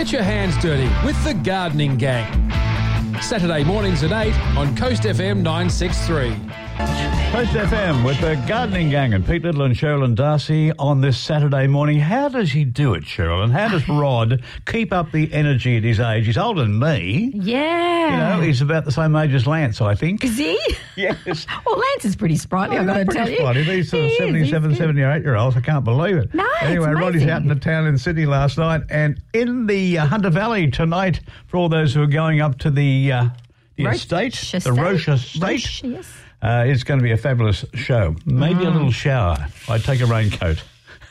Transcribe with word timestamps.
Get 0.00 0.12
your 0.12 0.22
hands 0.22 0.56
dirty 0.62 0.88
with 1.04 1.22
the 1.24 1.34
Gardening 1.34 1.98
Gang. 1.98 2.50
Saturday 3.20 3.62
mornings 3.64 4.02
at 4.02 4.12
8 4.12 4.34
on 4.56 4.74
Coast 4.74 5.02
FM 5.02 5.42
963. 5.42 6.59
Coast 6.84 7.52
FM 7.52 8.04
with 8.04 8.18
the 8.22 8.42
Gardening 8.48 8.88
Gang 8.90 9.12
and 9.14 9.24
Pete 9.26 9.42
Little 9.42 9.62
and 9.62 9.74
Cheralyn 9.74 10.16
Darcey 10.16 10.72
on 10.78 11.00
this 11.02 11.18
Saturday 11.18 11.66
morning. 11.66 11.98
How 12.00 12.28
does 12.28 12.50
he 12.52 12.64
do 12.64 12.94
it, 12.94 13.04
Cheralyn? 13.04 13.50
How 13.50 13.68
does 13.68 13.86
Rod 13.88 14.42
keep 14.66 14.92
up 14.92 15.12
the 15.12 15.30
energy 15.32 15.76
at 15.76 15.84
his 15.84 16.00
age? 16.00 16.24
He's 16.26 16.38
older 16.38 16.62
than 16.62 16.78
me. 16.78 17.32
Yeah. 17.34 18.10
You 18.32 18.36
know, 18.38 18.46
he's 18.46 18.62
about 18.62 18.84
the 18.86 18.92
same 18.92 19.14
age 19.14 19.32
as 19.34 19.46
Lance, 19.46 19.80
I 19.80 19.94
think. 19.94 20.24
Is 20.24 20.38
he? 20.38 20.58
Yes. 20.96 21.46
well, 21.64 21.78
Lance 21.78 22.04
is 22.04 22.14
pretty 22.16 22.36
sprightly, 22.36 22.76
I've 22.76 22.86
got 22.86 22.94
to 22.98 23.04
tell 23.06 23.28
you. 23.28 23.38
Funny. 23.38 23.62
These 23.62 23.90
sort 23.90 24.04
of 24.04 24.10
He 24.10 24.16
77, 24.18 24.74
78 24.76 25.22
year 25.22 25.34
olds, 25.36 25.56
I 25.56 25.60
can't 25.60 25.84
believe 25.84 26.16
it. 26.16 26.34
No, 26.34 26.46
Anyway, 26.60 26.90
Roddy's 26.90 27.26
out 27.26 27.40
in 27.42 27.48
the 27.48 27.54
town 27.54 27.86
in 27.86 27.96
Sydney 27.96 28.26
last 28.26 28.58
night 28.58 28.82
and 28.90 29.18
in 29.32 29.66
the 29.66 29.98
uh, 29.98 30.06
Hunter 30.06 30.28
Valley 30.30 30.70
tonight 30.70 31.20
for 31.46 31.56
all 31.56 31.68
those 31.70 31.94
who 31.94 32.02
are 32.02 32.06
going 32.06 32.40
up 32.42 32.58
to 32.58 32.70
the, 32.70 33.12
uh, 33.12 33.28
the 33.76 33.86
Roche 33.86 33.94
estate, 33.96 34.34
Estate. 34.34 34.64
the 34.64 34.72
Roche 34.74 35.08
Estate. 35.08 35.42
Roche, 35.42 35.84
yes. 35.84 36.12
Uh, 36.42 36.64
it's 36.66 36.84
going 36.84 36.98
to 36.98 37.04
be 37.04 37.12
a 37.12 37.16
fabulous 37.16 37.64
show. 37.74 38.16
Maybe 38.24 38.60
Mm. 38.64 38.66
a 38.66 38.70
little 38.70 38.90
shower. 38.92 39.46
I'd 39.68 39.84
take 39.84 40.00
a 40.00 40.06
raincoat. 40.06 40.62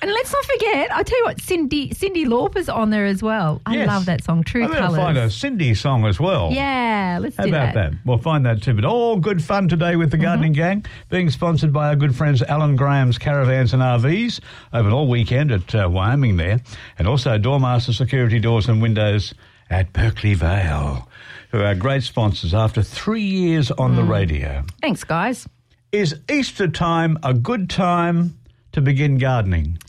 And 0.01 0.09
let's 0.13 0.31
not 0.31 0.45
forget, 0.45 0.95
I 0.95 1.03
tell 1.03 1.17
you 1.17 1.25
what, 1.25 1.37
Cyndi 1.39 1.93
Cyndi 1.93 2.25
Lauper's 2.25 2.69
on 2.69 2.89
there 2.89 3.03
as 3.05 3.21
well. 3.21 3.61
I 3.65 3.75
Yes. 3.75 3.87
love 3.89 4.05
that 4.05 4.23
song, 4.23 4.43
True 4.45 4.63
I'm 4.63 4.71
Colours. 4.71 4.95
find 4.95 5.17
a 5.17 5.25
Cyndi 5.25 5.75
song 5.75 6.05
as 6.05 6.21
well. 6.21 6.51
Yeah, 6.53 7.19
let's 7.21 7.35
How 7.35 7.43
do 7.43 7.49
about 7.49 7.73
that? 7.73 7.93
We'll 8.05 8.17
find 8.17 8.45
that 8.45 8.61
too. 8.61 8.73
But 8.75 8.85
all 8.85 9.17
good 9.17 9.43
fun 9.43 9.67
today 9.67 9.97
with 9.97 10.09
the 10.11 10.15
Mm-hmm. 10.15 10.23
Gardening 10.23 10.53
Gang, 10.53 10.85
being 11.09 11.29
sponsored 11.29 11.73
by 11.73 11.89
our 11.89 11.97
good 11.97 12.15
friends 12.15 12.41
Alan 12.43 12.77
Graham's 12.77 13.17
Caravans 13.17 13.73
and 13.73 13.83
RVs, 13.83 14.39
open 14.73 14.93
all 14.93 15.09
weekend 15.09 15.51
at 15.51 15.75
uh, 15.75 15.89
Wyoming 15.91 16.37
there, 16.37 16.61
and 16.97 17.05
also 17.05 17.37
Doormaster 17.37 17.93
Security 17.93 18.39
Doors 18.39 18.69
and 18.69 18.81
Windows 18.81 19.33
at 19.69 19.91
Berkeley 19.91 20.33
Vale, 20.33 21.08
who 21.49 21.61
are 21.61 21.75
great 21.75 22.03
sponsors 22.03 22.53
after 22.53 22.81
three 22.83 23.23
years 23.23 23.71
on 23.71 23.91
Mm. 23.93 23.95
the 23.97 24.03
radio. 24.03 24.63
Thanks, 24.81 25.03
guys. 25.03 25.47
Is 25.91 26.15
Easter 26.31 26.67
time 26.67 27.17
a 27.23 27.33
good 27.33 27.69
time 27.69 28.37
to 28.73 28.81
begin 28.81 29.17
gardening? 29.17 29.79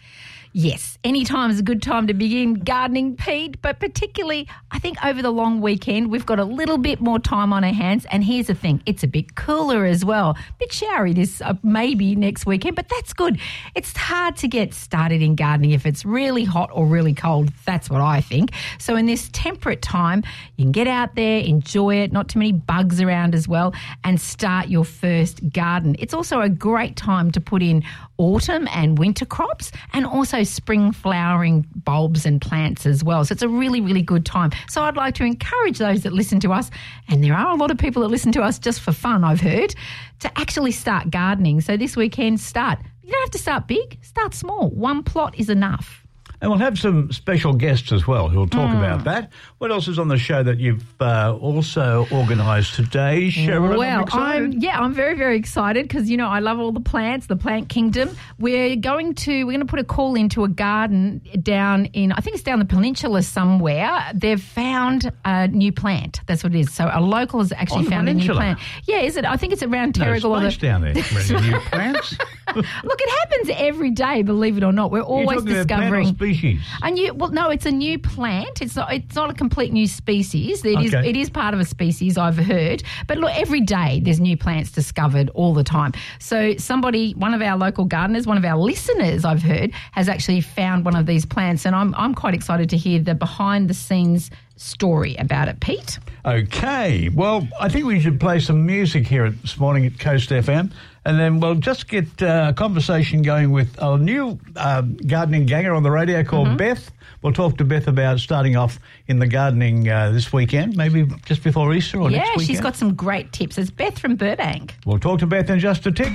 Yes, 0.53 0.98
any 1.03 1.25
time 1.25 1.51
is 1.51 1.59
a 1.59 1.62
good 1.62 1.83
time 1.83 2.06
to 2.09 2.15
begin 2.15 2.55
gardening, 2.55 3.17
Pete, 3.17 3.61
but 3.62 3.81
particularly, 3.81 4.47
I 4.70 4.79
think 4.79 5.03
over 5.05 5.23
the 5.23 5.31
long 5.31 5.62
weekend, 5.62 6.11
we've 6.11 6.27
got 6.27 6.39
a 6.39 6.45
little 6.45 6.77
bit 6.77 7.01
more 7.01 7.19
time 7.19 7.55
on 7.55 7.65
our 7.65 7.73
hands. 7.73 8.06
And 8.11 8.23
here's 8.23 8.48
the 8.48 8.55
thing 8.55 8.83
it's 8.84 9.03
a 9.03 9.06
bit 9.06 9.34
cooler 9.34 9.87
as 9.87 10.05
well. 10.05 10.31
A 10.31 10.53
bit 10.59 10.73
showery 10.73 11.15
this 11.15 11.41
uh, 11.41 11.55
maybe 11.62 12.15
next 12.15 12.45
weekend, 12.45 12.77
but 12.77 12.89
that's 12.89 13.15
good. 13.15 13.41
It's 13.75 13.97
hard 13.97 14.37
to 14.39 14.48
get 14.48 14.75
started 14.75 15.23
in 15.23 15.37
gardening 15.37 15.71
if 15.71 15.87
it's 15.87 16.05
really 16.05 16.45
hot 16.45 16.69
or 16.73 16.87
really 16.87 17.15
cold. 17.15 17.51
That's 17.65 17.89
what 17.89 18.03
I 18.03 18.21
think. 18.21 18.51
So, 18.78 18.97
in 18.97 19.06
this 19.06 19.31
temperate 19.33 19.81
time, 19.81 20.23
you 20.56 20.65
can 20.65 20.73
get 20.73 20.87
out 20.87 21.15
there, 21.15 21.41
enjoy 21.41 21.97
it, 21.97 22.12
not 22.12 22.28
too 22.28 22.39
many 22.39 22.53
bugs 22.53 23.01
around 23.01 23.34
as 23.34 23.48
well, 23.48 23.73
and 24.05 24.21
start 24.21 24.69
your 24.69 24.84
first 24.84 25.51
garden. 25.51 25.97
It's 25.98 26.12
also 26.12 26.43
a 26.43 26.51
great 26.51 26.97
time 26.97 27.31
to 27.31 27.41
put 27.41 27.62
in 27.62 27.84
autumn 28.19 28.69
and 28.71 28.98
winter 28.98 29.25
crops 29.25 29.73
and 29.95 30.05
also 30.05 30.43
spring 30.43 30.89
flowering 30.92 31.66
bulbs 31.74 32.27
and 32.27 32.41
plants 32.41 32.86
as 32.86 33.02
well. 33.05 33.24
So 33.24 33.33
it's 33.33 33.42
a 33.42 33.48
really, 33.48 33.80
really 33.80 34.02
good 34.02 34.24
time. 34.27 34.50
So 34.69 34.83
I'd 34.83 34.97
like 34.97 35.14
to 35.16 35.24
encourage 35.24 35.78
those 35.78 36.02
that 36.02 36.12
listen 36.12 36.41
to 36.41 36.52
us, 36.52 36.70
and 37.08 37.22
there 37.22 37.34
are 37.34 37.50
a 37.50 37.56
lot 37.56 37.70
of 37.70 37.78
people 37.78 38.02
that 38.02 38.08
listen 38.08 38.32
to 38.32 38.42
us 38.42 38.58
just 38.58 38.80
for 38.80 38.92
fun, 38.92 39.24
I've 39.24 39.41
heard, 39.41 39.74
to 40.20 40.38
actually 40.38 40.72
start 40.72 41.10
gardening. 41.10 41.60
So 41.60 41.77
this 41.77 41.97
weekend, 41.97 42.41
start. 42.41 42.78
You 43.02 43.12
don't 43.12 43.22
have 43.22 43.30
to 43.30 43.38
start 43.38 43.66
big, 43.66 43.98
start 44.02 44.34
small. 44.34 44.70
One 44.70 45.02
plot 45.02 45.34
is 45.38 45.50
enough. 45.50 46.06
And 46.42 46.50
we'll 46.50 46.58
have 46.60 46.78
some 46.78 47.12
special 47.12 47.52
guests 47.52 47.92
as 47.92 48.06
well 48.06 48.28
who'll 48.30 48.48
talk 48.48 48.70
Hmm. 48.70 48.78
about 48.78 49.05
that. 49.05 49.30
What 49.58 49.70
else 49.70 49.88
is 49.88 49.98
on 49.98 50.08
the 50.08 50.16
show 50.16 50.42
that 50.42 50.58
you've 50.58 50.82
uh, 51.00 51.36
also 51.38 52.06
organised 52.10 52.74
today, 52.74 53.28
Cheryl? 53.28 53.77
Well, 53.77 54.02
excited. 54.05 54.55
I'm 54.55 54.58
yeah, 54.60 54.80
I'm 54.80 54.94
very 54.94 55.14
very 55.14 55.36
excited 55.36 55.86
because 55.86 56.08
you 56.08 56.16
know 56.16 56.28
I 56.28 56.38
love 56.38 56.59
all 56.59 56.72
the 56.72 56.81
plants, 56.81 57.26
the 57.26 57.37
plant 57.37 57.69
kingdom. 57.69 58.09
We're 58.38 58.76
going 58.76 59.15
to 59.16 59.44
we're 59.44 59.53
going 59.53 59.60
to 59.60 59.66
put 59.66 59.81
a 59.81 59.84
call 59.84 60.15
into 60.15 60.44
a 60.44 60.48
garden 60.48 61.20
down 61.42 61.87
in 61.87 62.12
I 62.12 62.20
think 62.20 62.34
it's 62.37 62.42
down 62.44 62.59
the 62.59 62.65
peninsula 62.65 63.22
somewhere. 63.22 64.00
They've 64.15 64.41
found 64.42 65.12
a 65.26 65.47
new 65.48 65.72
plant. 65.72 66.20
That's 66.26 66.42
what 66.42 66.54
it 66.54 66.59
is. 66.60 66.72
So 66.72 66.91
a 66.91 67.03
local 67.03 67.41
has 67.41 67.53
actually 67.53 67.84
found 67.84 68.09
a 68.09 68.15
new 68.15 68.32
plant. 68.32 68.59
Yeah, 68.86 69.00
is 69.00 69.19
it? 69.19 69.26
I 69.26 69.36
think 69.36 69.53
it's 69.53 69.62
around 69.62 69.98
no 69.98 70.06
Terrigal. 70.06 70.31
or 70.31 70.41
the- 70.41 70.56
down 70.56 70.81
there. 70.81 70.94
New 70.94 71.60
plants? 71.60 72.16
Look, 72.56 72.66
it 73.00 73.10
happens 73.20 73.50
every 73.59 73.91
day. 73.92 74.22
Believe 74.22 74.56
it 74.56 74.65
or 74.65 74.72
not, 74.72 74.91
we're 74.91 75.03
always 75.03 75.42
discovering. 75.44 76.15
Species. 76.34 76.60
A 76.82 76.91
new 76.91 77.14
well, 77.14 77.30
no, 77.30 77.50
it's 77.50 77.66
a 77.66 77.70
new 77.70 77.98
plant. 77.98 78.62
It's 78.62 78.76
not. 78.76 78.92
It's 78.92 79.14
not 79.14 79.30
a 79.30 79.34
complete 79.34 79.72
new 79.72 79.86
species. 79.86 80.64
It 80.64 80.80
is. 80.80 80.94
Okay. 80.94 81.08
It 81.08 81.16
is 81.16 81.30
part 81.30 81.54
of 81.54 81.60
a 81.60 81.64
species. 81.64 82.16
I've 82.18 82.36
heard. 82.36 82.82
But 83.06 83.18
look, 83.18 83.32
every 83.36 83.60
day 83.60 84.00
there's 84.02 84.20
new 84.20 84.36
plants 84.36 84.70
discovered 84.72 85.30
all 85.30 85.54
the 85.54 85.64
time. 85.64 85.92
So 86.18 86.56
somebody, 86.56 87.12
one 87.12 87.34
of 87.34 87.42
our 87.42 87.56
local 87.56 87.84
gardeners, 87.84 88.26
one 88.26 88.36
of 88.36 88.44
our 88.44 88.58
listeners, 88.58 89.24
I've 89.24 89.42
heard, 89.42 89.72
has 89.92 90.08
actually 90.08 90.41
found 90.41 90.84
one 90.84 90.96
of 90.96 91.06
these 91.06 91.24
plants, 91.24 91.66
and 91.66 91.74
I'm 91.74 91.94
I'm 91.94 92.14
quite 92.14 92.34
excited 92.34 92.70
to 92.70 92.76
hear 92.76 93.00
the 93.00 93.14
behind 93.14 93.68
the 93.68 93.74
scenes 93.74 94.30
story 94.60 95.16
about 95.16 95.48
it, 95.48 95.59
Pete. 95.60 95.98
Okay. 96.25 97.09
Well, 97.09 97.48
I 97.60 97.69
think 97.69 97.87
we 97.87 97.98
should 98.00 98.21
play 98.21 98.41
some 98.41 98.66
music 98.66 99.06
here 99.06 99.31
this 99.31 99.59
morning 99.59 99.87
at 99.87 99.98
Coast 99.98 100.31
FM. 100.31 100.71
And 101.06 101.19
then 101.19 101.41
we'll 101.41 101.54
just 101.54 101.88
get 101.88 102.22
uh, 102.22 102.48
a 102.50 102.53
conversation 102.53 103.22
going 103.22 103.50
with 103.53 103.75
a 103.81 103.97
new 103.97 104.38
um, 104.56 104.97
gardening 104.98 105.47
ganger 105.47 105.72
on 105.72 105.82
the 105.82 105.91
radio 105.91 106.22
called 106.22 106.48
Mm-hmm. 106.48 106.56
Beth. 106.59 106.91
We'll 107.22 107.32
talk 107.32 107.56
to 107.59 107.65
Beth 107.65 107.88
about 107.88 108.19
starting 108.21 108.56
off 108.56 108.78
in 109.06 109.19
the 109.19 109.26
gardening 109.26 109.88
uh, 109.88 110.10
this 110.10 110.31
weekend, 110.32 110.77
maybe 110.77 111.06
just 111.25 111.42
before 111.42 111.72
Easter 111.75 111.98
or 112.00 112.10
yeah, 112.10 112.19
next 112.19 112.28
weekend. 112.31 112.41
Yeah, 112.42 112.47
she's 112.47 112.60
got 112.60 112.77
some 112.77 112.94
great 112.94 113.32
tips. 113.32 113.56
It's 113.59 113.71
Beth 113.71 113.98
from 113.98 114.16
Burbank. 114.16 114.75
We'll 114.84 114.98
talk 114.98 115.21
to 115.21 115.27
Beth 115.27 115.48
in 115.48 115.59
just 115.59 115.87
a 115.87 115.92
tick. 115.92 116.12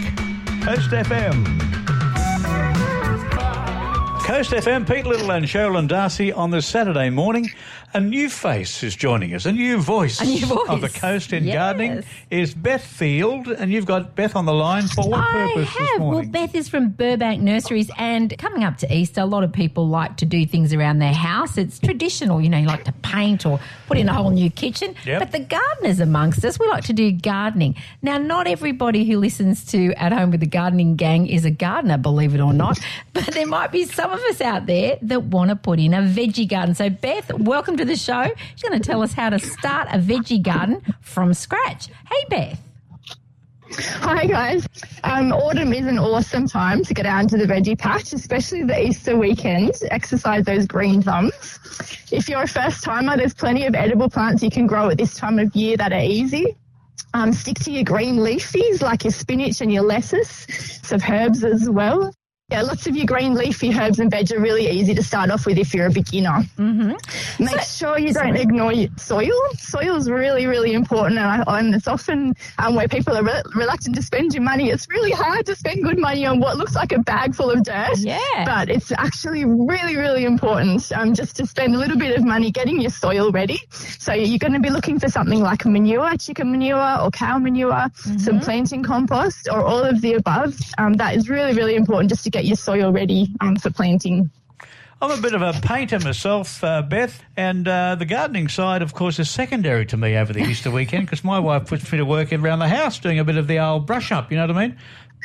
Coast 0.64 0.90
FM. 0.92 1.46
Coast 4.26 4.50
FM, 4.52 4.88
Pete 4.92 5.06
Little 5.06 5.32
and 5.32 5.46
Cheralyn 5.46 5.88
Darcey 5.88 6.36
on 6.36 6.50
this 6.50 6.66
Saturday 6.66 7.12
morning. 7.12 7.48
A 7.96 8.00
new 8.02 8.28
face 8.28 8.84
is 8.84 8.94
joining 8.94 9.34
us, 9.34 9.46
a 9.46 9.54
new 9.54 9.78
voice, 9.78 10.20
A 10.20 10.26
new 10.26 10.46
voice. 10.46 10.68
of 10.68 10.82
the 10.82 10.90
coast 10.90 11.32
in 11.32 11.46
Yes. 11.46 11.54
gardening 11.54 12.04
is 12.30 12.54
Beth 12.54 12.84
Field, 12.84 13.48
and 13.48 13.72
you've 13.72 13.86
got 13.86 14.18
Beth 14.18 14.36
on 14.36 14.46
the 14.46 14.54
line 14.54 14.84
for 14.84 15.08
what 15.08 15.22
I 15.22 15.48
purpose 15.54 15.70
have. 15.70 16.02
Well. 16.02 16.24
Beth 16.24 16.54
is 16.56 16.68
from 16.68 16.90
Burbank 16.90 17.42
Nurseries, 17.42 17.90
and 17.98 18.38
coming 18.38 18.66
up 18.66 18.78
to 18.80 18.94
Easter, 18.94 19.22
a 19.22 19.26
lot 19.26 19.46
of 19.46 19.54
people 19.54 19.88
like 19.88 20.18
to 20.18 20.26
do 20.26 20.46
things 20.46 20.74
around 20.74 21.00
their 21.00 21.14
house. 21.14 21.58
It's 21.58 21.80
traditional, 21.80 22.42
you 22.42 22.50
know, 22.50 22.58
you 22.58 22.68
like 22.68 22.84
to 22.84 22.92
paint 23.02 23.46
or 23.46 23.62
put 23.88 23.98
in 23.98 24.10
a 24.10 24.14
whole 24.14 24.30
new 24.30 24.50
kitchen. 24.50 24.94
Yep. 25.06 25.20
But 25.20 25.32
the 25.32 25.40
gardeners 25.40 26.02
amongst 26.02 26.44
us, 26.44 26.60
we 26.60 26.68
like 26.68 26.84
to 26.86 26.94
do 26.94 27.14
gardening. 27.14 27.76
Now, 28.02 28.18
not 28.18 28.46
everybody 28.46 29.06
who 29.06 29.20
listens 29.20 29.64
to 29.68 29.94
At 29.94 30.12
Home 30.12 30.32
with 30.32 30.42
the 30.42 30.48
Gardening 30.48 30.98
Gang 30.98 31.28
is 31.28 31.46
a 31.46 31.52
gardener, 31.52 31.98
believe 31.98 32.36
it 32.36 32.42
or 32.42 32.52
not. 32.52 32.78
but 33.14 33.28
there 33.28 33.48
might 33.48 33.72
be 33.72 33.86
some 33.86 34.12
of 34.12 34.20
us 34.20 34.42
out 34.42 34.66
there 34.66 34.98
that 35.02 35.24
want 35.24 35.50
to 35.50 35.56
put 35.56 35.80
in 35.80 35.94
a 35.94 36.02
veggie 36.02 36.50
garden. 36.50 36.76
So, 36.76 36.90
Beth, 36.90 37.32
welcome 37.32 37.78
to 37.78 37.85
the 37.86 37.96
show. 37.96 38.26
She's 38.56 38.64
going 38.64 38.80
to 38.80 38.86
tell 38.86 39.02
us 39.02 39.14
how 39.14 39.30
to 39.30 39.40
start 39.40 39.88
a 39.92 39.98
veggie 39.98 40.42
garden 40.42 40.82
from 41.02 41.34
scratch. 41.34 41.88
Hey, 42.10 42.26
Beth. 42.30 42.60
Hi 43.78 44.26
guys. 44.26 44.68
Um, 45.04 45.34
autumn 45.34 45.74
is 45.74 45.88
an 45.88 45.98
awesome 45.98 46.48
time 46.48 46.84
to 46.84 46.94
get 46.94 47.06
out 47.06 47.24
into 47.24 47.38
the 47.38 47.46
veggie 47.46 47.78
patch, 47.78 48.14
especially 48.14 48.64
the 48.64 48.80
Easter 48.80 49.18
weekend. 49.18 49.74
Exercise 49.90 50.46
those 50.46 50.68
green 50.68 51.02
thumbs. 51.02 51.60
If 52.12 52.30
you're 52.30 52.44
a 52.44 52.48
first 52.48 52.84
timer, 52.84 53.18
there's 53.18 53.34
plenty 53.34 53.66
of 53.66 53.76
edible 53.76 54.10
plants 54.10 54.44
you 54.44 54.52
can 54.52 54.68
grow 54.68 54.90
at 54.90 54.98
this 54.98 55.16
time 55.16 55.40
of 55.40 55.56
year 55.56 55.78
that 55.78 55.92
are 55.92 56.02
easy. 56.02 56.56
Um, 57.14 57.34
stick 57.34 57.60
to 57.60 57.72
your 57.72 57.84
green 57.84 58.18
leafies 58.18 58.82
like 58.82 59.04
your 59.04 59.12
spinach 59.12 59.62
and 59.62 59.74
your 59.74 59.84
lettuce, 59.84 60.46
some 60.84 61.02
herbs 61.10 61.44
as 61.44 61.70
well. 61.70 62.14
Yeah, 62.52 62.62
lots 62.62 62.86
of 62.86 62.96
your 62.96 63.08
green 63.08 63.34
leafy 63.34 63.74
herbs 63.74 63.98
and 63.98 64.12
veg 64.12 64.32
are 64.32 64.40
really 64.40 64.70
easy 64.70 64.94
to 64.94 65.02
start 65.02 65.32
off 65.32 65.48
with 65.48 65.58
if 65.58 65.74
you're 65.74 65.88
a 65.88 65.92
beginner. 65.92 66.44
Mm-hmm. 66.60 67.44
Make 67.44 67.62
sure 67.62 67.98
you 67.98 68.14
don't 68.14 68.36
ignore 68.36 68.72
your 68.72 68.90
soil. 68.98 69.34
Soil 69.58 69.96
is 69.96 70.08
really, 70.12 70.46
really 70.46 70.74
important, 70.74 71.18
and, 71.18 71.44
I, 71.44 71.58
and 71.58 71.74
it's 71.74 71.88
often 71.88 72.36
um, 72.60 72.76
where 72.76 72.88
people 72.88 73.18
are 73.18 73.24
re- 73.24 73.42
reluctant 73.56 73.96
to 73.96 74.04
spend 74.04 74.36
your 74.36 74.44
money. 74.44 74.70
It's 74.70 74.88
really 74.90 75.10
hard 75.10 75.48
to 75.48 75.56
spend 75.56 75.84
good 75.84 75.98
money 75.98 76.24
on 76.28 76.40
what 76.40 76.56
looks 76.56 76.76
like 76.76 76.92
a 76.92 77.00
bag 77.00 77.34
full 77.34 77.50
of 77.50 77.64
dirt. 77.64 77.98
Yeah. 77.98 78.20
But 78.46 78.70
it's 78.70 78.92
actually 78.92 79.44
really, 79.44 79.96
really 79.96 80.24
important 80.24 80.92
um, 80.92 81.16
just 81.16 81.38
to 81.38 81.48
spend 81.48 81.74
a 81.74 81.80
little 81.80 81.98
bit 81.98 82.16
of 82.16 82.24
money 82.24 82.52
getting 82.52 82.80
your 82.80 82.92
soil 82.92 83.32
ready. 83.32 83.60
So 83.72 84.14
you're 84.14 84.38
going 84.38 84.54
to 84.54 84.60
be 84.60 84.70
looking 84.70 85.00
for 85.00 85.10
something 85.10 85.40
like 85.40 85.66
manure, 85.66 86.16
chicken 86.18 86.52
manure, 86.52 87.02
or 87.02 87.10
cow 87.10 87.40
manure, 87.40 87.88
some 88.20 88.40
planting 88.40 88.84
compost, 88.84 89.50
or 89.52 89.64
all 89.66 89.82
of 89.82 90.00
the 90.02 90.14
above. 90.14 90.56
Um, 90.78 90.94
that 90.94 91.16
is 91.16 91.28
really, 91.28 91.54
really 91.54 91.74
important 91.74 92.12
just 92.12 92.24
to 92.26 92.35
get 92.36 92.44
your 92.44 92.58
soil 92.58 92.92
ready 92.92 93.34
um, 93.40 93.56
for 93.56 93.70
planting. 93.70 94.30
I'm 95.02 95.12
a 95.12 95.22
bit 95.22 95.34
of 95.34 95.42
a 95.42 95.54
painter 95.62 96.00
myself, 96.00 96.62
uh, 96.64 96.82
Beth, 96.82 97.24
and 97.38 97.66
uh, 97.66 97.96
the 97.96 98.06
gardening 98.06 98.50
side, 98.50 98.82
of 98.82 98.94
course, 98.94 99.20
is 99.20 99.30
secondary 99.30 99.86
to 99.86 99.96
me 99.96 100.18
over 100.18 100.34
the 100.34 100.42
Easter 100.42 100.70
weekend 100.70 101.06
because 101.06 101.24
my 101.24 101.40
wife 101.40 101.68
puts 101.68 101.90
me 101.92 101.98
to 101.98 102.06
work 102.06 102.34
around 102.34 102.60
the 102.60 102.68
house 102.68 103.00
doing 103.00 103.20
a 103.20 103.24
bit 103.24 103.38
of 103.38 103.48
the 103.48 103.60
old 103.60 103.86
brush 103.86 104.12
up, 104.12 104.32
you 104.32 104.38
know 104.38 104.48
what 104.48 104.58
I 104.58 104.68
mean? 104.68 104.78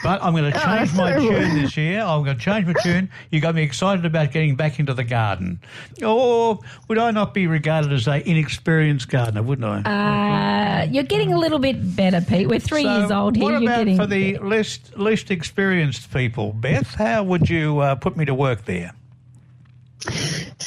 But 0.02 0.22
I'm 0.22 0.32
going 0.34 0.50
to 0.52 0.56
Oh, 0.56 0.64
change 0.64 0.92
that's 0.92 0.96
my 0.96 1.14
tune 1.16 1.62
this 1.62 1.76
year. 1.76 2.00
I'm 2.00 2.24
going 2.24 2.38
to 2.38 2.42
change 2.42 2.66
my 2.66 2.74
tune. 2.82 3.10
You 3.30 3.40
got 3.40 3.54
me 3.54 3.62
excited 3.62 4.04
about 4.06 4.32
getting 4.32 4.56
back 4.56 4.78
into 4.80 4.94
the 4.94 5.04
garden. 5.04 5.60
Or 6.04 6.58
would 6.88 6.98
I 6.98 7.10
not 7.10 7.34
be 7.34 7.46
regarded 7.46 7.92
as 7.92 8.06
a 8.08 8.26
inexperienced 8.28 9.08
gardener, 9.08 9.42
wouldn't 9.42 9.86
I? 9.86 10.80
Uh, 10.82 10.84
you're 10.90 11.04
getting 11.04 11.32
a 11.32 11.38
little 11.38 11.58
bit 11.58 11.96
better, 11.96 12.20
Pete. 12.20 12.48
We're 12.48 12.60
three 12.60 12.82
So 12.84 12.98
years 12.98 13.10
old 13.10 13.36
here. 13.36 13.44
What 13.44 13.50
you're 13.60 13.62
about 13.62 13.78
getting 13.78 13.96
for 13.96 14.06
the 14.06 14.38
least 14.38 14.96
least 14.98 15.30
experienced 15.30 16.12
people, 16.12 16.52
Beth? 16.52 16.94
How 16.94 17.22
would 17.22 17.48
you 17.50 17.80
uh, 17.80 17.94
put 17.96 18.16
me 18.16 18.24
to 18.24 18.34
work 18.34 18.64
there? 18.64 18.92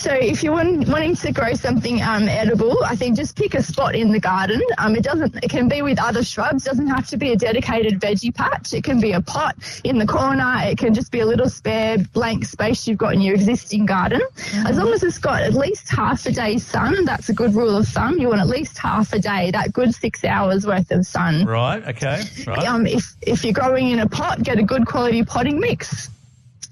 So 0.04 0.12
if 0.12 0.44
you're 0.44 0.52
wanting 0.52 1.16
to 1.16 1.32
grow 1.32 1.54
something 1.54 2.02
um, 2.02 2.28
edible, 2.28 2.76
I 2.84 2.94
think 2.94 3.16
just 3.16 3.38
pick 3.38 3.54
a 3.54 3.64
spot 3.64 3.96
in 3.96 4.12
the 4.12 4.20
garden. 4.20 4.62
Um, 4.78 4.98
it 4.98 5.04
doesn't. 5.04 5.42
It 5.42 5.50
can 5.50 5.70
be 5.70 5.82
with 5.82 5.98
other 5.98 6.26
shrubs. 6.26 6.66
Doesn't 6.66 6.88
have 6.88 7.08
to 7.08 7.16
be 7.16 7.32
a 7.32 7.38
dedicated 7.38 8.02
veggie 8.02 8.36
patch. 8.36 8.74
It 8.74 8.84
can 8.84 9.00
be 9.00 9.14
a 9.14 9.22
pot 9.22 9.56
in 9.86 10.00
the 10.00 10.06
corner. 10.06 10.56
It 10.66 10.78
can 10.78 10.94
just 10.94 11.10
be 11.10 11.22
a 11.22 11.26
little 11.26 11.48
spare 11.48 12.00
blank 12.12 12.44
space 12.44 12.86
you've 12.86 12.98
got 12.98 13.14
in 13.14 13.22
your 13.22 13.36
existing 13.36 13.86
garden. 13.86 14.20
As 14.68 14.76
long 14.78 14.92
as 14.92 15.04
it's 15.04 15.20
got 15.20 15.42
at 15.42 15.54
least 15.54 15.88
half 15.88 16.26
a 16.26 16.34
day's 16.34 16.66
sun, 16.68 17.06
that's 17.06 17.30
a 17.30 17.34
good 17.34 17.56
rule 17.56 17.78
of 17.78 17.88
thumb. 17.88 18.20
You 18.20 18.28
want 18.28 18.42
at 18.42 18.48
least 18.48 18.78
half 18.78 19.14
a 19.14 19.20
day, 19.20 19.52
that 19.52 19.72
good 19.72 19.96
six 19.96 20.26
hours 20.26 20.68
worth 20.68 20.92
of 20.92 21.06
sun. 21.06 21.46
Right. 21.46 21.82
Okay. 21.82 22.24
Right. 22.46 22.68
Um, 22.68 22.86
if 22.86 23.16
if 23.22 23.46
you're 23.46 23.54
growing 23.54 23.92
in 23.92 24.00
a 24.00 24.10
pot, 24.10 24.44
get 24.44 24.60
a 24.60 24.64
good 24.64 24.86
quality 24.86 25.24
potting 25.24 25.62
mix. 25.62 26.10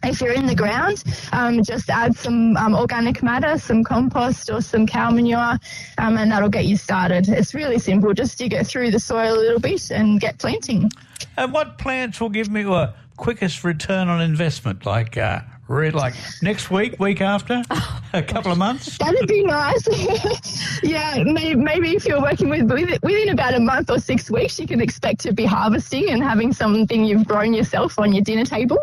If 0.04 0.20
you're 0.20 0.34
in 0.34 0.48
the 0.48 0.56
ground, 0.56 1.04
um, 1.32 1.64
just 1.64 1.90
add 1.90 2.16
some 2.16 2.58
um, 2.58 2.74
organic 2.74 3.22
matter, 3.22 3.58
some 3.60 3.84
compost 3.84 4.50
or 4.50 4.62
some 4.62 4.88
cow 4.88 5.12
manure, 5.12 5.60
um, 6.00 6.18
and 6.18 6.32
that'll 6.32 6.50
get 6.50 6.66
you 6.66 6.76
started. 6.76 7.30
It's 7.30 7.54
really 7.54 7.78
simple. 7.78 8.14
Just 8.14 8.38
dig 8.38 8.54
it 8.54 8.66
through 8.66 8.92
the 8.92 9.00
soil 9.00 9.36
a 9.36 9.38
little 9.38 9.60
bit 9.60 9.92
and 9.92 10.20
get 10.20 10.40
planting. 10.40 10.92
And 11.38 11.54
what 11.54 11.78
plants 11.78 12.20
will 12.20 12.30
give 12.30 12.50
me 12.50 12.64
a 12.64 12.94
quickest 13.18 13.64
return 13.64 14.08
on 14.08 14.22
investment? 14.22 14.88
Like, 14.88 15.18
uh, 15.18 15.42
re- 15.68 15.92
like 15.92 16.16
next 16.42 16.72
week, 16.72 17.00
week 17.00 17.22
after, 17.22 17.62
a 18.14 18.24
couple 18.24 18.52
of 18.52 18.58
months. 18.58 18.98
That'd 18.98 19.28
be 19.28 19.44
nice. 19.44 20.80
yeah, 20.84 21.24
maybe, 21.24 21.56
maybe 21.56 21.96
if 21.96 22.06
you're 22.06 22.22
working 22.22 22.50
with- 22.50 22.70
within 22.70 23.30
about 23.30 23.54
a 23.54 23.60
month 23.60 23.92
or 23.92 24.00
six 24.00 24.32
weeks, 24.32 24.60
you 24.60 24.66
can 24.66 24.82
expect 24.82 25.20
to 25.22 25.34
be 25.34 25.46
harvesting 25.46 26.10
and 26.10 26.24
having 26.24 26.54
something 26.54 27.06
you've 27.06 27.28
grown 27.28 27.54
yourself 27.54 28.00
on 28.00 28.14
your 28.14 28.24
dinner 28.24 28.46
table. 28.46 28.80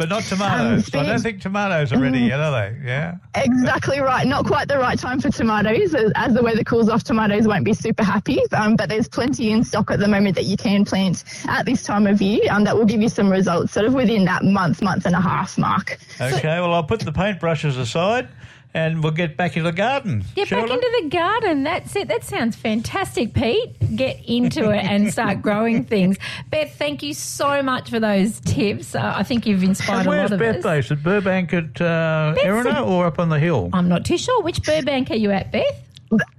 But 0.00 0.08
not 0.08 0.22
tomatoes. 0.22 0.94
I 0.94 1.04
don't 1.04 1.20
think 1.20 1.42
tomatoes 1.42 1.92
are 1.92 2.00
ready 2.00 2.20
yet, 2.20 2.40
are 2.40 2.50
they? 2.50 2.78
Yeah. 2.82 3.16
Exactly 3.34 4.00
right. 4.00 4.26
Not 4.26 4.46
quite 4.46 4.66
the 4.66 4.78
right 4.78 4.98
time 4.98 5.20
for 5.20 5.28
tomatoes. 5.28 5.94
As, 5.94 6.10
as 6.14 6.32
the 6.32 6.42
weather 6.42 6.64
cools 6.64 6.88
off, 6.88 7.04
tomatoes 7.04 7.46
won't 7.46 7.66
be 7.66 7.74
super 7.74 8.02
happy. 8.02 8.40
Um, 8.52 8.76
but 8.76 8.88
there's 8.88 9.08
plenty 9.08 9.50
in 9.50 9.62
stock 9.62 9.90
at 9.90 9.98
the 9.98 10.08
moment 10.08 10.36
that 10.36 10.46
you 10.46 10.56
can 10.56 10.86
plant 10.86 11.24
at 11.48 11.66
this 11.66 11.82
time 11.82 12.06
of 12.06 12.22
year 12.22 12.40
um, 12.50 12.64
that 12.64 12.74
will 12.74 12.86
give 12.86 13.02
you 13.02 13.10
some 13.10 13.30
results 13.30 13.74
sort 13.74 13.84
of 13.84 13.92
within 13.92 14.24
that 14.24 14.42
month, 14.42 14.80
month 14.80 15.04
and 15.04 15.14
a 15.14 15.20
half 15.20 15.58
mark. 15.58 15.98
Okay. 16.18 16.60
Well, 16.60 16.72
I'll 16.72 16.82
put 16.82 17.00
the 17.00 17.12
paintbrushes 17.12 17.78
aside, 17.78 18.26
and 18.74 19.02
we'll 19.02 19.12
get 19.12 19.36
back 19.36 19.56
into 19.56 19.70
the 19.70 19.76
garden. 19.76 20.24
Get 20.34 20.50
back 20.50 20.70
into 20.70 21.00
the 21.02 21.08
garden. 21.08 21.62
That's 21.64 21.94
it. 21.96 22.08
That 22.08 22.24
sounds 22.24 22.56
fantastic, 22.56 23.34
Pete. 23.34 23.96
Get 23.96 24.24
into 24.26 24.70
it 24.70 24.84
and 24.84 25.12
start 25.12 25.42
growing 25.42 25.84
things. 25.84 26.18
Beth, 26.50 26.74
thank 26.76 27.02
you 27.02 27.14
so 27.14 27.62
much 27.62 27.90
for 27.90 27.98
those 28.00 28.40
tips. 28.40 28.94
Uh, 28.94 29.12
I 29.16 29.22
think 29.22 29.46
you've 29.46 29.62
inspired 29.64 30.06
a 30.06 30.10
lot 30.10 30.32
of 30.32 30.38
Beth 30.38 30.56
us. 30.56 30.62
based? 30.62 30.90
At 30.92 31.02
Burbank 31.02 31.52
at 31.52 31.80
uh, 31.80 32.34
Erina 32.42 32.86
or 32.86 33.06
up 33.06 33.18
on 33.18 33.28
the 33.28 33.38
hill? 33.38 33.70
I'm 33.72 33.88
not 33.88 34.04
too 34.04 34.18
sure. 34.18 34.42
Which 34.42 34.62
Burbank 34.62 35.10
are 35.10 35.16
you 35.16 35.30
at, 35.30 35.50
Beth? 35.50 35.89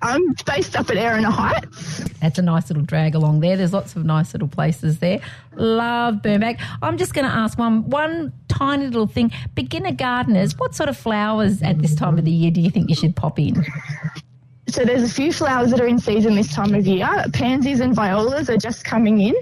I'm 0.01 0.33
based 0.45 0.75
up 0.75 0.89
at 0.89 0.97
Erina 0.97 1.31
Heights. 1.31 1.99
That's 2.19 2.37
a 2.37 2.41
nice 2.41 2.69
little 2.69 2.83
drag 2.83 3.15
along 3.15 3.39
there. 3.39 3.55
There's 3.55 3.73
lots 3.73 3.95
of 3.95 4.03
nice 4.03 4.33
little 4.33 4.47
places 4.47 4.99
there. 4.99 5.21
Love 5.55 6.21
Burbank. 6.21 6.59
I'm 6.81 6.97
just 6.97 7.13
going 7.13 7.25
to 7.25 7.31
ask 7.31 7.57
one 7.57 7.89
one 7.89 8.33
tiny 8.49 8.85
little 8.85 9.07
thing. 9.07 9.31
Beginner 9.55 9.93
gardeners, 9.93 10.57
what 10.57 10.75
sort 10.75 10.89
of 10.89 10.97
flowers 10.97 11.61
at 11.61 11.79
this 11.79 11.95
time 11.95 12.17
of 12.17 12.25
the 12.25 12.31
year 12.31 12.51
do 12.51 12.59
you 12.59 12.69
think 12.69 12.89
you 12.89 12.95
should 12.95 13.15
pop 13.15 13.39
in? 13.39 13.65
So 14.71 14.85
there's 14.85 15.03
a 15.03 15.13
few 15.13 15.33
flowers 15.33 15.71
that 15.71 15.81
are 15.81 15.85
in 15.85 15.99
season 15.99 16.35
this 16.35 16.53
time 16.53 16.73
of 16.73 16.87
year. 16.87 17.05
Pansies 17.33 17.81
and 17.81 17.93
violas 17.93 18.49
are 18.49 18.55
just 18.55 18.85
coming 18.85 19.19
in. 19.19 19.35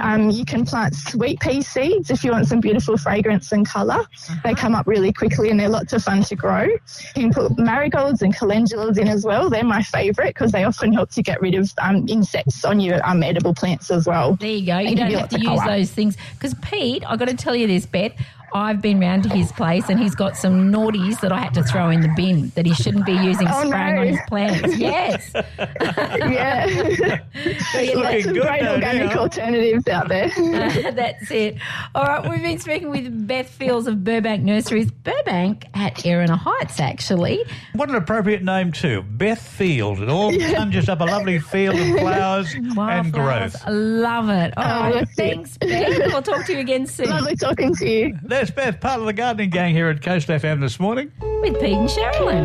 Um, 0.00 0.28
you 0.28 0.44
can 0.44 0.66
plant 0.66 0.96
sweet 0.96 1.38
pea 1.38 1.62
seeds 1.62 2.10
if 2.10 2.24
you 2.24 2.32
want 2.32 2.48
some 2.48 2.60
beautiful 2.60 2.96
fragrance 2.96 3.52
and 3.52 3.64
colour. 3.64 4.04
They 4.42 4.54
come 4.54 4.74
up 4.74 4.88
really 4.88 5.12
quickly 5.12 5.50
and 5.50 5.60
they're 5.60 5.68
lots 5.68 5.92
of 5.92 6.02
fun 6.02 6.24
to 6.24 6.34
grow. 6.34 6.64
You 6.64 7.30
can 7.30 7.32
put 7.32 7.56
marigolds 7.58 8.22
and 8.22 8.34
calendulas 8.34 8.98
in 8.98 9.06
as 9.06 9.24
well. 9.24 9.48
They're 9.48 9.62
my 9.62 9.82
favourite 9.82 10.34
because 10.34 10.50
they 10.50 10.64
often 10.64 10.92
help 10.92 11.10
to 11.12 11.22
get 11.22 11.40
rid 11.40 11.54
of 11.54 11.72
um, 11.80 12.08
insects 12.08 12.64
on 12.64 12.80
your 12.80 13.06
um, 13.08 13.22
edible 13.22 13.54
plants 13.54 13.88
as 13.88 14.08
well. 14.08 14.34
There 14.34 14.50
you 14.50 14.66
go. 14.66 14.78
You 14.78 14.96
don't 14.96 15.12
have 15.12 15.28
to 15.28 15.38
use 15.38 15.46
colour. 15.46 15.76
those 15.78 15.92
things. 15.92 16.16
Because 16.34 16.54
Pete, 16.54 17.04
I've 17.08 17.20
got 17.20 17.28
to 17.28 17.36
tell 17.36 17.54
you 17.54 17.68
this, 17.68 17.86
Beth. 17.86 18.14
I've 18.54 18.80
been 18.82 19.00
round 19.00 19.22
to 19.24 19.28
his 19.30 19.50
place 19.52 19.88
and 19.88 19.98
he's 19.98 20.14
got 20.14 20.36
some 20.36 20.70
naughties 20.70 21.20
that 21.20 21.32
I 21.32 21.40
had 21.40 21.54
to 21.54 21.62
throw 21.62 21.88
in 21.90 22.00
the 22.02 22.12
bin 22.16 22.50
that 22.54 22.66
he 22.66 22.74
shouldn't 22.74 23.06
be 23.06 23.12
using 23.12 23.46
Oh, 23.50 23.64
spraying 23.66 23.94
no. 23.94 24.00
on 24.02 24.06
his 24.08 24.18
plants. 24.28 24.76
Yes. 24.76 25.30
yeah, 25.34 26.66
lots 27.34 27.74
looking 27.74 28.28
of 28.28 28.34
good 28.34 28.42
great 28.42 28.62
though, 28.62 28.74
organic 28.74 29.14
now. 29.14 29.18
alternatives 29.20 29.88
out 29.88 30.08
there. 30.08 30.30
That's 30.92 31.30
it. 31.30 31.56
All 31.94 32.04
right, 32.04 32.28
we've 32.30 32.42
been 32.42 32.58
speaking 32.58 32.90
with 32.90 33.26
Beth 33.26 33.48
Fields 33.48 33.86
of 33.86 34.04
Burbank 34.04 34.42
Nurseries. 34.42 34.90
Burbank 34.90 35.66
at 35.74 35.94
Erina 36.04 36.36
Heights, 36.36 36.80
actually. 36.80 37.44
What 37.74 37.88
an 37.88 37.94
appropriate 37.96 38.42
name 38.42 38.72
too, 38.72 39.02
Beth 39.02 39.40
Field. 39.46 40.00
It 40.00 40.08
all 40.08 40.30
conjures 40.36 40.88
up 40.88 41.00
a 41.00 41.04
lovely 41.04 41.38
field 41.38 41.76
of 41.78 41.86
flowers 41.98 42.52
and 42.54 43.12
growth. 43.12 43.56
I 43.66 43.70
love 43.70 44.28
it. 44.28 44.54
All 44.56 44.64
Oh, 44.64 44.80
right, 44.94 45.02
it. 45.02 45.08
thanks, 45.16 45.56
Beth. 45.58 45.98
We'll 46.12 46.22
talk 46.22 46.46
to 46.46 46.52
you 46.52 46.58
again 46.60 46.86
soon 46.86 47.08
Lovely 47.10 47.36
talking 47.36 47.74
to 47.76 47.88
you. 47.88 48.18
There's 48.42 48.50
Beth, 48.50 48.80
part 48.80 48.98
of 48.98 49.06
the 49.06 49.12
gardening 49.12 49.50
gang 49.50 49.72
here 49.72 49.88
at 49.88 50.02
Coast 50.02 50.26
FM 50.26 50.58
this 50.58 50.80
morning. 50.80 51.12
with 51.20 51.60
Pete 51.60 51.78
and 51.78 51.88
Cheralyn. 51.88 52.44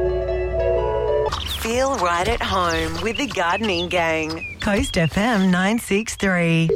Feel 1.59 1.97
right 1.97 2.27
at 2.27 2.39
home 2.39 3.01
with 3.01 3.17
the 3.17 3.25
Gardening 3.25 3.89
Gang. 3.89 4.59
Coast 4.61 4.94
FM 4.94 5.49
963. 5.49 6.69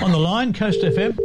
On 0.00 0.10
the 0.10 0.16
line, 0.16 0.54
Coast 0.54 0.80
FM. 0.80 1.18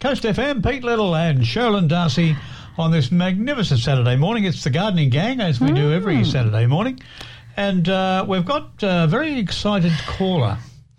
Coast 0.00 0.22
FM, 0.22 0.66
Pete 0.66 0.84
Little 0.84 1.14
and 1.14 1.40
Cheralyn 1.40 1.86
Darcey 1.86 2.34
on 2.78 2.92
this 2.92 3.12
magnificent 3.12 3.80
Saturday 3.80 4.16
morning. 4.16 4.44
It's 4.44 4.64
the 4.64 4.70
gardening 4.70 5.10
gang, 5.10 5.42
as 5.42 5.60
we 5.60 5.70
do 5.70 5.92
every 5.92 6.24
Saturday 6.24 6.64
morning. 6.64 6.98
And 7.58 7.86
uh, 7.90 8.24
we've 8.26 8.46
got 8.46 8.70
a 8.82 9.06
very 9.06 9.38
excited 9.38 9.92
caller. 10.06 10.56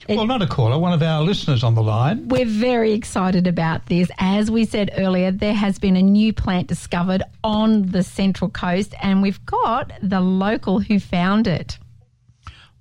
Well, 0.07 0.25
not 0.27 0.41
a 0.41 0.47
caller, 0.47 0.77
one 0.77 0.93
of 0.93 1.01
our 1.01 1.21
listeners 1.23 1.63
on 1.63 1.75
the 1.75 1.83
line. 1.83 2.27
We're 2.27 2.45
very 2.45 2.93
excited 2.93 3.47
about 3.47 3.87
this. 3.87 4.09
As 4.17 4.51
we 4.51 4.65
said 4.65 4.91
earlier, 4.97 5.31
there 5.31 5.53
has 5.53 5.79
been 5.79 5.95
a 5.95 6.01
new 6.01 6.33
plant 6.33 6.67
discovered 6.67 7.23
on 7.43 7.87
the 7.87 8.03
Central 8.03 8.49
Coast, 8.49 8.93
and 9.01 9.21
we've 9.21 9.43
got 9.45 9.91
the 10.01 10.21
local 10.21 10.79
who 10.79 10.99
found 10.99 11.47
it. 11.47 11.77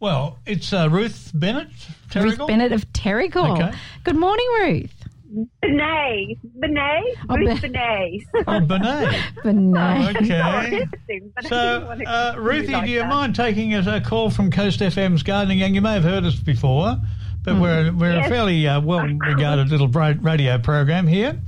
Well, 0.00 0.38
it's 0.44 0.72
uh, 0.72 0.88
Ruth 0.90 1.30
Bennett. 1.34 1.68
Ruth 2.14 2.46
Bennett 2.46 2.72
of 2.72 2.92
Terrigal. 2.92 3.58
Okay. 3.58 3.76
Good 4.02 4.16
morning, 4.16 4.46
Ruth. 4.60 5.03
Benet. 5.62 6.38
Benet? 6.60 7.02
Oh, 7.28 7.36
Ruth 7.36 7.62
Be- 7.62 7.68
Benet. 7.68 8.20
Oh, 8.46 8.60
Benet. 8.60 9.22
Benet. 9.42 10.16
Okay. 10.16 10.86
So, 11.48 11.80
didn't 11.80 11.86
want 11.86 12.00
to 12.00 12.06
uh, 12.06 12.34
Ruthie, 12.38 12.80
do 12.80 12.90
you 12.90 13.04
mind 13.04 13.34
taking 13.34 13.74
us 13.74 13.86
a 13.86 14.00
call 14.00 14.30
from 14.30 14.50
Coast 14.50 14.80
FM's 14.80 15.22
gardening 15.22 15.58
gang? 15.58 15.74
You 15.74 15.80
may 15.82 15.94
have 15.94 16.04
heard 16.04 16.24
us 16.24 16.36
before, 16.36 16.96
but 17.42 17.60
we're 17.60 17.92
we're 17.92 18.18
a 18.18 18.28
fairly 18.28 18.66
uh, 18.66 18.80
well 18.80 19.06
regarded 19.06 19.70
little 19.70 19.88
radio 19.88 20.58
program 20.58 21.06
here. 21.06 21.38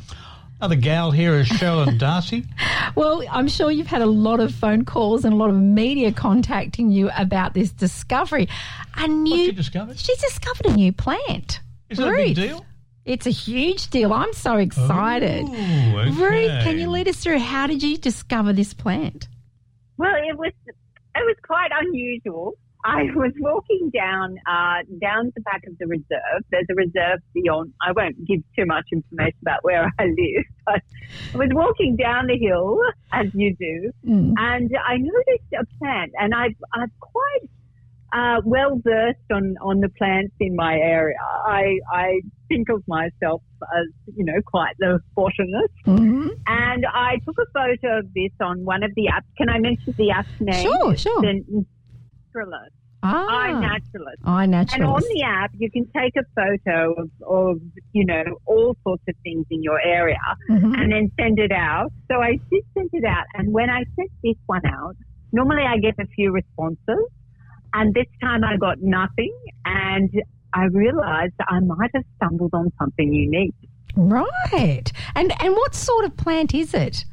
Other 0.60 0.74
gal 0.76 1.10
here 1.10 1.34
is 1.34 1.48
Cheralyn 1.48 1.98
Darcey. 1.98 2.46
Well, 2.94 3.22
I'm 3.30 3.46
sure 3.48 3.70
you've 3.70 3.88
had 3.88 4.00
a 4.00 4.06
lot 4.06 4.40
of 4.40 4.54
phone 4.54 4.86
calls 4.86 5.24
and 5.26 5.34
a 5.34 5.36
lot 5.36 5.50
of 5.50 5.56
media 5.56 6.12
contacting 6.12 6.90
you 6.90 7.10
about 7.14 7.52
this 7.52 7.70
discovery. 7.70 8.48
A 8.96 9.06
new, 9.06 9.46
she 9.46 9.52
discovered? 9.52 9.98
She's 9.98 10.16
discovered 10.18 10.66
a 10.66 10.72
new 10.72 10.92
plant. 10.92 11.60
Is 11.90 11.98
that 11.98 12.08
a 12.08 12.16
big 12.16 12.34
deal? 12.36 12.64
It's 13.06 13.26
a 13.26 13.30
huge 13.30 13.88
deal. 13.88 14.12
I'm 14.12 14.32
so 14.32 14.56
excited. 14.56 15.44
Ooh, 15.48 15.98
okay. 16.00 16.10
Ruth, 16.10 16.62
can 16.64 16.78
you 16.78 16.90
lead 16.90 17.06
us 17.08 17.16
through 17.18 17.38
how 17.38 17.66
did 17.68 17.82
you 17.82 17.96
discover 17.96 18.52
this 18.52 18.74
plant? 18.74 19.28
Well, 19.96 20.14
it 20.28 20.36
was 20.36 20.52
it 20.68 21.24
was 21.24 21.36
quite 21.46 21.70
unusual. 21.80 22.54
I 22.84 23.04
was 23.14 23.32
walking 23.38 23.90
down 23.94 24.36
uh, 24.48 24.82
down 25.00 25.32
the 25.36 25.40
back 25.42 25.62
of 25.68 25.78
the 25.78 25.86
reserve. 25.86 26.42
There's 26.50 26.66
a 26.70 26.74
reserve 26.74 27.20
beyond. 27.32 27.72
I 27.80 27.92
won't 27.92 28.24
give 28.26 28.40
too 28.56 28.66
much 28.66 28.86
information 28.92 29.38
about 29.42 29.62
where 29.62 29.90
I 29.98 30.04
live, 30.04 30.44
but 30.66 30.82
I 31.34 31.36
was 31.38 31.48
walking 31.52 31.96
down 31.96 32.26
the 32.26 32.36
hill 32.36 32.80
as 33.12 33.26
you 33.34 33.54
do, 33.56 33.92
Mm. 34.04 34.34
and 34.36 34.70
I 34.86 34.96
noticed 34.98 35.52
a 35.58 35.64
plant, 35.78 36.12
and 36.20 36.34
I've 36.34 36.56
I've 36.74 36.90
quite 37.00 37.48
uh, 38.18 38.38
well 38.44 38.72
versed 38.90 39.28
on 39.38 39.44
on 39.68 39.76
the 39.84 39.90
plants 39.98 40.34
in 40.40 40.52
my 40.64 40.74
area. 40.96 41.18
I 41.62 41.64
I 41.92 42.08
think 42.48 42.68
of 42.76 42.80
myself 42.96 43.42
as 43.78 43.86
you 44.16 44.24
know 44.24 44.40
quite 44.54 44.74
the 44.78 44.90
botanist. 45.16 45.74
hmm 45.84 46.28
And 46.46 46.82
I 46.86 47.10
took 47.26 47.36
a 47.46 47.48
photo 47.58 47.98
of 48.00 48.06
this 48.14 48.34
on 48.40 48.64
one 48.72 48.82
of 48.88 48.92
the 48.98 49.06
apps. 49.14 49.28
Can 49.38 49.48
I 49.48 49.58
mention 49.58 49.94
the 50.02 50.10
app 50.18 50.26
name? 50.40 50.66
Sure, 50.66 50.96
sure. 50.96 51.20
The 51.22 51.34
Naturalist. 52.34 52.72
Ah, 53.02 53.48
iNaturalist. 53.52 54.74
And 54.74 54.82
on 54.84 55.02
the 55.14 55.22
app, 55.22 55.50
you 55.62 55.70
can 55.70 55.84
take 55.96 56.14
a 56.16 56.24
photo 56.34 56.78
of, 57.02 57.10
of, 57.40 57.60
you 57.92 58.04
know, 58.04 58.24
all 58.46 58.74
sorts 58.82 59.02
of 59.08 59.14
things 59.22 59.44
in 59.50 59.62
your 59.62 59.80
area 59.98 60.18
Mhm. 60.50 60.72
and 60.80 60.86
then 60.92 61.04
send 61.20 61.38
it 61.38 61.52
out. 61.52 61.90
So 62.10 62.14
I 62.20 62.32
did 62.50 62.64
send 62.74 62.90
it 62.92 63.04
out. 63.04 63.26
And 63.34 63.52
when 63.52 63.70
I 63.70 63.84
sent 63.96 64.10
this 64.24 64.36
one 64.46 64.66
out, 64.66 64.96
normally 65.32 65.62
I 65.62 65.76
get 65.78 65.94
a 66.00 66.06
few 66.16 66.32
responses. 66.32 67.04
And 67.76 67.92
this 67.92 68.06
time 68.22 68.42
I 68.42 68.56
got 68.56 68.80
nothing. 68.80 69.34
And 69.66 70.10
I 70.54 70.64
realized 70.64 71.34
I 71.46 71.60
might 71.60 71.90
have 71.94 72.04
stumbled 72.16 72.54
on 72.54 72.72
something 72.78 73.12
unique. 73.12 73.54
Right. 73.94 74.90
And 75.14 75.32
and 75.42 75.54
what 75.54 75.74
sort 75.74 76.06
of 76.06 76.16
plant 76.16 76.54
is 76.54 76.72
it? 76.72 77.04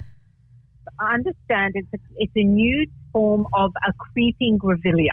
I 0.99 1.15
understand 1.15 1.73
it's 1.75 1.93
a, 1.93 1.97
it's 2.17 2.31
a 2.35 2.43
new 2.43 2.87
form 3.11 3.45
of 3.53 3.71
a 3.87 3.91
creeping 3.93 4.57
grevillea. 4.57 5.09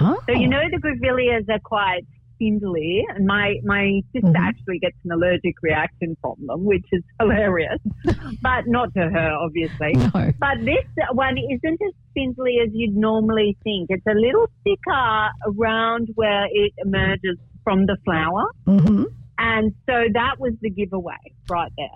Oh. 0.00 0.20
So 0.26 0.32
you 0.32 0.46
oh. 0.46 0.50
know 0.50 0.62
the 0.70 0.78
grevilleas 0.78 1.48
are 1.48 1.60
quite 1.60 2.06
spindly, 2.40 3.04
and 3.14 3.26
my 3.26 3.54
my 3.64 4.00
sister 4.12 4.28
Mhm. 4.28 4.36
actually 4.48 4.78
gets 4.78 4.96
an 5.04 5.12
allergic 5.12 5.54
reaction 5.62 6.16
from 6.20 6.34
them, 6.46 6.64
which 6.64 6.86
is 6.92 7.02
hilarious, 7.20 7.78
but 8.42 8.66
not 8.66 8.92
to 8.94 9.08
her, 9.10 9.32
obviously. 9.40 9.92
No. 9.92 10.10
But 10.38 10.64
this 10.64 10.84
one 11.12 11.36
isn't 11.38 11.80
as 11.86 11.92
spindly 12.10 12.58
as 12.64 12.70
you'd 12.72 12.96
normally 12.96 13.56
think. 13.64 13.86
It's 13.90 14.06
a 14.06 14.14
little 14.14 14.48
thicker 14.64 15.28
around 15.46 16.08
where 16.14 16.46
it 16.50 16.72
emerges 16.84 17.36
from 17.64 17.86
the 17.86 17.96
flower, 18.04 18.44
hmm 18.66 19.04
and 19.38 19.72
so 19.88 20.04
that 20.12 20.38
was 20.38 20.52
the 20.60 20.68
giveaway 20.70 21.14
right 21.48 21.72
there. 21.78 21.88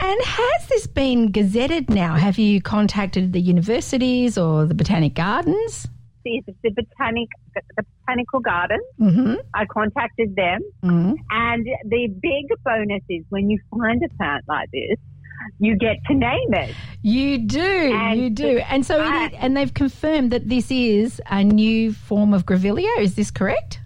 And 0.00 0.20
has 0.22 0.66
this 0.68 0.86
been 0.86 1.32
gazetted 1.32 1.88
now? 1.90 2.14
Have 2.14 2.38
you 2.38 2.60
contacted 2.60 3.32
the 3.32 3.40
universities 3.40 4.36
or 4.38 4.64
the 4.64 4.74
botanic 4.74 5.14
gardens? 5.14 5.88
The, 6.46 6.54
the 6.64 6.70
botanic 6.70 7.28
the 7.76 7.84
botanical 8.06 8.40
garden. 8.40 8.80
Mm-hmm. 9.00 9.34
I 9.54 9.64
contacted 9.66 10.36
them. 10.36 10.60
mm 10.84 11.14
And 11.30 11.66
the 11.84 12.02
big 12.28 12.44
bonus 12.64 13.02
is 13.08 13.24
when 13.30 13.48
you 13.50 13.58
find 13.70 14.02
a 14.04 14.08
plant 14.16 14.44
like 14.48 14.68
this, 14.72 14.98
you 15.58 15.76
get 15.76 15.96
to 16.08 16.14
name 16.14 16.52
it. 16.64 16.74
You 17.02 17.38
do, 17.38 17.92
And 17.94 18.20
you 18.20 18.30
do. 18.30 18.58
And 18.72 18.84
so, 18.84 18.94
it 19.00 19.06
I- 19.06 19.26
is, 19.26 19.32
and 19.38 19.56
they've 19.56 19.72
confirmed 19.84 20.30
that 20.32 20.48
this 20.48 20.70
is 20.70 21.20
a 21.30 21.42
new 21.44 21.92
form 21.92 22.34
of 22.34 22.44
grevillea. 22.46 22.98
Is 23.00 23.14
this 23.14 23.30
correct? 23.30 23.80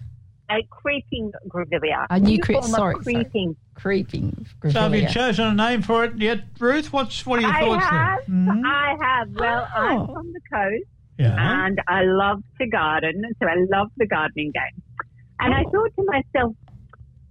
A 0.51 0.57
creeping 0.69 1.31
grevillea. 1.47 2.05
A 2.09 2.19
new 2.19 2.37
cre- 2.39 2.53
form 2.53 2.65
of 2.65 2.69
sorry, 2.71 2.93
sorry. 3.03 3.03
creeping. 3.23 3.55
Creeping 3.75 4.45
So 4.69 4.79
have 4.81 4.93
you 4.95 5.07
chosen 5.07 5.45
a 5.47 5.53
name 5.53 5.81
for 5.81 6.05
it 6.05 6.17
yet, 6.21 6.41
Ruth? 6.59 6.93
What's 6.93 7.25
what 7.25 7.39
are 7.39 7.41
your 7.41 7.51
I 7.51 7.59
thoughts 7.61 7.85
have. 7.85 8.19
there? 8.27 8.35
Mhm. 8.35 8.61
I 8.65 8.95
have. 9.01 9.27
Well, 9.33 9.67
Oh. 9.75 9.81
I'm 10.01 10.07
from 10.13 10.27
the 10.33 10.41
coast 10.53 10.89
Yeah. 11.17 11.65
and 11.65 11.79
I 11.87 12.01
love 12.03 12.39
to 12.59 12.67
garden, 12.67 13.23
so 13.41 13.47
I 13.47 13.55
love 13.71 13.87
the 13.97 14.07
gardening 14.07 14.51
game. 14.53 14.83
And 15.39 15.53
I 15.53 15.63
Oh. 15.65 15.71
thought 15.71 15.89
to 15.99 16.05
myself, 16.05 16.55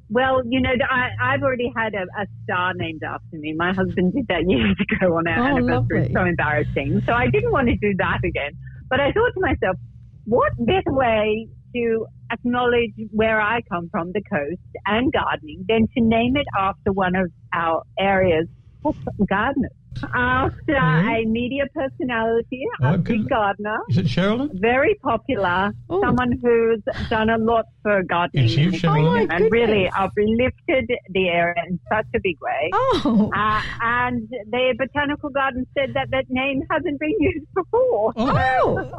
well, 0.08 0.42
you 0.48 0.60
know, 0.60 0.72
I, 0.90 1.08
I've 1.20 1.42
already 1.42 1.72
had 1.74 1.94
a, 1.94 2.02
a 2.20 2.26
star 2.44 2.74
named 2.74 3.02
after 3.02 3.38
me. 3.38 3.54
My 3.56 3.72
husband 3.72 4.12
did 4.14 4.26
that 4.28 4.44
years 4.46 4.76
ago 4.80 5.16
on 5.16 5.26
our 5.26 5.38
Oh, 5.38 5.46
anniversary. 5.56 5.78
lovely. 5.78 5.98
It's 6.00 6.14
so 6.14 6.24
embarrassing. 6.24 7.02
So 7.06 7.12
I 7.14 7.26
didn't 7.28 7.52
want 7.52 7.68
to 7.68 7.76
do 7.76 7.94
that 7.98 8.18
again. 8.24 8.52
But 8.90 9.00
I 9.00 9.10
thought 9.12 9.32
to 9.34 9.40
myself, 9.40 9.76
what 10.24 10.52
better 10.58 10.92
way 10.92 11.48
to 11.74 12.06
acknowledge 12.30 12.92
where 13.10 13.40
I 13.40 13.60
come 13.72 13.88
from, 13.90 14.12
the 14.12 14.22
coast, 14.30 14.60
and 14.86 15.10
gardening, 15.12 15.64
than 15.68 15.88
to 15.96 16.04
name 16.04 16.36
it 16.36 16.46
after 16.58 16.92
one 16.92 17.16
of 17.16 17.30
our 17.54 17.82
areas 17.98 18.46
for 18.82 18.92
gardeners? 19.28 19.70
After 20.14 20.72
Mhm. 20.74 21.22
a 21.22 21.24
media 21.26 21.64
personality, 21.74 22.64
Oh, 22.82 22.94
a 22.94 22.98
good. 22.98 23.04
big 23.04 23.28
gardener, 23.28 23.78
Is 23.90 23.98
it 23.98 24.06
Cheralyn? 24.06 24.50
very 24.60 24.94
popular, 25.02 25.72
Oh. 25.90 26.00
someone 26.02 26.32
who's 26.42 26.82
done 27.08 27.30
a 27.30 27.38
lot 27.38 27.66
for 27.82 28.02
gardening. 28.02 28.44
Is 28.46 28.54
he 28.54 28.64
and 28.64 28.74
Cheralyn? 28.74 29.22
Oh, 29.22 29.26
my 29.26 29.36
and 29.36 29.52
really 29.52 29.84
goodness. 29.84 29.94
uplifted 29.96 30.90
the 31.10 31.28
area 31.28 31.62
in 31.68 31.78
such 31.88 32.06
a 32.14 32.20
big 32.22 32.36
way. 32.40 32.70
Oh, 32.72 33.30
Uh, 33.34 33.60
and 33.82 34.28
the 34.50 34.74
botanical 34.78 35.30
garden 35.30 35.66
said 35.74 35.94
that 35.94 36.10
that 36.10 36.26
name 36.30 36.62
hasn't 36.70 36.98
been 37.00 37.16
used 37.20 37.46
before. 37.54 38.12
oh, 38.16 38.90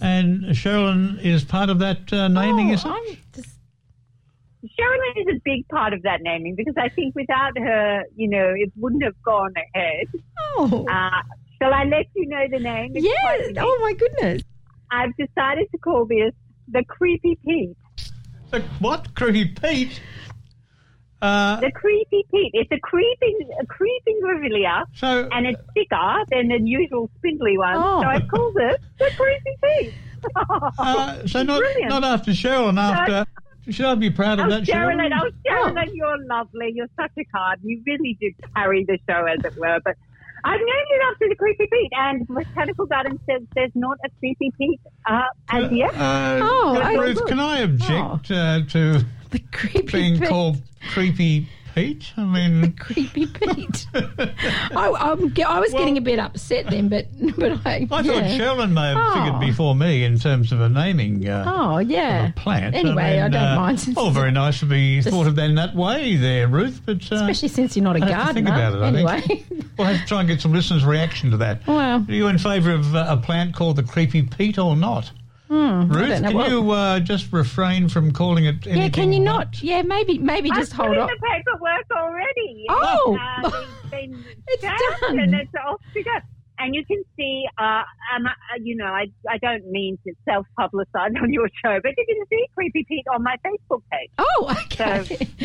And 0.00 0.44
Cheralyn 0.50 1.18
is 1.20 1.44
part 1.44 1.70
of 1.70 1.78
that 1.80 2.12
uh, 2.12 2.28
naming, 2.28 2.70
oh, 2.70 2.74
is 2.74 2.84
it? 2.84 2.88
I'm 2.88 3.16
just- 3.34 3.58
Cheralyn 4.78 5.22
is 5.22 5.36
a 5.36 5.40
big 5.44 5.66
part 5.68 5.92
of 5.92 6.02
that 6.02 6.20
naming 6.22 6.54
because 6.56 6.74
I 6.76 6.88
think 6.88 7.14
without 7.14 7.56
her, 7.58 8.02
you 8.16 8.28
know, 8.28 8.52
it 8.56 8.72
wouldn't 8.76 9.02
have 9.04 9.20
gone 9.22 9.52
ahead. 9.74 10.06
oh. 10.58 10.86
Uh, 10.90 11.22
shall 11.60 11.72
I 11.72 11.84
let 11.84 12.06
you 12.14 12.26
know 12.28 12.44
the 12.50 12.58
name? 12.58 12.92
It's 12.94 13.04
yes. 13.04 13.52
Oh 13.58 13.78
my 13.82 13.92
goodness. 13.94 14.42
I've 14.90 15.16
decided 15.16 15.68
to 15.72 15.78
call 15.78 16.06
this 16.06 16.32
the 16.68 16.84
Creepy 16.84 17.38
Pete. 17.44 17.76
The 18.50 18.60
what? 18.80 19.14
Creepy 19.14 19.46
Pete? 19.46 20.00
Uh, 21.22 21.58
The 21.60 21.72
Creepy 21.72 22.24
Pete. 22.30 22.50
It's 22.52 22.70
a 22.70 22.78
creeping, 22.80 23.38
a 23.60 23.66
creeping 23.66 24.20
grevillea. 24.22 24.84
so, 24.94 25.28
and 25.32 25.46
it's 25.46 25.60
thicker 25.74 26.24
than 26.30 26.48
the 26.48 26.60
usual 26.62 27.10
spindly 27.18 27.56
one. 27.58 27.74
Oh. 27.76 28.02
So 28.02 28.06
I 28.06 28.20
called 28.20 28.56
it 28.58 28.80
the 28.98 29.10
Creepy 29.16 29.56
Pete. 29.64 29.94
uh, 30.78 31.26
so 31.26 31.42
not, 31.42 31.58
Brilliant. 31.60 31.88
not 31.88 32.04
after 32.04 32.32
Cheralyn, 32.32 32.78
after. 32.78 33.26
Should 33.68 33.86
I 33.86 33.94
be 33.96 34.10
proud 34.10 34.38
of 34.40 34.46
Oh, 34.46 34.50
that, 34.50 34.62
Cheralyn, 34.62 34.98
Cheralyn? 35.10 35.20
oh, 35.22 35.30
Cheralyn, 35.48 35.88
you're 35.92 36.24
lovely. 36.26 36.72
You're 36.74 36.88
such 36.98 37.10
a 37.18 37.24
card. 37.24 37.58
You 37.62 37.82
really 37.86 38.16
do 38.20 38.30
carry 38.54 38.84
the 38.84 38.98
show, 39.08 39.24
as 39.24 39.44
it 39.44 39.58
were. 39.58 39.80
But 39.84 39.96
I've 40.44 40.60
named 40.60 40.68
it 40.90 41.02
after 41.12 41.28
the 41.28 41.34
Creepy 41.34 41.66
Pete, 41.72 41.92
and 41.92 42.26
Botanical 42.28 42.86
Garden 42.86 43.18
says 43.28 43.42
there's 43.56 43.72
not 43.74 43.98
a 44.04 44.08
Creepy 44.20 44.52
Pete 44.56 44.80
uh, 45.08 45.22
as 45.50 45.72
yet. 45.72 45.92
Uh, 45.94 46.38
Oh, 46.42 46.80
I- 46.82 46.92
Ruth, 46.94 47.26
can 47.26 47.40
I 47.40 47.58
object 47.60 48.30
uh, 48.30 48.60
to 48.68 49.04
The 49.30 49.38
creepy 49.52 49.82
being 49.82 50.18
Pete. 50.20 50.28
called 50.28 50.62
Creepy 50.92 51.48
Pete? 51.76 52.12
I 52.16 52.24
mean, 52.24 52.72
Creepy 52.78 53.26
Pete. 53.26 53.86
I, 53.94 54.92
I'm, 54.98 55.32
I 55.46 55.60
was 55.60 55.72
Well- 55.72 55.78
getting 55.82 55.98
a 55.98 56.00
bit 56.00 56.18
upset 56.18 56.66
then, 56.70 56.88
but 56.88 57.06
but 57.36 57.52
I. 57.66 57.70
I 57.74 57.78
yeah. 57.78 57.86
thought 57.86 58.02
Cheralyn 58.02 58.72
may 58.72 58.88
have 58.88 58.96
Oh. 58.98 59.14
figured 59.14 59.40
before 59.40 59.74
me 59.74 60.02
in 60.04 60.18
terms 60.18 60.52
of 60.52 60.60
a 60.62 60.68
naming 60.70 61.28
uh, 61.28 61.44
Oh 61.46 61.78
yeah. 61.78 62.28
of 62.28 62.36
plant. 62.36 62.74
Anyway, 62.74 63.18
I, 63.20 63.22
mean, 63.24 63.32
don't 63.32 63.42
uh, 63.42 63.56
mind. 63.56 63.94
Oh, 63.96 64.08
very 64.08 64.30
nice 64.32 64.58
to 64.60 64.64
be 64.66 65.02
thought 65.02 65.26
of 65.26 65.38
in 65.38 65.54
that 65.56 65.74
way 65.76 66.16
there, 66.16 66.48
Ruth. 66.48 66.80
But 66.86 67.12
uh, 67.12 67.16
Especially 67.16 67.48
since 67.48 67.76
you're 67.76 67.84
not 67.84 67.96
a 68.00 68.04
I 68.04 68.08
to 68.28 68.32
think 68.34 68.46
gardener. 68.48 68.50
about 68.54 68.74
it, 68.74 69.06
I 69.06 69.20
think. 69.20 69.46
anyway. 69.52 69.66
we'll 69.78 69.86
have 69.86 70.00
to 70.00 70.06
try 70.06 70.20
and 70.20 70.28
get 70.28 70.40
some 70.40 70.52
listeners' 70.54 70.84
reaction 70.84 71.30
to 71.32 71.36
that. 71.36 71.66
well, 71.66 72.04
Are 72.08 72.12
you 72.12 72.26
in 72.28 72.38
favour 72.38 72.72
of 72.72 72.94
uh, 72.96 73.04
a 73.10 73.16
plant 73.18 73.54
called 73.54 73.76
the 73.76 73.82
Creepy 73.82 74.22
Pete 74.22 74.58
or 74.58 74.74
not? 74.76 75.12
Hmm, 75.48 75.92
Ruth, 75.92 76.22
can 76.22 76.34
what- 76.34 76.50
you 76.50 76.70
uh, 76.70 77.00
just 77.00 77.32
refrain 77.32 77.88
from 77.88 78.12
calling 78.12 78.44
it 78.46 78.66
anything 78.66 78.82
yeah, 78.82 78.88
can 78.88 79.12
you 79.12 79.20
but- 79.20 79.24
not? 79.24 79.62
Yeah, 79.62 79.82
maybe 79.82 80.18
maybe 80.18 80.50
just 80.50 80.72
I've 80.72 80.76
hold 80.76 80.88
put 80.88 80.96
in 80.96 81.02
on. 81.02 81.08
the 81.08 81.26
paperwork 81.26 81.86
already. 81.92 82.66
Oh. 82.68 83.18
uh, 83.44 83.50
it's 83.82 83.90
been 83.90 84.24
It's 84.48 84.62
done. 84.62 85.18
and 85.20 85.34
it's 85.34 85.52
off 85.66 85.80
to 85.94 86.02
go. 86.02 86.10
And 86.58 86.74
you 86.74 86.84
can 86.86 87.02
see, 87.16 87.44
uh, 87.58 87.82
um, 88.14 88.26
uh, 88.26 88.30
you 88.62 88.76
know, 88.76 88.86
I, 88.86 89.06
I 89.28 89.38
don't 89.38 89.70
mean 89.70 89.98
to 90.06 90.12
self-publicise 90.28 91.20
on 91.22 91.32
your 91.32 91.48
show, 91.62 91.78
but 91.82 91.92
you 91.96 92.04
can 92.08 92.26
see 92.30 92.46
Creepy 92.54 92.84
Pete 92.88 93.04
on 93.14 93.22
my 93.22 93.36
Facebook 93.44 93.82
page. 93.92 94.10
Oh, 94.18 94.56
okay. 94.64 95.00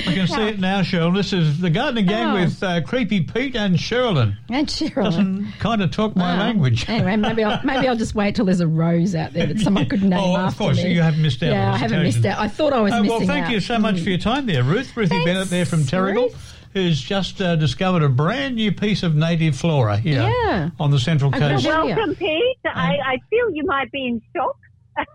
I 0.07 0.13
can 0.13 0.27
see 0.27 0.47
it 0.47 0.59
now, 0.59 0.81
Cheralyn. 0.81 1.15
This 1.15 1.33
is 1.33 1.59
the 1.59 1.69
gardening 1.69 2.05
gang 2.05 2.27
Oh. 2.37 2.41
with 2.41 2.63
uh, 2.63 2.81
Creepy 2.81 3.21
Pete 3.21 3.55
and 3.55 3.75
Cheralyn. 3.75 4.35
and 4.49 4.67
Cheryl. 4.67 5.03
Doesn't 5.03 5.51
kind 5.59 5.81
of 5.81 5.91
talk 5.91 6.15
my 6.15 6.33
Wow. 6.33 6.39
language. 6.39 6.87
Anyway, 6.89 7.15
maybe 7.17 7.43
I'll 7.43 7.61
maybe 7.65 7.87
I'll 7.87 7.95
just 7.97 8.15
wait 8.15 8.35
till 8.35 8.45
there's 8.45 8.59
a 8.61 8.67
rose 8.67 9.13
out 9.15 9.33
there 9.33 9.47
that 9.47 9.59
someone 9.59 9.87
could 9.89 10.03
name 10.03 10.19
oh, 10.19 10.37
after 10.37 10.47
of 10.47 10.57
course, 10.57 10.83
me. 10.83 10.93
you 10.93 11.01
haven't 11.01 11.21
missed 11.21 11.43
out. 11.43 11.49
on 11.49 11.55
yeah, 11.55 11.73
I 11.73 11.77
haven't 11.77 11.99
occasion. 11.99 12.21
missed 12.21 12.25
out. 12.33 12.39
I 12.39 12.47
thought 12.47 12.73
I 12.73 12.81
was 12.81 12.91
missing 12.93 13.07
well, 13.09 13.19
thank 13.27 13.45
out. 13.47 13.51
you 13.51 13.59
so 13.59 13.77
much 13.79 13.95
Mm. 13.95 14.03
for 14.03 14.09
your 14.09 14.17
time 14.19 14.45
there, 14.45 14.63
Ruth. 14.63 14.95
Ruthie 14.95 15.09
Thanks, 15.09 15.25
Bennett 15.25 15.49
there 15.49 15.65
from 15.65 15.81
Terrigal, 15.81 16.31
Ruth. 16.31 16.57
Who's 16.73 17.01
just 17.01 17.41
uh, 17.41 17.55
discovered 17.55 18.03
a 18.03 18.09
brand 18.09 18.55
new 18.55 18.71
piece 18.71 19.03
of 19.03 19.15
native 19.15 19.55
flora 19.55 19.97
here 19.97 20.21
Yeah. 20.45 20.69
on 20.79 20.91
the 20.91 20.99
Central 20.99 21.31
Coast. 21.31 21.65
Welcome, 21.65 22.15
Pete. 22.15 22.57
I, 22.65 22.97
I 23.05 23.17
feel 23.29 23.49
you 23.53 23.65
might 23.65 23.91
be 23.91 24.07
in 24.07 24.21
shock. 24.35 24.57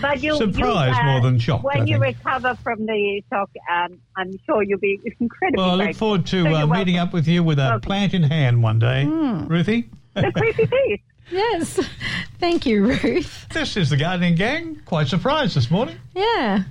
but 0.00 0.22
you'll, 0.22 0.38
Surprised 0.38 0.58
you'll, 0.58 0.68
uh, 0.76 1.02
more 1.04 1.20
than 1.20 1.38
shocked, 1.38 1.64
When 1.64 1.82
I 1.82 1.84
you 1.84 1.98
think. 2.00 2.16
recover 2.24 2.54
from 2.62 2.86
the 2.86 3.22
shock, 3.30 3.50
um, 3.70 3.98
I'm 4.16 4.32
sure 4.46 4.62
you'll 4.62 4.78
be 4.80 4.98
incredibly 5.20 5.62
Well, 5.62 5.70
I 5.70 5.74
look 5.74 5.84
grateful. 5.86 6.06
forward 6.08 6.26
to 6.26 6.44
So 6.44 6.54
uh, 6.54 6.66
meeting 6.66 6.96
up 6.98 7.12
with 7.12 7.28
you 7.28 7.42
with 7.42 7.58
a 7.58 7.62
Welcome. 7.62 7.80
plant 7.82 8.14
in 8.14 8.22
hand 8.22 8.62
one 8.62 8.78
day. 8.78 9.04
Hmm. 9.04 9.46
Ruthie? 9.48 9.90
The 10.14 10.32
creepy 10.34 10.66
Pete. 10.66 11.00
Yes. 11.30 11.80
Thank 12.40 12.66
you, 12.66 12.84
Ruth. 12.84 13.46
This 13.54 13.76
is 13.78 13.88
the 13.88 13.96
gardening 13.96 14.34
gang. 14.34 14.82
Quite 14.84 15.06
surprised 15.08 15.56
this 15.56 15.70
morning. 15.70 15.96
Yeah. 16.14 16.64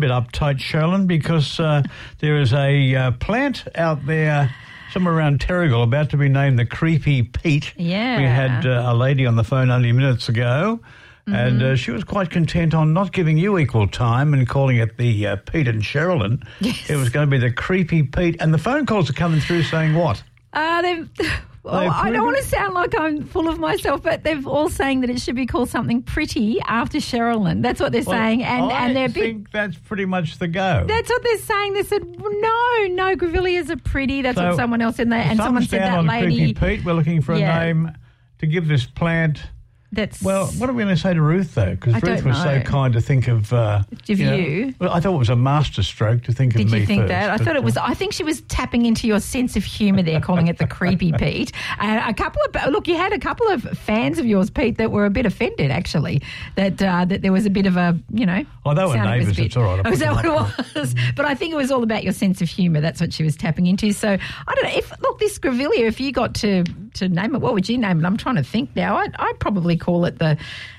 Bit 0.00 0.10
uptight, 0.10 0.58
Cheralyn, 0.58 1.06
because 1.06 1.60
uh, 1.60 1.82
there 2.18 2.38
is 2.40 2.52
a 2.52 2.94
uh, 2.96 3.10
plant 3.12 3.64
out 3.74 4.04
there 4.06 4.52
somewhere 4.92 5.14
around 5.14 5.40
Terrigal 5.40 5.84
about 5.84 6.10
to 6.10 6.16
be 6.16 6.28
named 6.28 6.58
the 6.58 6.66
Creepy 6.66 7.22
Pete. 7.22 7.72
Yeah. 7.76 8.16
We 8.18 8.24
had 8.24 8.66
uh, 8.66 8.84
a 8.90 8.94
lady 8.94 9.26
on 9.26 9.36
the 9.36 9.44
phone 9.44 9.70
only 9.70 9.92
minutes 9.92 10.28
ago. 10.28 10.80
And 11.26 11.62
uh, 11.62 11.76
she 11.76 11.92
was 11.92 12.02
quite 12.02 12.28
content 12.30 12.74
on 12.74 12.92
not 12.92 13.12
giving 13.12 13.38
you 13.38 13.56
equal 13.56 13.86
time 13.86 14.34
and 14.34 14.48
calling 14.48 14.78
it 14.78 14.96
the 14.96 15.28
uh, 15.28 15.36
Pete 15.36 15.68
and 15.68 15.80
Cheralyn. 15.80 16.44
Yes. 16.58 16.90
It 16.90 16.96
was 16.96 17.08
going 17.10 17.28
to 17.28 17.30
be 17.30 17.38
the 17.38 17.52
Creepy 17.52 18.02
Pete. 18.02 18.36
And 18.40 18.52
the 18.52 18.58
phone 18.58 18.84
calls 18.84 19.08
are 19.10 19.12
coming 19.12 19.38
through 19.38 19.62
saying 19.62 19.94
what? 19.94 20.20
Uh, 20.52 20.82
they've- 20.82 21.08
Well, 21.62 21.90
I 21.92 22.10
don't 22.10 22.24
want 22.24 22.38
to 22.38 22.42
sound 22.44 22.72
like 22.72 22.98
I'm 22.98 23.22
full 23.22 23.46
of 23.46 23.58
myself, 23.58 24.02
but 24.02 24.24
they're 24.24 24.40
all 24.46 24.70
saying 24.70 25.02
that 25.02 25.10
it 25.10 25.20
should 25.20 25.34
be 25.36 25.44
called 25.44 25.68
something 25.68 26.02
pretty 26.02 26.58
after 26.62 26.98
Cheralyn. 26.98 27.60
That's 27.62 27.80
what 27.80 27.92
they're 27.92 28.02
saying, 28.02 28.42
and 28.42 28.64
I 28.64 28.86
and 28.86 28.96
they're 28.96 29.08
think 29.10 29.50
that's 29.50 29.76
pretty 29.76 30.06
much 30.06 30.38
the 30.38 30.48
go. 30.48 30.84
That's 30.88 31.10
what 31.10 31.22
they're 31.22 31.36
saying. 31.38 31.74
They 31.74 31.82
said 31.82 32.02
no, 32.18 32.86
no, 32.88 33.14
Grevilleas 33.14 33.68
are 33.68 33.76
pretty. 33.76 34.22
That's 34.22 34.38
So, 34.38 34.48
what 34.48 34.56
someone 34.56 34.80
else 34.80 34.98
in 34.98 35.10
there, 35.10 35.20
and 35.20 35.38
someone 35.38 35.64
said 35.64 35.82
that 35.82 36.04
lady. 36.04 36.54
Pete. 36.54 36.82
We're 36.82 36.94
looking 36.94 37.20
for 37.20 37.34
a 37.34 37.38
Yeah. 37.38 37.58
name 37.58 37.92
to 38.38 38.46
give 38.46 38.66
this 38.66 38.86
plant. 38.86 39.42
That's 39.92 40.22
Well, 40.22 40.46
what 40.46 40.70
are 40.70 40.72
we 40.72 40.84
going 40.84 40.94
to 40.94 41.00
say 41.00 41.14
to 41.14 41.20
Ruth 41.20 41.54
though? 41.56 41.70
Because 41.70 42.00
Ruth 42.02 42.24
was 42.24 42.36
so 42.36 42.60
kind 42.60 42.92
to 42.92 43.00
think 43.00 43.26
of. 43.26 43.52
Uh, 43.52 43.82
Of 44.08 44.18
know- 44.20 44.34
you. 44.36 44.74
well, 44.78 44.92
I 44.92 45.00
thought 45.00 45.14
it 45.14 45.18
was 45.18 45.30
a 45.30 45.36
masterstroke 45.36 46.22
to 46.24 46.32
think 46.32 46.52
Did 46.52 46.66
of 46.66 46.72
me 46.72 46.78
Did 46.78 46.80
you 46.82 46.86
think 46.86 47.02
first, 47.02 47.08
that? 47.08 47.30
I 47.30 47.36
thought 47.42 47.56
it 47.56 47.64
was. 47.64 47.76
uh, 47.76 47.82
I 47.82 47.94
think 47.94 48.12
she 48.12 48.22
was 48.22 48.40
tapping 48.42 48.86
into 48.86 49.08
your 49.08 49.18
sense 49.18 49.56
of 49.56 49.64
humour 49.64 50.02
there, 50.02 50.20
calling 50.20 50.46
it 50.46 50.58
the 50.58 50.66
creepy 50.66 51.12
Pete. 51.18 51.50
And 51.80 52.08
a 52.08 52.14
couple 52.14 52.40
of 52.54 52.70
look, 52.72 52.86
you 52.86 52.96
had 52.96 53.12
a 53.12 53.18
couple 53.18 53.48
of 53.48 53.62
fans 53.62 54.18
of 54.20 54.26
yours, 54.26 54.48
Pete, 54.48 54.78
that 54.78 54.92
were 54.92 55.06
a 55.06 55.10
bit 55.10 55.26
offended 55.26 55.70
actually 55.72 56.22
that 56.54 56.80
uh, 56.80 57.04
that 57.06 57.22
there 57.22 57.32
was 57.32 57.44
a 57.46 57.50
bit 57.50 57.66
of 57.66 57.76
a 57.76 57.98
you 58.12 58.26
know. 58.26 58.44
Oh, 58.64 58.74
they 58.74 58.82
were 58.82 58.88
was 58.88 58.96
neighbours, 58.96 59.38
it's 59.38 59.56
all 59.56 59.64
right, 59.64 59.80
I'll 59.84 59.88
Oh, 59.88 59.92
is 59.92 59.98
that 60.00 60.12
what 60.14 60.24
it 60.24 60.76
was? 60.76 60.94
but 61.16 61.24
I 61.24 61.34
think 61.34 61.52
it 61.52 61.56
was 61.56 61.72
all 61.72 61.82
about 61.82 62.04
your 62.04 62.12
sense 62.12 62.40
of 62.40 62.48
humour. 62.48 62.80
That's 62.80 63.00
what 63.00 63.12
she 63.12 63.24
was 63.24 63.36
tapping 63.36 63.66
into. 63.66 63.92
So 63.92 64.08
I 64.10 64.54
don't 64.54 64.64
know 64.64 64.78
if 64.78 64.92
look 65.00 65.18
this 65.18 65.38
Grevillea. 65.38 65.80
If 65.88 66.00
you 66.00 66.12
got 66.12 66.34
to 66.36 66.62
to 66.94 67.08
name 67.08 67.34
it, 67.34 67.40
what 67.40 67.54
would 67.54 67.68
you 67.68 67.76
name 67.78 68.00
it? 68.04 68.06
I'm 68.06 68.16
trying 68.16 68.36
to 68.36 68.42
think 68.44 68.74
now. 68.76 68.96
I'd, 68.96 69.14
I'd 69.18 69.38
probably 69.40 69.76
call 69.80 70.04
it 70.04 70.18
the. 70.18 70.38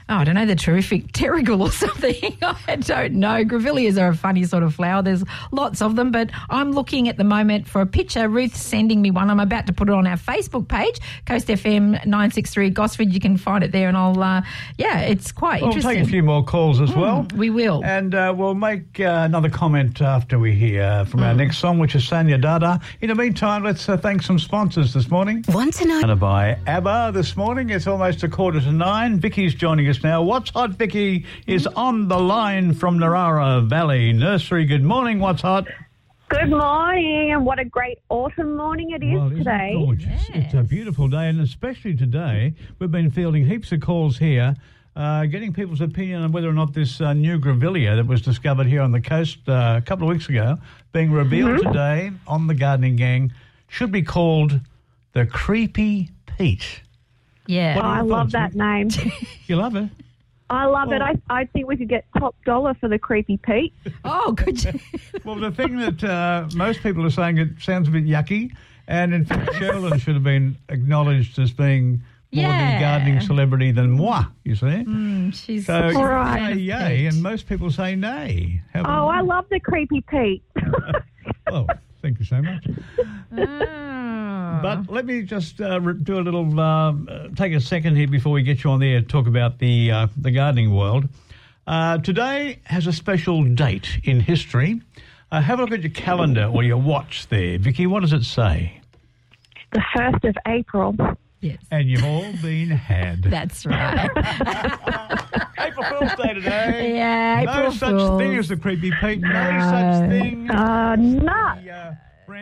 Oh, 0.10 0.15
I 0.17 0.24
don't 0.24 0.36
know, 0.36 0.46
the 0.46 0.55
terrific 0.55 1.08
terrigal 1.13 1.62
or 1.62 1.72
something. 1.72 2.38
I 2.67 2.75
don't 2.77 3.13
know. 3.13 3.43
Grevilleas 3.46 4.01
are 4.01 4.10
a 4.10 4.15
funny 4.15 4.43
sort 4.43 4.63
of 4.63 4.75
flower. 4.75 5.01
There's 5.01 5.24
lots 5.51 5.81
of 5.81 5.96
them, 5.96 6.12
but 6.12 6.29
I'm 6.50 6.72
looking 6.72 7.08
at 7.08 7.17
the 7.17 7.24
moment 7.24 7.67
for 7.67 7.81
a 7.81 7.86
picture. 7.86 8.27
Ruth's 8.27 8.62
sending 8.62 9.01
me 9.01 9.12
one. 9.12 9.29
I'm 9.29 9.39
about 9.39 9.67
to 9.67 9.74
put 9.74 9.88
it 9.89 9.93
on 9.96 10.05
our 10.08 10.17
Facebook 10.17 10.67
page, 10.67 11.00
Coast 11.25 11.48
FM 11.48 11.91
963 12.05 12.70
Gosford. 12.72 13.13
You 13.13 13.20
can 13.20 13.38
find 13.38 13.63
it 13.63 13.72
there, 13.72 13.88
and 13.88 13.96
I'll, 13.98 14.22
uh, 14.22 14.41
yeah, 14.77 15.00
it's 15.00 15.31
quite 15.31 15.62
interesting. 15.62 15.88
We'll 15.89 15.96
take 16.00 16.05
a 16.08 16.10
few 16.10 16.24
more 16.24 16.43
calls 16.43 16.81
as 16.81 16.93
well. 16.93 17.25
we 17.36 17.50
will. 17.50 17.81
And 17.86 18.13
uh, 18.15 18.34
we'll 18.36 18.53
make 18.55 19.00
uh, 19.00 19.24
another 19.25 19.50
comment 19.50 20.01
after 20.01 20.38
we 20.39 20.53
hear 20.53 21.05
from 21.05 21.22
Mm. 21.22 21.27
our 21.27 21.34
next 21.36 21.60
song, 21.60 21.77
which 21.77 21.93
is 21.96 22.03
Sanya 22.03 22.41
Dada. 22.41 22.79
In 23.01 23.10
the 23.10 23.15
meantime, 23.15 23.63
let's 23.63 23.88
uh, 23.88 23.96
thank 23.98 24.24
some 24.24 24.39
sponsors 24.39 24.93
this 24.93 25.10
morning. 25.12 25.43
Want 25.50 25.74
to 25.75 25.86
know? 25.86 26.15
By 26.15 26.58
ABBA 26.67 27.12
this 27.13 27.38
morning. 27.38 27.70
It's 27.70 27.86
almost 27.88 28.24
a 28.24 28.27
quarter 28.27 28.60
to 28.60 28.72
nine. 28.72 29.20
Vicki's 29.20 29.53
joining 29.53 29.88
us 29.88 30.00
now. 30.03 30.22
What's 30.22 30.50
Hot 30.51 30.72
Vicki 30.72 31.25
is 31.48 31.67
on 31.67 32.08
the 32.08 32.20
line 32.20 32.74
from 32.74 32.98
Narara 33.00 33.65
Valley 33.67 34.13
Nursery. 34.13 34.65
Good 34.65 34.84
morning, 34.84 35.20
What's 35.20 35.41
Hot? 35.41 35.67
Good 36.29 36.50
morning, 36.50 37.31
and 37.31 37.46
what 37.46 37.60
a 37.60 37.65
great 37.65 38.00
autumn 38.10 38.55
morning 38.55 38.91
it 38.91 39.03
is 39.03 39.13
Well, 39.13 39.25
isn't 39.27 39.38
it 39.41 39.43
today. 39.43 39.74
gorgeous? 39.75 40.29
It's 40.34 40.53
a 40.53 40.63
beautiful 40.63 41.08
day, 41.10 41.27
and 41.27 41.41
especially 41.41 41.96
today, 41.96 42.53
we've 42.79 42.91
been 42.91 43.12
fielding 43.12 43.46
heaps 43.46 43.72
of 43.74 43.81
calls 43.81 44.17
here, 44.17 44.55
uh, 44.96 45.25
getting 45.25 45.51
people's 45.51 45.81
opinion 45.81 46.22
on 46.22 46.31
whether 46.31 46.48
or 46.50 46.53
not 46.53 46.74
this 46.74 47.01
uh, 47.01 47.12
new 47.13 47.38
grevillea 47.38 47.98
that 47.98 48.08
was 48.08 48.22
discovered 48.22 48.67
here 48.67 48.81
on 48.81 48.91
the 48.93 49.01
coast 49.01 49.39
uh, 49.50 49.75
a 49.77 49.81
couple 49.81 50.08
of 50.10 50.13
weeks 50.15 50.29
ago, 50.29 50.58
being 50.93 51.12
revealed 51.12 51.60
Mm-hmm. 51.60 51.67
today 51.67 52.12
on 52.27 52.48
the 52.48 52.53
Gardening 52.55 52.96
Gang, 52.96 53.34
should 53.67 53.91
be 53.91 54.01
called 54.01 54.60
the 55.13 55.25
Creepy 55.25 56.12
Pete. 56.25 56.81
Yeah. 57.51 57.79
Oh, 57.84 57.86
I 57.86 58.01
love 58.01 58.31
that 58.31 58.55
name. 58.55 58.89
You 59.48 59.58
love 59.58 59.75
it? 59.75 59.89
I 60.50 60.65
love 60.65 60.93
it. 60.93 61.01
I, 61.01 61.15
I 61.29 61.46
think 61.46 61.67
we 61.67 61.75
could 61.75 61.89
get 61.89 62.05
top 62.17 62.36
dollar 62.46 62.74
for 62.75 62.88
the 62.88 62.98
creepy 62.98 63.36
Pete. 63.38 63.74
Oh, 64.05 64.31
good. 64.31 64.81
Well, 65.25 65.36
the 65.36 65.51
thing 65.51 65.77
that 65.77 66.01
uh, 66.03 66.48
most 66.55 66.81
people 66.81 67.05
are 67.05 67.10
saying 67.10 67.38
it 67.38 67.50
sounds 67.60 67.88
a 67.89 67.91
bit 67.91 68.05
yucky, 68.05 68.51
and 68.88 69.13
in 69.13 69.25
fact, 69.25 69.51
Cheralyn 69.53 70.00
should 70.00 70.13
have 70.15 70.24
been 70.24 70.55
acknowledged 70.70 71.38
as 71.39 71.51
being 71.51 72.01
more 72.34 72.46
Yeah. 72.46 72.74
the 72.75 72.79
gardening 72.79 73.20
celebrity 73.22 73.72
than 73.72 73.91
moi, 73.91 74.24
you 74.46 74.55
see? 74.55 74.86
She's 75.34 75.65
So 75.65 75.89
you 75.89 76.00
Right. 76.01 76.53
say 76.53 76.60
yay, 76.60 77.05
and 77.08 77.22
most 77.22 77.48
people 77.50 77.70
say 77.72 77.96
nay. 77.96 78.62
How 78.74 78.81
Oh, 78.86 79.08
I 79.10 79.20
love 79.22 79.46
the 79.51 79.60
creepy 79.60 80.01
Pete. 80.10 80.43
that? 80.55 81.03
Well, 81.51 81.67
thank 82.01 82.17
you 82.20 82.25
so 82.25 82.41
much. 82.41 82.65
But 84.62 84.89
let 84.89 85.05
me 85.05 85.22
just 85.24 85.60
uh, 85.62 85.79
do 85.79 86.20
a 86.20 86.22
little, 86.22 86.60
um, 86.60 87.08
uh, 87.12 87.27
take 87.36 87.53
a 87.53 87.60
second 87.62 87.96
here 87.96 88.08
before 88.08 88.31
we 88.34 88.43
get 88.43 88.63
you 88.63 88.72
on 88.72 88.79
there 88.79 89.01
to 89.01 89.05
talk 89.08 89.27
about 89.27 89.60
the 89.60 89.91
uh, 89.91 90.07
the 90.18 90.31
gardening 90.31 90.74
world. 90.75 91.07
Uh, 91.68 91.98
today 92.00 92.59
has 92.66 92.87
a 92.87 92.94
special 92.94 93.44
date 93.44 94.00
in 94.03 94.20
history. 94.20 94.81
Uh, 95.31 95.40
have 95.42 95.59
a 95.59 95.64
look 95.64 95.72
at 95.72 95.81
your 95.81 95.92
calendar 95.92 96.46
or 96.46 96.64
your 96.64 96.77
watch 96.77 97.27
there, 97.27 97.57
Vicki. 97.57 97.87
What 97.87 98.01
does 98.01 98.14
it 98.14 98.24
say? 98.24 98.77
the 99.72 99.81
first 99.96 100.25
of 100.25 100.35
April. 100.48 100.94
yes. 101.40 101.57
And 101.72 101.87
you've 101.90 102.03
all 102.03 102.29
been 102.42 102.70
had. 102.72 103.24
That's 103.24 103.66
right. 103.66 104.09
April 105.57 105.85
Fool's 105.85 106.14
Day 106.16 106.33
today. 106.33 106.96
Yeah, 106.98 107.44
no 107.46 107.51
April 107.53 107.72
such 107.72 107.90
Fools. 107.92 108.20
thing 108.22 108.35
as 108.37 108.48
the 108.50 108.57
creepy 108.57 108.92
Pete. 109.00 109.22
No, 109.22 109.29
No. 109.29 109.59
such 110.01 110.09
thing. 110.09 110.50
Uh, 110.51 110.96
nut. 110.98 111.59
the 111.64 111.72
uh, 111.72 111.94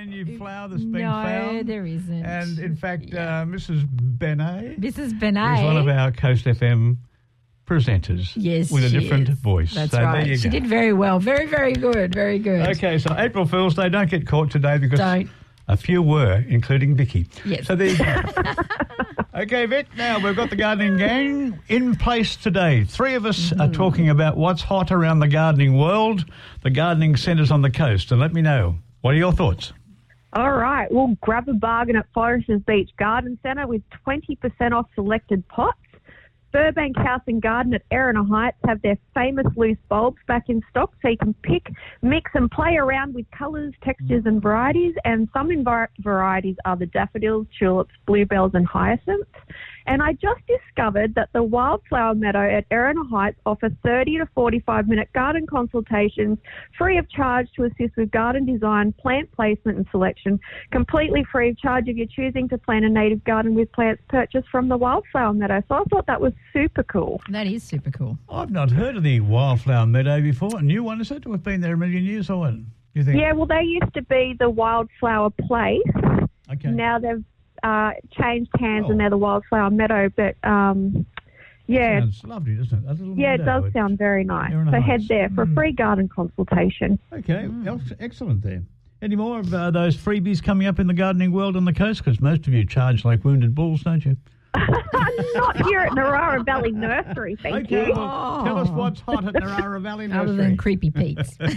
brand 0.05 0.27
new 0.27 0.37
flower 0.37 0.67
that's 0.67 0.83
been 0.83 1.01
no, 1.01 1.09
found. 1.11 1.67
there 1.67 1.85
isn't. 1.85 2.25
And 2.25 2.59
in 2.59 2.75
fact, 2.75 3.13
uh, 3.13 3.43
Mrs. 3.45 3.85
Benet 3.91 4.79
Mrs. 4.79 5.19
Benet. 5.19 5.59
is 5.59 5.65
one 5.65 5.77
of 5.77 5.87
our 5.87 6.11
Coast 6.11 6.45
FM 6.45 6.97
presenters. 7.65 8.31
Yes, 8.35 8.71
with 8.71 8.83
a 8.85 8.89
different 8.89 9.29
is. 9.29 9.37
voice. 9.39 9.73
That's 9.73 9.91
so 9.91 10.01
right. 10.01 10.21
There 10.23 10.27
you 10.29 10.37
she 10.37 10.45
go. 10.45 10.51
did 10.51 10.67
very 10.67 10.93
well. 10.93 11.19
Very, 11.19 11.45
very 11.47 11.73
good. 11.73 12.13
Very 12.13 12.39
good. 12.39 12.67
Okay, 12.77 12.97
so 12.97 13.13
April 13.17 13.45
Fool's 13.45 13.75
Day. 13.75 13.89
Don't 13.89 14.09
get 14.09 14.25
caught 14.25 14.51
today 14.51 14.77
because 14.77 14.99
Don't. 14.99 15.29
a 15.67 15.75
few 15.77 16.01
were, 16.01 16.43
including 16.47 16.95
Vicki. 16.95 17.27
Yes. 17.45 17.67
So 17.67 17.75
there 17.75 17.87
you 17.87 17.97
go. 17.97 18.21
okay, 19.41 19.65
Vic. 19.65 19.87
Now 19.97 20.19
we've 20.23 20.35
got 20.35 20.49
the 20.49 20.55
gardening 20.55 20.97
gang 20.97 21.59
in 21.67 21.95
place 21.95 22.35
today. 22.37 22.85
Three 22.85 23.15
of 23.15 23.25
us 23.25 23.49
Mm-hmm. 23.49 23.61
are 23.61 23.69
talking 23.69 24.09
about 24.09 24.37
what's 24.37 24.61
hot 24.61 24.91
around 24.91 25.19
the 25.19 25.27
gardening 25.27 25.77
world, 25.77 26.25
the 26.63 26.69
gardening 26.69 27.17
centres 27.17 27.51
on 27.51 27.61
the 27.63 27.69
coast, 27.71 28.11
and 28.11 28.19
let 28.21 28.33
me 28.33 28.41
know 28.41 28.77
what 29.01 29.13
are 29.13 29.17
your 29.17 29.31
thoughts. 29.33 29.73
All 30.33 30.51
right. 30.51 30.91
Well, 30.91 31.15
grab 31.21 31.49
a 31.49 31.53
bargain 31.53 31.95
at 31.95 32.05
Foresters 32.13 32.61
Beach 32.67 32.89
Garden 32.97 33.39
Centre 33.41 33.67
with 33.67 33.81
20% 34.05 34.71
off 34.71 34.85
selected 34.93 35.47
pots. 35.47 35.79
Burbank 36.51 36.97
House 36.97 37.21
and 37.27 37.41
Garden 37.41 37.75
at 37.75 37.87
Erina 37.91 38.27
Heights 38.27 38.57
have 38.65 38.81
their 38.81 38.97
famous 39.13 39.45
loose 39.55 39.77
bulbs 39.87 40.17
back 40.27 40.49
in 40.49 40.61
stock, 40.71 40.91
so 41.01 41.09
you 41.09 41.17
can 41.17 41.35
pick, 41.43 41.67
mix, 42.01 42.31
and 42.33 42.49
play 42.49 42.75
around 42.77 43.13
with 43.13 43.25
colours, 43.37 43.73
textures, 43.83 44.23
and 44.25 44.41
varieties. 44.41 44.95
And 45.05 45.29
some 45.31 45.51
varieties 45.99 46.55
are 46.65 46.75
the 46.75 46.87
daffodils, 46.87 47.47
tulips, 47.57 47.93
bluebells, 48.07 48.51
and 48.55 48.65
hyacinths. 48.65 49.29
And 49.89 50.03
I 50.03 50.13
just 50.13 50.41
discovered 50.45 51.15
that 51.15 51.29
the 51.33 51.41
Wildflower 51.41 52.13
Meadow 52.13 52.47
at 52.47 52.69
Erina 52.69 53.09
Heights 53.09 53.39
offers 53.47 53.71
30 53.83 54.19
to 54.19 54.27
45 54.35 54.87
minute 54.87 55.11
garden 55.13 55.47
consultations 55.47 56.37
free 56.77 56.99
of 56.99 57.09
charge 57.09 57.47
to 57.55 57.63
assist 57.63 57.97
with 57.97 58.11
garden 58.11 58.45
design, 58.45 58.93
plant 58.93 59.31
placement, 59.31 59.77
and 59.77 59.87
selection, 59.89 60.39
completely 60.71 61.25
free 61.31 61.49
of 61.49 61.57
charge 61.57 61.87
if 61.87 61.97
you're 61.97 62.05
choosing 62.05 62.47
to 62.49 62.57
plant 62.59 62.85
a 62.85 62.89
native 62.89 63.23
garden 63.23 63.55
with 63.55 63.71
plants 63.71 64.03
purchased 64.09 64.47
from 64.49 64.69
the 64.69 64.77
Wildflower 64.77 65.33
Meadow. 65.33 65.63
So 65.67 65.75
I 65.75 65.83
thought 65.89 66.05
that 66.05 66.21
was 66.21 66.33
super 66.53 66.83
cool. 66.83 67.19
That 67.29 67.47
is 67.47 67.63
super 67.63 67.89
cool. 67.89 68.19
I've 68.29 68.51
not 68.51 68.69
heard 68.69 68.95
of 68.95 69.01
the 69.01 69.21
Wildflower 69.21 69.87
Meadow 69.87 70.21
before. 70.21 70.59
A 70.59 70.61
new 70.61 70.83
one, 70.83 71.01
is 71.01 71.09
it? 71.09 71.25
We've 71.25 71.41
been 71.41 71.61
there 71.61 71.73
a 71.73 71.77
million 71.77 72.03
years 72.03 72.29
or 72.29 72.41
what? 72.41 72.53
You 72.93 73.03
think? 73.03 73.19
Yeah, 73.19 73.33
well, 73.33 73.47
they 73.47 73.63
used 73.63 73.93
to 73.95 74.03
be 74.03 74.35
the 74.37 74.51
Wildflower 74.51 75.31
Place. 75.31 75.81
Okay. 76.51 76.69
Now 76.69 76.99
they've 76.99 77.23
uh, 77.63 77.91
changed 78.11 78.51
hands 78.59 78.85
Oh. 78.87 78.91
and 78.91 78.99
they're 78.99 79.09
the 79.09 79.17
Wildflower 79.17 79.69
Meadow. 79.69 80.09
But 80.15 80.35
um, 80.43 81.05
yeah, 81.67 81.99
Sounds 81.99 82.23
lovely, 82.23 82.55
doesn't 82.55 82.83
it? 82.85 82.89
A 82.89 82.95
yeah, 83.15 83.33
it 83.35 83.39
meadow. 83.39 83.61
does 83.61 83.73
sound 83.73 83.97
very 83.97 84.23
nice. 84.23 84.51
Erina 84.51 84.71
So 84.71 84.81
head 84.81 85.01
there 85.07 85.29
for 85.29 85.43
a 85.43 85.47
Mm. 85.47 85.53
free 85.53 85.71
garden 85.71 86.07
consultation. 86.09 86.97
Okay, 87.13 87.47
ex- 87.67 87.93
excellent 87.99 88.41
there. 88.41 88.63
Any 89.01 89.15
more 89.15 89.39
of 89.39 89.53
uh, 89.53 89.71
those 89.71 89.95
freebies 89.95 90.43
coming 90.43 90.67
up 90.67 90.79
in 90.79 90.87
the 90.87 90.93
gardening 90.93 91.31
world 91.31 91.55
on 91.55 91.63
the 91.65 91.71
coast? 91.73 92.03
Because 92.03 92.19
most 92.19 92.47
of 92.47 92.53
you 92.53 92.65
charge 92.65 93.05
like 93.05 93.23
wounded 93.23 93.55
bulls, 93.55 93.83
don't 93.83 94.03
you? 94.03 94.17
Not 95.35 95.55
here 95.67 95.79
at 95.81 95.91
Narara 95.91 96.43
Valley 96.43 96.71
Nursery, 96.71 97.37
thank 97.41 97.67
okay, 97.67 97.87
you. 97.87 97.93
well, 97.93 98.43
tell 98.43 98.57
us 98.57 98.67
what's 98.69 98.99
hot 99.01 99.23
at 99.27 99.33
Narara 99.41 99.79
Valley 99.79 100.07
Nursery. 100.07 100.21
Other 100.21 100.33
than 100.35 100.57
creepy 100.57 100.89
Pete's. 100.89 101.37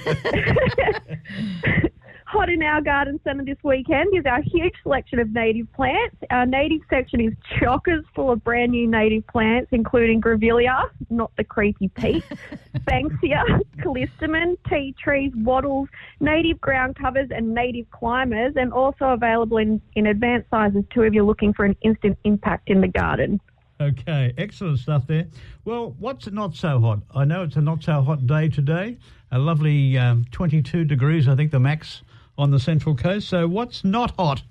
Hot 2.32 2.48
in 2.48 2.62
our 2.62 2.80
garden 2.80 3.20
centre 3.24 3.44
this 3.44 3.58
weekend 3.62 4.16
is 4.16 4.24
our 4.24 4.40
huge 4.40 4.72
selection 4.82 5.18
of 5.18 5.30
native 5.34 5.70
plants. 5.74 6.16
Our 6.30 6.46
native 6.46 6.80
section 6.88 7.20
is 7.20 7.34
chockers 7.60 8.04
full 8.14 8.30
of 8.30 8.42
brand 8.42 8.72
new 8.72 8.88
native 8.90 9.26
plants, 9.26 9.68
including 9.70 10.22
Grevillea, 10.22 10.88
not 11.10 11.30
the 11.36 11.44
creepy 11.44 11.88
Pete, 11.88 12.24
Banksia, 12.86 13.60
Callistemon, 13.76 14.56
tea 14.66 14.94
trees, 14.98 15.30
wattles, 15.36 15.90
native 16.20 16.58
ground 16.58 16.96
covers, 16.96 17.28
and 17.30 17.52
native 17.52 17.90
climbers, 17.90 18.54
and 18.56 18.72
also 18.72 19.08
available 19.08 19.58
in, 19.58 19.82
in 19.94 20.06
advanced 20.06 20.48
sizes 20.48 20.84
too 20.88 21.02
if 21.02 21.12
you're 21.12 21.24
looking 21.24 21.52
for 21.52 21.66
an 21.66 21.76
instant 21.82 22.16
impact 22.24 22.70
in 22.70 22.80
the 22.80 22.88
garden. 22.88 23.42
Okay, 23.78 24.32
excellent 24.38 24.78
stuff 24.78 25.06
there. 25.06 25.26
Well, 25.66 25.94
what's 25.98 26.30
not 26.30 26.54
so 26.54 26.80
hot? 26.80 27.00
I 27.14 27.26
know 27.26 27.42
it's 27.42 27.56
a 27.56 27.60
not 27.60 27.82
so 27.82 28.00
hot 28.00 28.26
day 28.26 28.48
today. 28.48 28.96
A 29.30 29.38
lovely 29.38 29.98
um, 29.98 30.24
22 30.30 30.86
degrees, 30.86 31.28
I 31.28 31.36
think, 31.36 31.50
the 31.50 31.60
max 31.60 32.02
on 32.42 32.50
the 32.50 32.60
central 32.60 32.94
coast. 32.94 33.28
So, 33.28 33.48
what's 33.48 33.84
not 33.84 34.14
hot 34.16 34.42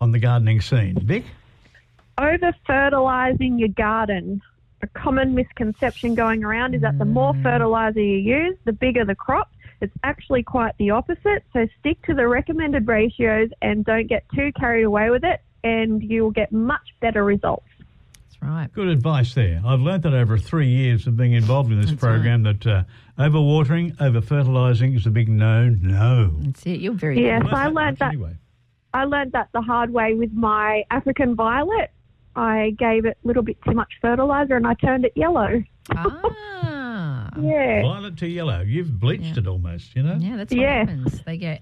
on 0.00 0.12
the 0.12 0.18
gardening 0.18 0.60
scene? 0.60 0.96
Vic? 1.02 1.24
over 2.18 2.54
fertilizing 2.66 3.58
your 3.58 3.68
garden. 3.68 4.40
A 4.82 4.86
common 4.88 5.34
misconception 5.34 6.14
going 6.14 6.44
around 6.44 6.74
is 6.74 6.82
that 6.82 6.98
the 6.98 7.04
more 7.04 7.32
mm. 7.32 7.42
fertilizer 7.42 8.00
you 8.00 8.18
use, 8.18 8.56
the 8.64 8.72
bigger 8.72 9.04
the 9.04 9.14
crop. 9.14 9.50
It's 9.80 9.92
actually 10.04 10.42
quite 10.42 10.76
the 10.78 10.90
opposite. 10.90 11.44
So 11.52 11.66
stick 11.80 12.02
to 12.06 12.14
the 12.14 12.26
recommended 12.26 12.86
ratios 12.86 13.50
and 13.62 13.84
don't 13.84 14.06
get 14.06 14.24
too 14.34 14.52
carried 14.58 14.84
away 14.84 15.10
with 15.10 15.24
it, 15.24 15.40
and 15.64 16.02
you'll 16.02 16.30
get 16.30 16.52
much 16.52 16.94
better 17.00 17.24
results. 17.24 17.66
That's 18.42 18.50
right. 18.50 18.72
Good 18.72 18.88
advice 18.88 19.34
there. 19.34 19.62
I've 19.64 19.80
learned 19.80 20.02
that 20.02 20.14
over 20.14 20.36
three 20.36 20.68
years 20.68 21.06
of 21.06 21.16
being 21.16 21.32
involved 21.32 21.70
in 21.70 21.80
this 21.80 21.90
That's 21.90 22.00
program 22.00 22.42
that 22.42 22.66
uh, 22.66 22.82
overwatering, 23.18 24.00
over 24.00 24.20
fertilising 24.20 24.94
is 24.94 25.06
a 25.06 25.10
big 25.10 25.28
no, 25.28 25.68
no. 25.68 26.34
That's 26.40 26.66
it. 26.66 26.80
You're 26.80 26.94
very 26.94 27.22
Yes, 27.22 27.42
Well, 27.44 27.54
I 27.54 27.68
learned 27.68 27.98
that. 27.98 28.08
Anyway. 28.08 28.36
I 28.94 29.04
learned 29.04 29.32
that 29.32 29.48
the 29.52 29.62
hard 29.62 29.92
way 29.92 30.14
with 30.14 30.32
my 30.32 30.84
African 30.90 31.36
violet. 31.36 31.92
I 32.34 32.74
gave 32.78 33.04
it 33.04 33.16
a 33.22 33.26
little 33.26 33.42
bit 33.42 33.58
too 33.64 33.74
much 33.74 33.92
fertilizer 34.00 34.56
and 34.56 34.66
I 34.66 34.74
turned 34.74 35.04
it 35.04 35.12
yellow. 35.14 35.62
Ah. 35.94 36.20
Yeah. 37.40 37.82
Violet 37.82 38.16
to 38.18 38.26
yellow. 38.28 38.60
You've 38.60 38.98
bleached 39.00 39.34
Yeah. 39.36 39.38
it 39.40 39.46
almost, 39.46 39.94
you 39.96 40.02
know? 40.02 40.16
Yeah, 40.18 40.36
that's 40.36 40.52
what 40.52 40.60
Yeah. 40.60 40.78
happens. 40.80 41.22
They 41.22 41.36
go, 41.38 41.46
eh. 41.48 41.58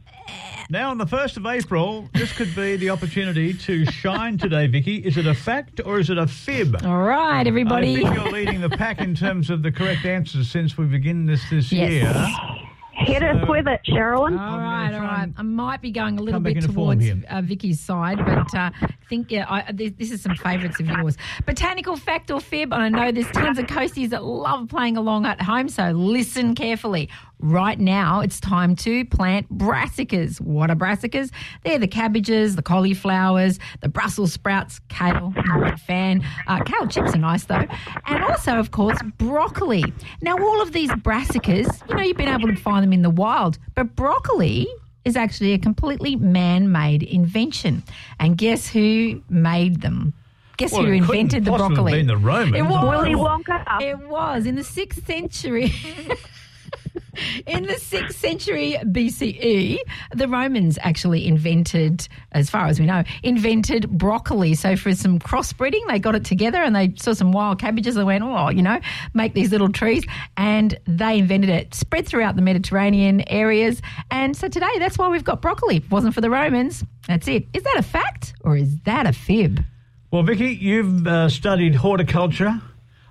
Now, 0.70 0.90
on 0.90 0.98
the 0.98 1.06
1st 1.06 1.36
of 1.36 1.46
April, 1.46 2.08
this 2.14 2.32
could 2.32 2.54
be 2.54 2.76
the 2.76 2.90
opportunity 2.90 3.52
to 3.54 3.84
shine 3.86 4.38
today, 4.38 4.66
Vicki. 4.66 4.96
Is 4.96 5.16
it 5.16 5.26
a 5.26 5.34
fact 5.34 5.80
or 5.84 5.98
is 5.98 6.10
it 6.10 6.18
a 6.18 6.26
fib? 6.26 6.76
all 6.84 6.98
right, 6.98 7.46
everybody. 7.46 7.88
I 7.88 7.90
everybody. 7.90 8.04
think 8.04 8.14
you're 8.14 8.32
leading 8.32 8.60
the 8.60 8.70
pack 8.70 9.00
in 9.00 9.14
terms 9.14 9.50
of 9.50 9.62
the 9.62 9.72
correct 9.72 10.04
answers 10.04 10.48
since 10.50 10.76
we 10.78 10.86
begin 10.86 11.26
this 11.26 11.42
this 11.50 11.72
Yes. 11.72 11.90
year. 11.90 12.14
Hit 13.00 13.22
us 13.22 13.48
with 13.48 13.66
it, 13.66 13.80
Cheralyn. 13.86 14.38
All 14.38 14.54
I'm 14.54 14.60
right, 14.60 14.90
gonna 14.90 14.96
all 14.96 15.08
try 15.08 15.16
right. 15.16 15.22
and 15.24 15.34
I 15.38 15.42
might 15.42 15.80
be 15.80 15.90
going 15.90 16.18
a 16.18 16.22
little 16.22 16.40
bit 16.40 16.60
towards 16.60 17.02
uh, 17.08 17.40
Vicki's 17.42 17.80
side, 17.80 18.18
but 18.18 18.54
uh, 18.54 18.70
I 18.82 18.88
think 19.08 19.30
yeah, 19.32 19.46
I, 19.48 19.72
this, 19.72 19.92
this 19.98 20.10
is 20.10 20.20
some 20.22 20.36
favourites 20.36 20.78
of 20.80 20.86
yours. 20.86 21.16
Botanical 21.46 21.96
fact 21.96 22.30
or 22.30 22.40
fib, 22.40 22.72
and 22.74 22.82
I 22.82 22.88
know 22.88 23.10
there's 23.10 23.30
tons 23.32 23.58
of 23.58 23.66
coasties 23.66 24.10
that 24.10 24.24
love 24.24 24.68
playing 24.68 24.96
along 24.98 25.24
at 25.24 25.40
home, 25.40 25.68
so 25.68 25.90
listen 25.92 26.54
carefully. 26.54 27.08
Right 27.42 27.78
now, 27.78 28.20
it's 28.20 28.38
time 28.38 28.76
to 28.76 29.04
plant 29.06 29.50
brassicas. 29.56 30.40
What 30.40 30.70
are 30.70 30.76
brassicas? 30.76 31.30
They're 31.64 31.78
the 31.78 31.88
cabbages, 31.88 32.54
the 32.56 32.62
cauliflowers, 32.62 33.58
the 33.80 33.88
Brussels 33.88 34.32
sprouts, 34.32 34.78
kale. 34.88 35.32
Not 35.46 35.62
a 35.62 35.70
big 35.70 35.78
fan. 35.80 36.22
Uh, 36.46 36.62
kale 36.64 36.86
chips 36.86 37.14
are 37.14 37.18
nice 37.18 37.44
though, 37.44 37.64
and 38.06 38.24
also, 38.24 38.58
of 38.58 38.70
course, 38.72 38.98
broccoli. 39.16 39.82
Now, 40.20 40.36
all 40.38 40.60
of 40.60 40.72
these 40.72 40.90
brassicas, 40.90 41.66
you 41.88 41.94
know, 41.94 42.02
you've 42.02 42.16
been 42.18 42.28
able 42.28 42.48
to 42.48 42.56
find 42.56 42.82
them 42.82 42.92
in 42.92 43.02
the 43.02 43.10
wild, 43.10 43.58
but 43.74 43.96
broccoli 43.96 44.68
is 45.06 45.16
actually 45.16 45.52
a 45.54 45.58
completely 45.58 46.16
man-made 46.16 47.02
invention. 47.02 47.82
And 48.18 48.36
guess 48.36 48.68
who 48.68 49.22
made 49.30 49.80
them? 49.80 50.12
Guess 50.58 50.72
Well, 50.72 50.82
who 50.84 50.92
invented 50.92 51.46
the 51.46 51.52
possibly 51.52 51.68
have 51.68 51.74
broccoli? 51.76 51.92
been 51.92 52.06
the 52.06 52.16
Romans. 52.18 52.54
It 52.56 52.62
was. 52.62 52.84
Willy 53.02 53.14
Wonka. 53.14 53.80
It 53.80 53.98
was 54.10 54.44
in 54.44 54.56
the 54.56 54.64
sixth 54.64 55.06
century. 55.06 55.72
In 57.46 57.64
the 57.64 57.74
6th 57.74 58.14
century 58.14 58.76
BCE, 58.82 59.78
the 60.14 60.28
Romans 60.28 60.78
actually 60.82 61.26
invented, 61.26 62.08
as 62.32 62.50
far 62.50 62.66
as 62.66 62.80
we 62.80 62.86
know, 62.86 63.02
invented 63.22 63.88
broccoli. 63.90 64.54
So 64.54 64.76
for 64.76 64.94
some 64.94 65.18
crossbreeding, 65.18 65.86
they 65.88 65.98
got 65.98 66.14
it 66.14 66.24
together 66.24 66.62
and 66.62 66.74
they 66.74 66.94
saw 66.96 67.12
some 67.12 67.32
wild 67.32 67.58
cabbages 67.58 67.96
and 67.96 68.06
went, 68.06 68.24
oh, 68.24 68.48
you 68.48 68.62
know, 68.62 68.80
make 69.14 69.34
these 69.34 69.50
little 69.52 69.70
trees. 69.70 70.04
And 70.36 70.78
they 70.86 71.18
invented 71.18 71.50
it, 71.50 71.74
spread 71.74 72.06
throughout 72.06 72.36
the 72.36 72.42
Mediterranean 72.42 73.22
areas. 73.28 73.82
And 74.10 74.36
so 74.36 74.48
today, 74.48 74.78
that's 74.78 74.98
why 74.98 75.08
we've 75.08 75.24
got 75.24 75.42
broccoli. 75.42 75.76
If 75.76 75.84
it 75.84 75.90
wasn't 75.90 76.14
for 76.14 76.20
the 76.20 76.30
Romans, 76.30 76.84
that's 77.06 77.28
it. 77.28 77.46
Is 77.54 77.62
that 77.62 77.76
a 77.78 77.82
fact 77.82 78.34
or 78.42 78.56
is 78.56 78.78
that 78.80 79.06
a 79.06 79.12
fib? 79.12 79.64
Well, 80.10 80.24
Vicki, 80.24 80.54
you've 80.54 81.06
uh, 81.06 81.28
studied 81.28 81.76
horticulture. 81.76 82.60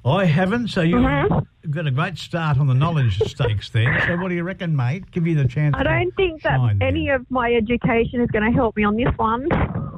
I 0.05 0.25
haven't, 0.25 0.69
so 0.69 0.81
you've 0.81 1.01
mm-hmm. 1.01 1.71
got 1.71 1.88
a 1.88 1.91
great 1.91 2.17
start 2.17 2.57
on 2.57 2.67
the 2.67 2.73
knowledge 2.73 3.19
stakes 3.25 3.69
there. 3.69 4.03
So, 4.07 4.17
what 4.17 4.29
do 4.29 4.35
you 4.35 4.43
reckon, 4.43 4.75
mate? 4.75 5.12
Give 5.12 5.27
you 5.27 5.35
the 5.35 5.47
chance. 5.47 5.75
I 5.77 5.83
don't 5.83 6.15
think 6.15 6.41
that 6.43 6.59
there. 6.79 6.88
any 6.88 7.09
of 7.09 7.29
my 7.29 7.53
education 7.53 8.21
is 8.21 8.29
going 8.31 8.45
to 8.49 8.51
help 8.55 8.77
me 8.77 8.83
on 8.83 8.95
this 8.95 9.13
one. 9.17 9.47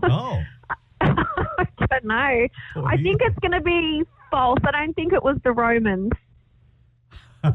Oh, 0.03 0.41
I 1.01 1.65
don't 1.89 2.05
know. 2.05 2.47
Poor 2.73 2.87
I 2.87 2.95
you. 2.95 3.03
think 3.03 3.21
it's 3.21 3.39
going 3.39 3.51
to 3.51 3.61
be 3.61 4.03
false. 4.31 4.59
I 4.63 4.71
don't 4.71 4.93
think 4.93 5.13
it 5.13 5.23
was 5.23 5.37
the 5.43 5.51
Romans. 5.51 6.11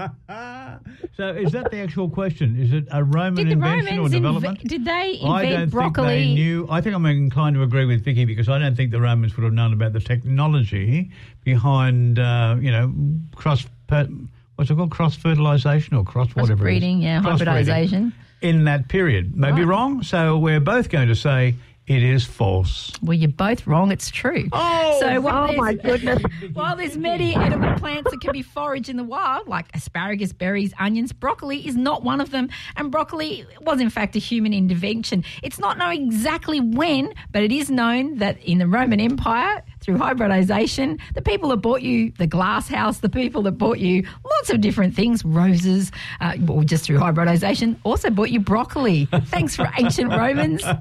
so 1.16 1.28
is 1.30 1.52
that 1.52 1.70
the 1.70 1.78
actual 1.78 2.08
question? 2.08 2.56
Is 2.60 2.72
it 2.72 2.86
a 2.90 3.02
Roman 3.04 3.34
Did 3.34 3.48
the 3.48 3.52
invention 3.52 3.96
Romans 3.96 4.14
or 4.14 4.16
development? 4.16 4.58
did 4.68 4.84
they 4.84 5.18
invent 5.20 5.30
I 5.34 5.50
don't 5.50 5.68
broccoli? 5.70 6.06
think 6.08 6.28
they 6.28 6.34
knew. 6.34 6.66
I 6.70 6.80
think 6.80 6.94
I'm 6.94 7.06
inclined 7.06 7.56
to 7.56 7.62
agree 7.62 7.84
with 7.84 8.04
Vicki 8.04 8.24
because 8.24 8.48
I 8.48 8.58
don't 8.58 8.76
think 8.76 8.90
the 8.90 9.00
Romans 9.00 9.36
would 9.36 9.44
have 9.44 9.52
known 9.52 9.72
about 9.72 9.92
the 9.92 10.00
technology 10.00 11.10
behind, 11.44 12.18
uh, 12.18 12.56
you 12.60 12.70
know, 12.70 12.92
cross. 13.34 13.66
What's 13.88 14.70
it 14.70 14.76
called? 14.76 14.90
Cross 14.90 15.16
fertilization 15.16 15.96
or 15.96 16.04
cross 16.04 16.34
whatever. 16.36 16.64
Crossbreeding, 16.64 17.02
yeah, 17.02 17.20
hybridization. 17.22 18.12
in 18.42 18.64
that 18.64 18.88
period. 18.88 19.34
Maybe 19.36 19.60
Right. 19.62 19.66
wrong. 19.68 20.02
So 20.02 20.38
we're 20.38 20.60
both 20.60 20.88
going 20.90 21.08
to 21.08 21.14
say 21.16 21.54
it 21.90 22.04
is 22.04 22.24
false. 22.24 22.92
Well, 23.02 23.18
you're 23.18 23.28
both 23.28 23.66
wrong. 23.66 23.90
It's 23.90 24.12
true. 24.12 24.48
Oh, 24.52 25.00
so 25.00 25.20
while 25.20 25.50
Oh 25.50 25.56
my 25.56 25.74
goodness. 25.74 26.22
While 26.52 26.76
there's 26.76 26.96
many 26.96 27.34
edible 27.34 27.74
plants 27.78 28.12
that 28.12 28.20
can 28.20 28.30
be 28.30 28.42
foraged 28.42 28.88
in 28.88 28.96
the 28.96 29.02
wild, 29.02 29.48
like 29.48 29.66
asparagus, 29.74 30.32
berries, 30.32 30.72
onions, 30.78 31.12
broccoli 31.12 31.66
is 31.66 31.74
not 31.74 32.04
one 32.04 32.20
of 32.20 32.30
them. 32.30 32.48
And 32.76 32.92
broccoli 32.92 33.44
was, 33.62 33.80
in 33.80 33.90
fact, 33.90 34.14
a 34.14 34.20
human 34.20 34.52
intervention. 34.52 35.24
It's 35.42 35.58
not 35.58 35.78
known 35.78 35.92
exactly 35.92 36.60
when, 36.60 37.12
but 37.32 37.42
it 37.42 37.50
is 37.50 37.70
known 37.70 38.18
that 38.18 38.40
in 38.44 38.58
the 38.58 38.68
Roman 38.68 39.00
Empire, 39.00 39.64
through 39.80 39.96
hybridization, 39.98 40.98
the 41.14 41.22
people 41.22 41.48
that 41.50 41.58
bought 41.58 41.82
you 41.82 42.12
the 42.18 42.26
glass 42.26 42.68
house, 42.68 42.98
the 42.98 43.08
people 43.08 43.42
that 43.42 43.52
bought 43.52 43.78
you 43.78 44.06
lots 44.24 44.50
of 44.50 44.60
different 44.60 44.94
things, 44.94 45.24
roses, 45.24 45.90
uh, 46.20 46.36
or 46.48 46.64
just 46.64 46.84
through 46.84 46.98
hybridization, 46.98 47.78
also 47.84 48.10
bought 48.10 48.30
you 48.30 48.40
broccoli. 48.40 49.06
Thanks 49.26 49.56
for 49.56 49.70
ancient 49.78 50.10
Romans. 50.10 50.62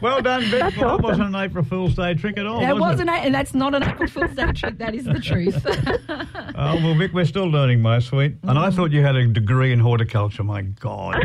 Well 0.00 0.20
done, 0.20 0.42
Vic. 0.44 0.76
Well, 0.76 0.96
that 0.96 1.02
wasn't 1.04 1.28
an 1.28 1.34
April 1.36 1.64
Fool's 1.64 1.94
Day 1.94 2.14
trick 2.14 2.36
at 2.36 2.44
all. 2.46 2.60
That 2.60 2.74
was 2.74 2.80
wasn't, 2.80 3.08
it? 3.10 3.12
a, 3.12 3.16
and 3.18 3.34
that's 3.34 3.54
not 3.54 3.72
an 3.74 3.84
April 3.84 4.08
Fool's 4.08 4.32
Day 4.34 4.50
trick. 4.52 4.78
That 4.78 4.94
is 4.94 5.04
the 5.04 5.20
truth. 5.20 5.64
Oh, 6.54 6.76
well, 6.76 6.94
Vic, 6.94 7.12
we're 7.14 7.24
still 7.24 7.46
learning, 7.46 7.80
my 7.80 7.98
sweet. 7.98 8.34
And 8.42 8.58
I 8.58 8.70
thought 8.70 8.90
you 8.92 9.02
had 9.02 9.16
a 9.16 9.26
degree 9.26 9.72
in 9.72 9.78
horticulture. 9.80 10.44
My 10.44 10.62
God. 10.62 11.16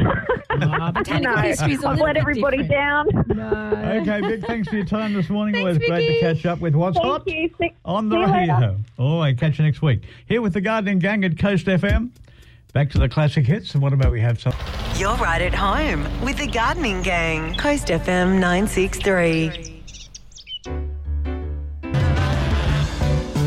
Botanical 0.94 1.36
No, 1.36 1.42
history 1.42 1.74
is 1.74 1.84
a 1.84 1.90
I've 1.90 2.00
let 2.00 2.16
everybody 2.18 2.58
different. 2.64 3.28
down. 3.28 3.36
No. 3.36 4.00
okay, 4.02 4.22
Vic, 4.22 4.46
thanks 4.46 4.70
for 4.70 4.76
your 4.78 4.86
time 4.86 5.14
this 5.14 5.30
morning. 5.30 5.54
Thanks, 5.56 5.66
Always 5.66 5.78
great 5.90 6.08
to 6.08 6.20
catch 6.20 6.46
up 6.46 6.57
with 6.60 6.76
what's 6.76 6.98
Thank 6.98 7.08
hot 7.08 7.28
you. 7.28 7.50
See- 7.60 7.74
on 7.86 8.10
the 8.10 8.16
see 8.16 8.20
you 8.22 8.26
later. 8.28 8.54
radio. 8.54 8.78
All 8.98 9.20
right, 9.20 9.38
catch 9.38 9.60
you 9.60 9.66
next 9.66 9.82
week. 9.82 10.02
Here 10.28 10.42
with 10.42 10.54
the 10.54 10.62
Gardening 10.62 11.00
Gang 11.00 11.24
at 11.24 11.38
Coast 11.38 11.66
FM. 11.68 12.10
Back 12.74 12.90
to 12.92 13.00
the 13.00 13.10
classic 13.10 13.46
hits. 13.48 13.74
And 13.74 13.82
what 13.82 13.94
about 13.94 14.12
we 14.12 14.22
have 14.22 14.40
some? 14.40 14.54
You're 14.98 15.16
right 15.16 15.42
at 15.42 15.54
home 15.56 16.04
with 16.24 16.38
the 16.38 16.48
Gardening 16.48 17.02
Gang. 17.02 17.56
Coast 17.56 17.88
FM 17.88 18.40
963. 18.40 19.74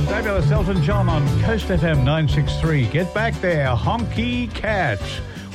Fabulous 0.07 0.51
Elton 0.51 0.83
John 0.83 1.09
on 1.09 1.27
Coast 1.43 1.67
FM 1.69 1.99
963. 2.05 2.87
Get 2.89 3.13
back 3.15 3.35
there, 3.41 3.67
honky 3.69 4.53
cat. 4.53 5.01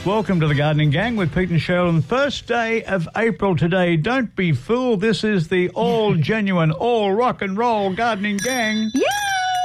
Welcome 0.06 0.40
to 0.42 0.48
the 0.48 0.54
Gardening 0.54 0.92
Gang 0.92 1.16
with 1.16 1.34
Pete 1.34 1.50
and 1.50 1.60
Cheralyn. 1.60 2.04
First 2.04 2.46
day 2.46 2.84
of 2.84 3.10
April 3.18 3.56
today. 3.56 3.98
Don't 3.98 4.36
be 4.36 4.52
fooled. 4.52 5.02
This 5.02 5.24
is 5.24 5.48
the 5.48 5.70
all 5.70 6.14
genuine, 6.22 6.72
all 6.72 7.12
rock 7.12 7.42
and 7.42 7.58
roll 7.58 7.92
Gardening 7.92 8.38
Gang. 8.38 8.92
Yeah. 8.94 9.08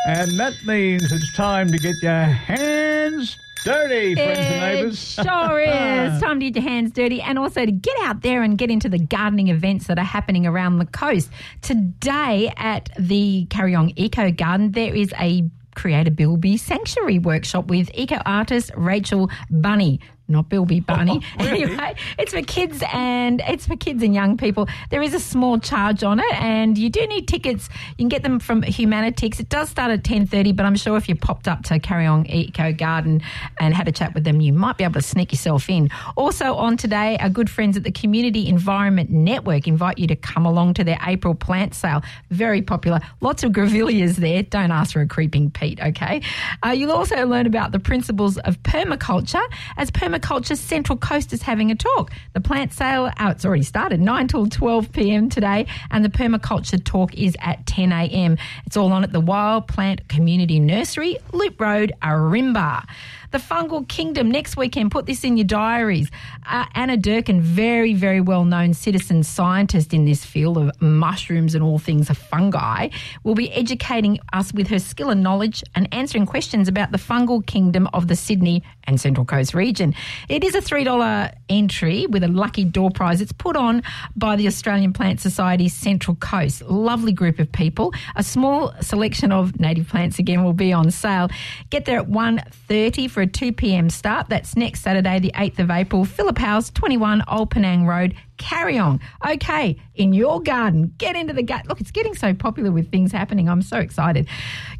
And 0.06 0.40
that 0.40 0.54
means 0.64 1.12
it's 1.12 1.36
time 1.36 1.70
to 1.70 1.76
get 1.76 1.94
your 2.00 2.22
hands 2.22 3.36
dirty, 3.66 4.14
friends 4.14 4.38
and 4.38 4.60
neighbours. 4.60 4.98
sure 4.98 5.60
is. 5.60 6.20
Time 6.22 6.40
to 6.40 6.50
get 6.50 6.62
your 6.62 6.70
hands 6.70 6.92
dirty 6.92 7.20
and 7.20 7.38
also 7.38 7.66
to 7.66 7.72
get 7.72 7.98
out 8.00 8.22
there 8.22 8.42
and 8.42 8.56
get 8.56 8.70
into 8.70 8.88
the 8.88 8.98
gardening 8.98 9.48
events 9.48 9.88
that 9.88 9.98
are 9.98 10.04
happening 10.04 10.46
around 10.46 10.78
the 10.78 10.86
coast. 10.86 11.28
Today 11.60 12.50
at 12.56 12.88
the 12.98 13.46
Kariong 13.50 13.92
Eco 13.96 14.30
Garden, 14.30 14.72
there 14.72 14.94
is 14.94 15.12
a 15.20 15.50
Create 15.76 16.08
a 16.08 16.10
Bilby 16.10 16.56
Sanctuary 16.56 17.18
workshop 17.18 17.66
with 17.66 17.90
eco 17.94 18.16
artist 18.26 18.70
Rachel 18.76 19.30
Bunny. 19.50 20.00
Not 20.30 20.48
Bilby 20.48 20.80
Bunny. 20.80 21.20
Oh, 21.40 21.44
really? 21.44 21.64
Anyway, 21.64 21.94
it's 22.18 22.32
for 22.32 22.42
kids 22.42 22.82
and 22.92 23.40
it's 23.46 23.66
for 23.66 23.76
kids 23.76 24.02
and 24.02 24.14
young 24.14 24.36
people. 24.36 24.68
There 24.90 25.00
is 25.00 25.14
a 25.14 25.20
small 25.20 25.58
charge 25.58 26.02
on 26.02 26.18
it, 26.18 26.32
and 26.34 26.76
you 26.76 26.90
do 26.90 27.06
need 27.06 27.28
tickets. 27.28 27.68
You 27.90 27.96
can 27.96 28.08
get 28.08 28.22
them 28.22 28.38
from 28.40 28.62
Humanitix. 28.62 29.40
It 29.40 29.48
does 29.48 29.68
start 29.68 29.90
at 29.90 30.04
ten 30.04 30.26
thirty, 30.26 30.52
but 30.52 30.66
I'm 30.66 30.76
sure 30.76 30.96
if 30.96 31.08
you 31.08 31.14
popped 31.14 31.48
up 31.48 31.62
to 31.64 31.78
Kariong 31.78 32.28
Eco 32.28 32.72
Garden 32.72 33.22
and 33.58 33.74
had 33.74 33.88
a 33.88 33.92
chat 33.92 34.14
with 34.14 34.24
them, 34.24 34.40
you 34.40 34.52
might 34.52 34.76
be 34.76 34.84
able 34.84 34.94
to 34.94 35.02
sneak 35.02 35.32
yourself 35.32 35.68
in. 35.70 35.88
Also 36.16 36.54
on 36.54 36.76
today, 36.76 37.16
our 37.18 37.28
good 37.28 37.48
friends 37.48 37.76
at 37.76 37.84
the 37.84 37.92
Community 37.92 38.48
Environment 38.48 39.10
Network 39.10 39.66
invite 39.66 39.98
you 39.98 40.06
to 40.08 40.16
come 40.16 40.44
along 40.46 40.74
to 40.74 40.84
their 40.84 40.98
April 41.06 41.34
plant 41.34 41.74
sale. 41.74 42.02
Very 42.30 42.60
popular. 42.62 43.00
Lots 43.20 43.42
of 43.42 43.52
grevilleas 43.52 44.16
there. 44.16 44.42
Don't 44.42 44.70
ask 44.70 44.92
for 44.92 45.00
a 45.00 45.06
creeping 45.06 45.50
Pete, 45.50 45.80
okay? 45.80 46.22
Uh, 46.64 46.70
you'll 46.70 46.92
also 46.92 47.26
learn 47.26 47.46
about 47.46 47.72
the 47.72 47.80
principles 47.80 48.36
of 48.38 48.62
permaculture, 48.62 49.44
as 49.76 49.90
permaculture 49.90 50.19
Permaculture 50.20 50.56
Central 50.56 50.98
Coast 50.98 51.32
is 51.32 51.42
having 51.42 51.70
a 51.70 51.74
talk. 51.74 52.10
The 52.34 52.40
plant 52.40 52.72
sale, 52.72 53.10
oh, 53.18 53.28
it's 53.28 53.44
already 53.44 53.62
started, 53.62 54.00
9 54.00 54.28
till 54.28 54.46
12 54.46 54.92
p.m. 54.92 55.28
today, 55.28 55.66
and 55.90 56.04
the 56.04 56.08
permaculture 56.08 56.82
talk 56.82 57.14
is 57.14 57.36
at 57.40 57.66
10 57.66 57.92
a.m. 57.92 58.36
It's 58.66 58.76
all 58.76 58.92
on 58.92 59.02
at 59.02 59.12
the 59.12 59.20
Wild 59.20 59.66
Plant 59.66 60.08
Community 60.08 60.60
Nursery, 60.60 61.16
Loop 61.32 61.60
Road, 61.60 61.92
Ourimbah. 62.02 62.86
The 63.32 63.38
Fungal 63.38 63.86
Kingdom 63.86 64.28
next 64.28 64.56
weekend. 64.56 64.90
Put 64.90 65.06
this 65.06 65.22
in 65.22 65.36
your 65.36 65.46
diaries. 65.46 66.10
Uh, 66.44 66.66
Anna 66.74 66.96
Durkin, 66.96 67.40
very, 67.40 67.94
very 67.94 68.20
well 68.20 68.44
known 68.44 68.74
citizen 68.74 69.22
scientist 69.22 69.94
in 69.94 70.04
this 70.04 70.24
field 70.24 70.58
of 70.58 70.82
mushrooms 70.82 71.54
and 71.54 71.62
all 71.62 71.78
things 71.78 72.08
fungi, 72.08 72.88
will 73.22 73.36
be 73.36 73.52
educating 73.52 74.18
us 74.32 74.52
with 74.52 74.66
her 74.66 74.80
skill 74.80 75.10
and 75.10 75.22
knowledge 75.22 75.62
and 75.76 75.86
answering 75.94 76.26
questions 76.26 76.66
about 76.66 76.90
the 76.90 76.98
fungal 76.98 77.46
kingdom 77.46 77.88
of 77.92 78.08
the 78.08 78.16
Sydney 78.16 78.64
and 78.84 79.00
Central 79.00 79.24
Coast 79.24 79.54
region. 79.54 79.94
It 80.28 80.44
is 80.44 80.54
a 80.54 80.60
$3 80.60 81.32
entry 81.48 82.06
with 82.06 82.22
a 82.22 82.28
lucky 82.28 82.64
door 82.64 82.90
prize. 82.90 83.20
It's 83.20 83.32
put 83.32 83.56
on 83.56 83.82
by 84.16 84.36
the 84.36 84.46
Australian 84.46 84.92
Plant 84.92 85.20
Society 85.20 85.68
Central 85.68 86.16
Coast. 86.16 86.62
Lovely 86.62 87.12
group 87.12 87.38
of 87.38 87.50
people. 87.50 87.92
A 88.16 88.22
small 88.22 88.72
selection 88.80 89.32
of 89.32 89.58
native 89.60 89.88
plants 89.88 90.18
again 90.18 90.44
will 90.44 90.52
be 90.52 90.72
on 90.72 90.90
sale. 90.90 91.28
Get 91.70 91.84
there 91.84 91.98
at 91.98 92.08
1.30 92.08 93.10
for 93.10 93.22
a 93.22 93.26
2 93.26 93.52
p.m. 93.52 93.90
start. 93.90 94.28
That's 94.28 94.56
next 94.56 94.82
Saturday, 94.82 95.18
the 95.18 95.32
8th 95.32 95.58
of 95.58 95.70
April. 95.70 96.04
Phillip 96.04 96.38
House, 96.38 96.70
21 96.70 97.24
Old 97.28 97.50
Penang 97.50 97.86
Road. 97.86 98.14
Kariong. 98.40 99.00
Okay, 99.28 99.76
in 99.94 100.14
your 100.14 100.40
garden, 100.40 100.94
get 100.96 101.14
into 101.14 101.34
the 101.34 101.42
garden. 101.42 101.68
Look, 101.68 101.80
it's 101.80 101.90
getting 101.90 102.14
so 102.14 102.32
popular 102.32 102.72
with 102.72 102.90
things 102.90 103.12
happening. 103.12 103.48
I'm 103.50 103.60
so 103.60 103.76
excited. 103.76 104.26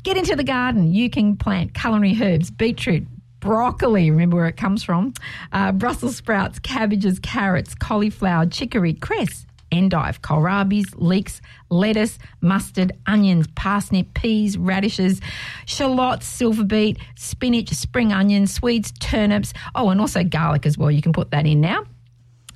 Get 0.02 0.16
into 0.16 0.34
the 0.34 0.44
garden. 0.44 0.92
You 0.94 1.10
can 1.10 1.36
plant 1.36 1.74
culinary 1.74 2.16
herbs, 2.20 2.50
beetroot, 2.50 3.06
broccoli, 3.40 4.10
remember 4.10 4.36
where 4.36 4.46
it 4.46 4.56
comes 4.56 4.82
from, 4.82 5.14
uh, 5.52 5.72
Brussels 5.72 6.16
sprouts, 6.16 6.58
cabbages, 6.58 7.18
carrots, 7.18 7.74
cauliflower, 7.74 8.46
chicory, 8.46 8.94
cress, 8.94 9.46
endive, 9.72 10.22
kohlrabies, 10.22 10.92
leeks, 10.96 11.40
lettuce, 11.70 12.18
mustard, 12.40 12.92
onions, 13.06 13.46
parsnip, 13.54 14.12
peas, 14.14 14.58
radishes, 14.58 15.20
shallots, 15.66 16.26
silver 16.26 16.64
beet, 16.64 16.98
spinach, 17.16 17.70
spring 17.70 18.12
onions, 18.12 18.52
swedes, 18.52 18.92
turnips. 19.00 19.52
Oh, 19.74 19.90
and 19.90 20.00
also 20.00 20.22
garlic 20.24 20.66
as 20.66 20.76
well. 20.76 20.90
You 20.90 21.02
can 21.02 21.12
put 21.12 21.30
that 21.30 21.46
in 21.46 21.60
now 21.60 21.84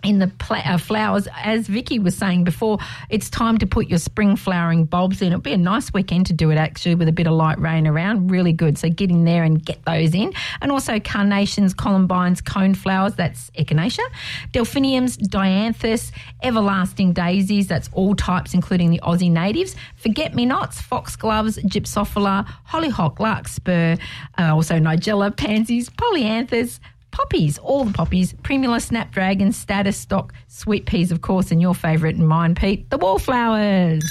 in 0.05 0.19
the 0.19 0.29
pla- 0.29 0.63
uh, 0.65 0.79
flowers, 0.79 1.27
as 1.35 1.67
Vicki 1.67 1.99
was 1.99 2.17
saying 2.17 2.45
before, 2.45 2.79
it's 3.09 3.31
time 3.31 3.59
to 3.59 3.67
put 3.67 3.89
your 3.89 3.99
spring 3.99 4.37
flowering 4.37 4.85
bulbs 4.85 5.23
in. 5.23 5.29
It'll 5.29 5.41
be 5.41 5.53
a 5.53 5.59
nice 5.59 5.93
weekend 5.93 6.27
to 6.27 6.33
do 6.33 6.51
it 6.51 6.57
actually 6.57 6.95
with 6.95 7.09
a 7.09 7.13
bit 7.13 7.27
of 7.27 7.33
light 7.33 7.59
rain 7.59 7.87
around. 7.87 8.31
Really 8.31 8.53
good. 8.53 8.79
So 8.79 8.89
get 8.91 9.11
in 9.11 9.25
there 9.25 9.43
and 9.43 9.65
get 9.65 9.85
those 9.85 10.15
in. 10.15 10.33
And 10.61 10.71
also 10.71 11.01
carnations, 11.01 11.75
columbines, 11.75 12.41
cone 12.41 12.75
flowers, 12.75 13.15
that's 13.15 13.51
echinacea, 13.53 14.05
delphiniums, 14.53 15.17
dianthus, 15.17 16.13
everlasting 16.43 17.13
daisies, 17.13 17.67
that's 17.67 17.89
all 17.93 18.15
types, 18.15 18.55
including 18.55 18.91
the 18.91 19.01
Aussie 19.03 19.31
natives, 19.31 19.75
forget 19.97 20.35
me 20.35 20.45
nots, 20.45 20.81
foxgloves, 20.81 21.59
gypsophila, 21.59 22.47
hollyhock, 22.65 23.19
larkspur, 23.19 23.97
uh, 24.39 24.55
also 24.55 24.79
nigella, 24.79 25.35
pansies, 25.35 25.89
polyanthus, 25.91 26.79
poppies, 27.15 27.59
all 27.59 27.85
the 27.85 27.93
poppies, 27.93 28.33
Primula 28.43 28.81
Snapdragon, 28.81 29.53
Statice 29.53 29.97
Stock, 29.97 30.35
Sweet 30.49 30.85
Peas, 30.85 31.13
of 31.13 31.21
course, 31.23 31.53
and 31.53 31.61
your 31.63 31.75
favourite 31.75 32.17
and 32.17 32.27
mine, 32.27 32.55
Pete, 32.57 32.91
the 32.91 32.99
wallflowers. 32.99 34.03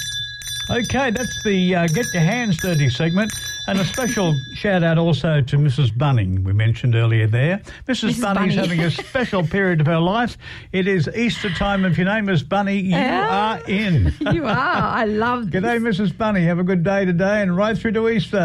Okay, 0.70 1.10
that's 1.10 1.42
the 1.44 1.74
uh, 1.76 1.86
Get 1.88 2.06
Your 2.14 2.22
Hands 2.22 2.56
Dirty 2.56 2.88
segment. 2.88 3.30
And 3.66 3.78
a 3.78 3.84
special 3.84 4.34
shout 4.54 4.82
out 4.82 4.96
also 4.96 5.42
to 5.42 5.56
Mrs. 5.58 5.96
Bunning, 5.96 6.42
we 6.42 6.54
mentioned 6.54 6.94
earlier 6.94 7.26
there. 7.26 7.60
Mrs. 7.86 8.14
Mrs. 8.14 8.20
Bunny's 8.22 8.22
Bunny. 8.22 8.54
having 8.54 8.80
a 8.80 8.90
special 9.10 9.46
period 9.46 9.82
of 9.82 9.86
her 9.86 9.98
life. 10.00 10.38
It 10.72 10.88
is 10.88 11.06
Easter 11.14 11.50
time. 11.50 11.84
If 11.84 11.98
your 11.98 12.06
name 12.06 12.30
is 12.30 12.42
Bunny, 12.42 12.78
you 12.78 12.90
Yeah. 12.90 13.58
are 13.60 13.64
in. 13.68 14.14
You 14.32 14.44
are. 14.46 14.48
I 14.50 15.04
love 15.04 15.50
this. 15.50 15.62
G'day, 15.62 15.78
Mrs. 15.80 16.16
Bunny. 16.16 16.44
Have 16.46 16.58
a 16.58 16.64
good 16.64 16.82
day 16.82 17.04
today 17.04 17.42
and 17.42 17.54
right 17.54 17.76
through 17.76 17.92
to 17.92 18.08
Easter. 18.08 18.38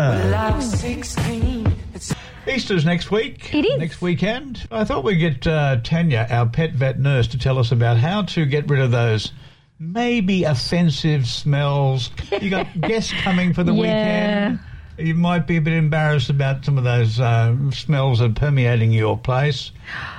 Easter's 2.48 2.86
next 2.86 3.12
week. 3.12 3.54
It 3.54 3.66
is. 3.66 3.78
Next 3.80 4.02
weekend. 4.02 4.68
I 4.72 4.84
thought 4.84 5.04
we'd 5.04 5.18
get 5.18 5.46
uh, 5.46 5.78
Tanya, 5.84 6.26
our 6.30 6.48
pet 6.48 6.74
vet 6.74 7.00
nurse, 7.00 7.28
to 7.28 7.38
tell 7.38 7.58
us 7.60 7.72
about 7.72 7.98
how 7.98 8.24
to 8.24 8.46
get 8.46 8.70
rid 8.70 8.80
of 8.80 8.92
those 8.92 9.32
maybe 9.80 10.44
offensive 10.44 11.28
smells. 11.28 12.10
You 12.42 12.50
got 12.50 12.82
guests 12.82 13.14
coming 13.22 13.54
for 13.54 13.64
the 13.64 13.74
Yeah. 13.74 14.50
weekend. 14.50 14.60
You 14.98 15.14
might 15.16 15.48
be 15.48 15.56
a 15.56 15.62
bit 15.62 15.74
embarrassed 15.76 16.30
about 16.30 16.66
some 16.66 16.78
of 16.78 16.84
those 16.84 17.22
uh, 17.22 17.56
smells 17.72 18.20
that 18.20 18.32
are 18.32 18.34
permeating 18.34 18.92
your 18.92 19.18
place. 19.18 19.72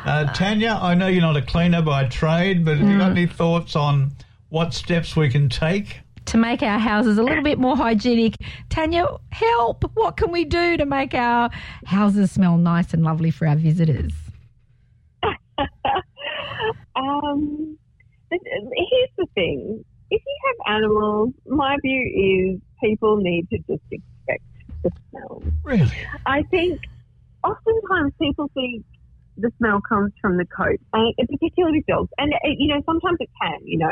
Uh, 0.06 0.32
Tanya, 0.32 0.78
I 0.80 0.94
know 0.94 1.06
you're 1.06 1.20
not 1.20 1.36
a 1.36 1.42
cleaner 1.42 1.82
by 1.82 2.04
trade, 2.06 2.64
but 2.64 2.78
have 2.78 2.88
you 2.88 2.96
got 2.96 3.10
any 3.10 3.26
thoughts 3.26 3.76
on 3.76 4.12
what 4.48 4.72
steps 4.72 5.14
we 5.16 5.28
can 5.28 5.50
take? 5.50 6.00
To 6.30 6.38
make 6.38 6.62
our 6.62 6.78
houses 6.78 7.18
a 7.18 7.24
little 7.24 7.42
bit 7.42 7.58
more 7.58 7.76
hygienic. 7.76 8.36
Tanya, 8.68 9.04
help. 9.32 9.84
What 9.94 10.16
can 10.16 10.30
we 10.30 10.44
do 10.44 10.76
to 10.76 10.86
make 10.86 11.12
our 11.12 11.50
houses 11.86 12.30
smell 12.30 12.56
nice 12.56 12.94
and 12.94 13.02
lovely 13.02 13.32
for 13.32 13.48
our 13.48 13.56
visitors? 13.56 14.12
Um, 16.94 17.78
here's 18.30 19.10
the 19.16 19.26
thing: 19.34 19.84
if 20.10 20.22
you 20.24 20.38
have 20.46 20.76
animals, 20.76 21.30
my 21.46 21.76
view 21.82 22.54
is 22.54 22.60
people 22.80 23.16
need 23.16 23.48
to 23.50 23.58
just 23.58 23.82
expect 23.90 24.44
the 24.82 24.90
smell. 25.10 25.42
Really? 25.64 25.90
I 26.26 26.42
think 26.44 26.80
oftentimes 27.42 28.12
people 28.20 28.50
think 28.54 28.84
the 29.36 29.50
smell 29.58 29.80
comes 29.88 30.12
from 30.20 30.36
the 30.36 30.44
coat, 30.44 30.78
and 30.92 31.28
particularly 31.28 31.82
dogs. 31.88 32.10
And 32.18 32.32
uh, 32.34 32.36
you 32.56 32.68
know, 32.68 32.82
sometimes 32.86 33.16
it 33.20 33.30
can. 33.42 33.58
You 33.64 33.78
know, 33.78 33.90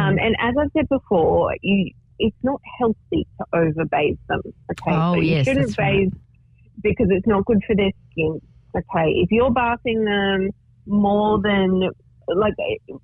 um, 0.00 0.18
and 0.18 0.36
as 0.40 0.54
I've 0.60 0.70
said 0.76 0.88
before, 0.88 1.54
you 1.62 1.90
it's 2.18 2.36
not 2.42 2.60
healthy 2.78 3.26
to 3.38 3.44
overbathe 3.54 4.18
them. 4.28 4.40
Okay, 4.70 4.92
Oh, 4.92 5.14
so 5.14 5.20
you 5.20 5.30
yes, 5.32 5.46
shouldn't 5.46 5.66
that's 5.66 5.78
right. 5.78 6.10
bathe 6.10 6.20
because 6.82 7.08
it's 7.10 7.26
not 7.26 7.44
good 7.44 7.60
for 7.66 7.74
their 7.74 7.90
skin. 8.12 8.40
Okay, 8.76 9.10
if 9.16 9.30
you're 9.30 9.50
bathing 9.50 10.04
them 10.04 10.50
more 10.86 11.40
than 11.42 11.90
like 12.28 12.54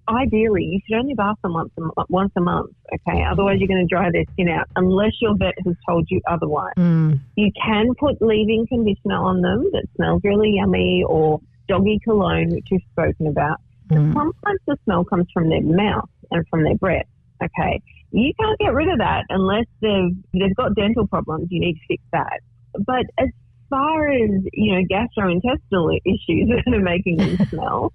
ideally, 0.09 0.64
you 0.64 0.81
should 0.87 0.98
only 0.98 1.14
bath 1.14 1.37
them 1.42 1.53
once 1.55 1.70
a, 1.79 2.05
once 2.09 2.33
a 2.37 2.40
month. 2.40 2.70
Okay, 2.94 3.22
otherwise 3.22 3.59
you're 3.59 3.68
going 3.68 3.87
to 3.87 3.94
dry 3.94 4.11
their 4.11 4.24
skin 4.33 4.48
out 4.48 4.66
unless 4.76 5.12
your 5.20 5.37
vet 5.37 5.55
has 5.64 5.74
told 5.88 6.07
you 6.11 6.20
otherwise. 6.29 6.72
Mm. 6.79 7.20
You 7.37 7.50
can 7.64 7.94
put 7.98 8.20
leave-in 8.22 8.66
conditioner 8.66 9.16
on 9.16 9.42
them 9.42 9.68
that 9.72 9.87
smells 9.96 10.22
really 10.24 10.55
yummy, 10.57 11.05
or 11.07 11.40
doggy 11.68 12.00
cologne, 12.03 12.50
which 12.50 12.66
you've 12.70 12.83
spoken 12.92 13.26
about. 13.26 13.61
Mm. 13.90 14.12
Sometimes 14.12 14.61
the 14.66 14.76
smell 14.85 15.05
comes 15.05 15.26
from 15.33 15.48
their 15.48 15.62
mouth 15.62 16.09
and 16.31 16.44
from 16.48 16.64
their 16.64 16.76
breath. 16.76 17.07
Okay, 17.42 17.81
you 18.11 18.33
can't 18.38 18.59
get 18.59 18.74
rid 18.74 18.88
of 18.88 18.98
that 18.98 19.24
unless 19.31 19.64
they've 19.81 20.14
they've 20.33 20.55
got 20.57 20.74
dental 20.74 21.07
problems. 21.07 21.48
You 21.50 21.61
need 21.61 21.74
to 21.74 21.81
fix 21.88 22.03
that. 22.12 22.40
But 22.87 23.07
as 23.18 23.29
far 23.70 24.11
as 24.11 24.31
you 24.53 24.74
know, 24.74 24.83
gastrointestinal 24.90 25.98
issues 26.05 26.48
that 26.66 26.72
are 26.72 26.81
making 26.81 27.18
them 27.18 27.37
smell, 27.50 27.92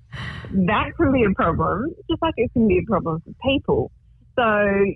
that 0.49 0.91
can 0.97 1.11
be 1.11 1.23
a 1.23 1.33
problem. 1.35 1.93
Just 2.09 2.21
like 2.21 2.33
it 2.37 2.51
can 2.53 2.67
be 2.67 2.79
a 2.79 2.89
problem 2.89 3.21
for 3.21 3.33
people. 3.49 3.91
So 4.37 4.43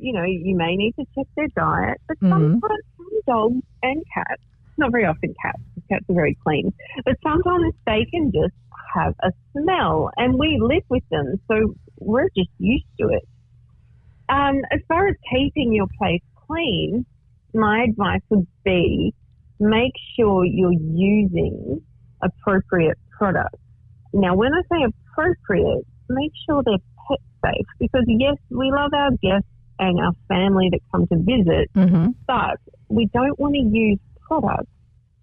you 0.02 0.14
know, 0.14 0.24
you 0.24 0.56
may 0.58 0.76
need 0.76 0.94
to 1.00 1.06
check 1.16 1.28
their 1.38 1.48
diet. 1.56 2.02
But 2.08 2.18
Mhm. 2.24 2.30
sometimes 2.30 2.84
some 2.98 3.22
dogs 3.28 3.62
and 3.84 4.04
cats, 4.14 4.42
not 4.78 4.92
very 4.92 5.06
often 5.06 5.34
cats, 5.42 5.62
are 5.92 6.14
very 6.14 6.38
clean, 6.44 6.74
but 7.06 7.16
sometimes 7.24 7.74
they 7.86 8.06
can 8.12 8.32
just 8.32 8.54
have 8.94 9.14
a 9.24 9.32
smell, 9.52 10.12
and 10.18 10.38
we 10.38 10.60
live 10.62 10.84
with 10.90 11.04
them, 11.12 11.40
so 11.48 11.76
we're 12.00 12.30
just 12.36 12.50
used 12.58 12.86
to 13.00 13.08
it. 13.10 13.28
Um, 14.30 14.62
as 14.72 14.80
far 14.88 15.08
as 15.08 15.16
keeping 15.32 15.74
your 15.74 15.88
place 15.98 16.22
clean, 16.48 17.06
my 17.54 17.84
advice 17.90 18.22
would 18.30 18.48
be 18.64 19.14
make 19.60 19.94
sure 20.16 20.46
you're 20.46 20.72
using 20.72 21.82
appropriate 22.22 22.98
products. 23.18 23.60
Now, 24.14 24.36
when 24.36 24.54
I 24.54 24.62
say 24.72 24.86
appropriate, 24.86 25.86
make 26.10 26.32
sure 26.48 26.64
they're 26.64 26.78
pet 27.08 27.20
safe 27.44 27.66
because 27.80 28.04
yes, 28.08 28.36
we 28.50 28.72
love 28.72 28.92
our 28.94 29.12
guests 29.22 29.48
and 29.80 30.00
our 30.00 30.14
family 30.28 30.70
that 30.72 30.80
come 30.92 31.08
to 31.08 31.18
visit, 31.18 31.70
hmm 31.74 32.08
but 32.28 32.60
we 32.90 33.08
don't 33.14 33.40
want 33.40 33.56
to 33.56 33.62
use 33.62 34.00
products 34.22 34.70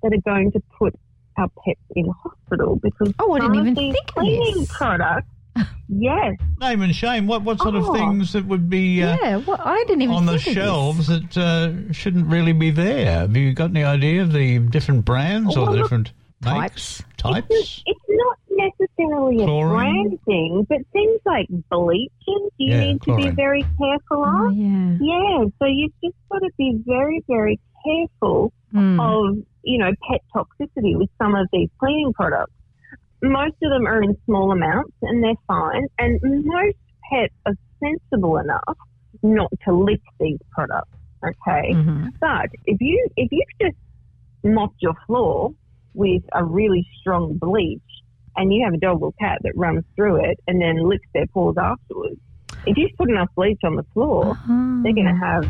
that 0.08 0.16
are 0.16 0.30
going 0.30 0.52
to 0.52 0.62
put 0.78 0.94
our 1.38 1.48
pets 1.64 1.80
in 1.94 2.10
hospital 2.22 2.76
because 2.76 3.12
Oh, 3.18 3.32
I 3.34 3.40
didn't 3.40 3.54
some 3.54 3.58
of 3.60 3.66
even 3.68 3.74
think 3.74 3.96
cleaning 4.14 4.54
this. 4.60 4.72
products. 4.72 5.26
yes, 5.88 6.34
Name 6.60 6.82
and 6.82 6.94
shame. 6.94 7.26
What 7.26 7.42
what 7.42 7.58
sort 7.58 7.74
of 7.74 7.84
Oh. 7.86 7.92
things 7.94 8.32
that 8.34 8.44
would 8.46 8.68
be 8.68 9.02
uh, 9.02 9.16
Yeah, 9.22 9.36
well, 9.38 9.58
I 9.62 9.84
didn't 9.86 10.02
even 10.02 10.14
on 10.14 10.26
the 10.26 10.32
think 10.32 10.44
this. 10.44 10.54
shelves 10.54 11.06
that 11.08 11.36
uh, 11.36 11.92
shouldn't 11.92 12.26
really 12.26 12.52
be 12.52 12.70
there? 12.70 13.20
Have 13.20 13.36
you 13.36 13.52
got 13.54 13.70
any 13.70 13.82
idea 13.84 14.22
of 14.22 14.32
the 14.32 14.58
different 14.58 15.04
brands 15.04 15.56
or 15.56 15.64
Well, 15.64 15.72
the 15.72 15.78
different 15.82 16.12
types. 16.42 17.00
makes, 17.00 17.02
types? 17.16 17.46
It's, 17.50 17.82
it's 17.86 18.00
not 18.08 18.36
necessarily 18.50 19.42
a 19.42 19.46
brand 19.46 20.18
thing, 20.26 20.66
but 20.68 20.78
things 20.92 21.20
like 21.24 21.46
bleaching, 21.70 22.48
you 22.58 22.74
Yeah, 22.74 22.80
need 22.80 23.02
to 23.02 23.16
be 23.16 23.30
very 23.30 23.62
careful 23.62 24.24
Oh, 24.26 24.48
of. 24.48 24.54
yeah. 24.56 24.96
Yeah, 25.00 25.44
so 25.58 25.64
you've 25.66 25.92
just 26.04 26.16
got 26.30 26.38
to 26.40 26.50
be 26.58 26.82
very, 26.86 27.22
very 27.28 27.58
careful 27.84 28.52
Mm. 28.76 29.00
of, 29.00 29.38
you 29.62 29.78
know, 29.78 29.90
pet 30.08 30.20
toxicity 30.34 30.96
with 30.96 31.08
some 31.18 31.34
of 31.34 31.48
these 31.52 31.70
cleaning 31.78 32.12
products. 32.12 32.52
most 33.22 33.54
of 33.62 33.70
them 33.70 33.86
are 33.86 34.02
in 34.02 34.14
small 34.26 34.52
amounts 34.52 34.92
and 35.02 35.24
they're 35.24 35.42
fine. 35.48 35.86
And 35.98 36.20
most 36.22 36.76
pets 37.10 37.34
are 37.46 37.54
sensible 37.80 38.36
enough 38.36 38.76
not 39.22 39.50
to 39.64 39.72
lick 39.72 40.02
these 40.20 40.38
products. 40.50 40.90
Okay, 41.24 41.72
Mhm. 41.74 42.12
but 42.20 42.50
if 42.66 42.78
you 42.80 43.08
if 43.16 43.28
you've 43.32 43.58
just 43.60 43.76
mopped 44.44 44.80
your 44.82 44.94
floor 45.06 45.50
with 45.94 46.22
a 46.34 46.44
really 46.44 46.86
strong 47.00 47.38
bleach 47.38 47.80
and 48.36 48.52
you 48.52 48.62
have 48.64 48.74
a 48.74 48.76
dog 48.76 49.02
or 49.02 49.12
cat 49.14 49.38
that 49.42 49.56
runs 49.56 49.82
through 49.96 50.16
it 50.16 50.38
and 50.46 50.60
then 50.60 50.76
licks 50.86 51.08
their 51.14 51.26
paws 51.28 51.56
afterwards, 51.56 52.20
if 52.66 52.76
you've 52.76 52.92
put 52.98 53.08
enough 53.08 53.30
bleach 53.34 53.60
on 53.64 53.76
the 53.76 53.86
floor, 53.94 54.36
they're 54.82 54.92
going 54.92 55.06
to 55.06 55.14
have 55.14 55.48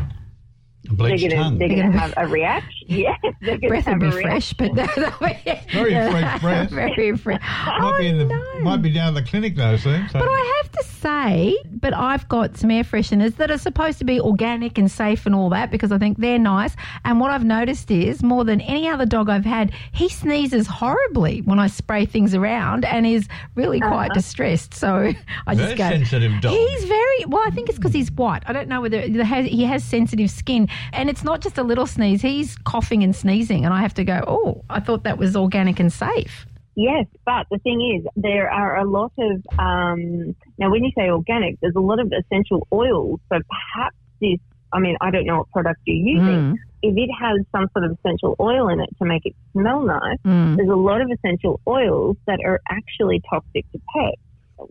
Bleached 0.89 1.21
they're 1.21 1.29
going 1.29 1.29
to 1.29 1.35
tongue. 1.35 1.57
they're 1.57 1.67
They're 1.67 1.77
going 1.77 1.91
to 1.91 1.97
have 1.97 2.13
a 2.17 2.27
reaction. 2.27 2.73
Yeah, 2.89 3.17
they're 3.41 3.57
going 3.57 3.61
to 3.61 3.67
Breath 3.67 3.85
have 3.85 3.99
would 4.01 4.11
be 4.11 4.19
a 4.19 4.21
fresh, 4.21 4.53
reaction. 4.57 4.73
but 4.75 5.41
Very 5.73 6.09
fresh 6.09 6.41
breath. 6.41 6.69
Very 6.71 7.17
fresh. 7.17 7.41
Might 7.41 7.97
be 7.99 8.11
the 8.13 8.23
oh, 8.23 8.27
no. 8.27 8.59
might 8.61 8.81
be 8.81 8.89
down 8.93 9.13
the 9.13 9.23
clinic 9.23 9.57
though 9.57 9.75
soon. 9.75 10.07
So. 10.07 10.19
But 10.19 10.29
I 10.29 10.61
have 10.63 10.71
to 10.71 10.83
say, 10.85 11.57
but 11.65 11.93
I've 11.93 12.27
got 12.29 12.55
some 12.55 12.71
air 12.71 12.85
fresheners 12.85 13.35
that 13.35 13.51
are 13.51 13.57
supposed 13.57 13.99
to 13.99 14.05
be 14.05 14.21
organic 14.21 14.77
and 14.77 14.89
safe 14.89 15.25
and 15.25 15.35
all 15.35 15.49
that 15.49 15.69
because 15.69 15.91
I 15.91 15.97
think 15.97 16.17
they're 16.17 16.39
nice. 16.39 16.75
And 17.03 17.19
what 17.19 17.29
I've 17.31 17.43
noticed 17.43 17.91
is 17.91 18.23
more 18.23 18.45
than 18.45 18.61
any 18.61 18.87
other 18.87 19.05
dog 19.05 19.29
I've 19.29 19.45
had, 19.45 19.73
he 19.91 20.07
sneezes 20.07 20.65
horribly 20.67 21.41
when 21.41 21.59
I 21.59 21.67
spray 21.67 22.05
things 22.05 22.33
around 22.33 22.85
and 22.85 23.05
is 23.05 23.27
really 23.55 23.81
uh-huh. 23.81 23.91
quite 23.91 24.13
distressed. 24.13 24.73
So 24.73 25.11
I 25.45 25.55
Very 25.55 25.75
just 25.75 25.77
go. 25.77 25.89
sensitive 25.89 26.39
dog. 26.41 26.53
He's 26.53 26.85
very 26.85 27.25
well. 27.25 27.43
I 27.45 27.49
think 27.51 27.67
it's 27.67 27.77
because 27.77 27.93
he's 27.93 28.11
white. 28.11 28.43
I 28.45 28.53
don't 28.53 28.69
know 28.69 28.81
whether 28.81 29.01
he 29.01 29.17
has, 29.17 29.45
he 29.45 29.63
has 29.65 29.83
sensitive 29.83 30.31
skin, 30.31 30.69
and 30.93 31.09
it's 31.09 31.23
not 31.23 31.41
just 31.41 31.57
a 31.57 31.63
little 31.63 31.87
sneeze. 31.87 32.21
He's 32.21 32.55
coughing 32.57 33.03
and 33.03 33.15
sneezing, 33.15 33.65
and 33.65 33.73
I 33.73 33.81
have 33.81 33.93
to 33.95 34.03
go. 34.03 34.23
Oh, 34.27 34.63
I 34.69 34.79
thought 34.79 35.03
that 35.03 35.17
was 35.17 35.35
organic 35.35 35.79
and 35.79 35.91
safe. 35.91 36.45
Yes, 36.75 37.07
but 37.25 37.47
the 37.49 37.57
thing 37.59 37.81
is, 37.97 38.05
there 38.15 38.51
are 38.51 38.77
a 38.77 38.85
lot 38.85 39.11
of 39.17 39.43
um, 39.57 40.35
now. 40.57 40.69
When 40.69 40.83
you 40.83 40.91
say 40.95 41.09
organic, 41.09 41.59
there's 41.59 41.75
a 41.75 41.79
lot 41.81 41.99
of 41.99 42.11
essential 42.17 42.67
oils. 42.71 43.19
So 43.31 43.39
perhaps 43.49 43.95
this. 44.21 44.39
I 44.73 44.79
mean, 44.79 44.97
I 44.99 45.11
don't 45.11 45.25
know 45.25 45.37
what 45.37 45.51
product 45.51 45.79
you're 45.85 45.95
using. 45.95 46.53
Mm. 46.53 46.55
If 46.83 46.95
it 46.97 47.09
has 47.19 47.39
some 47.53 47.67
sort 47.71 47.85
of 47.85 47.97
essential 47.97 48.35
oil 48.39 48.67
in 48.67 48.81
it 48.81 48.89
to 48.99 49.05
make 49.05 49.25
it 49.25 49.33
smell 49.53 49.81
nice, 49.81 50.17
Mm. 50.25 50.57
there's 50.57 50.69
a 50.69 50.75
lot 50.75 50.99
of 51.01 51.09
essential 51.09 51.61
oils 51.65 52.17
that 52.27 52.39
are 52.45 52.59
actually 52.69 53.21
toxic 53.29 53.65
to 53.71 53.79
pets. 53.95 54.21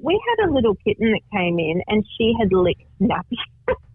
We 0.02 0.20
had 0.28 0.48
a 0.48 0.52
little 0.52 0.74
kitten 0.86 1.12
that 1.12 1.22
came 1.32 1.58
in 1.58 1.80
and 1.88 2.04
she 2.18 2.34
had 2.38 2.52
licked 2.52 2.82
nappy, 3.00 3.38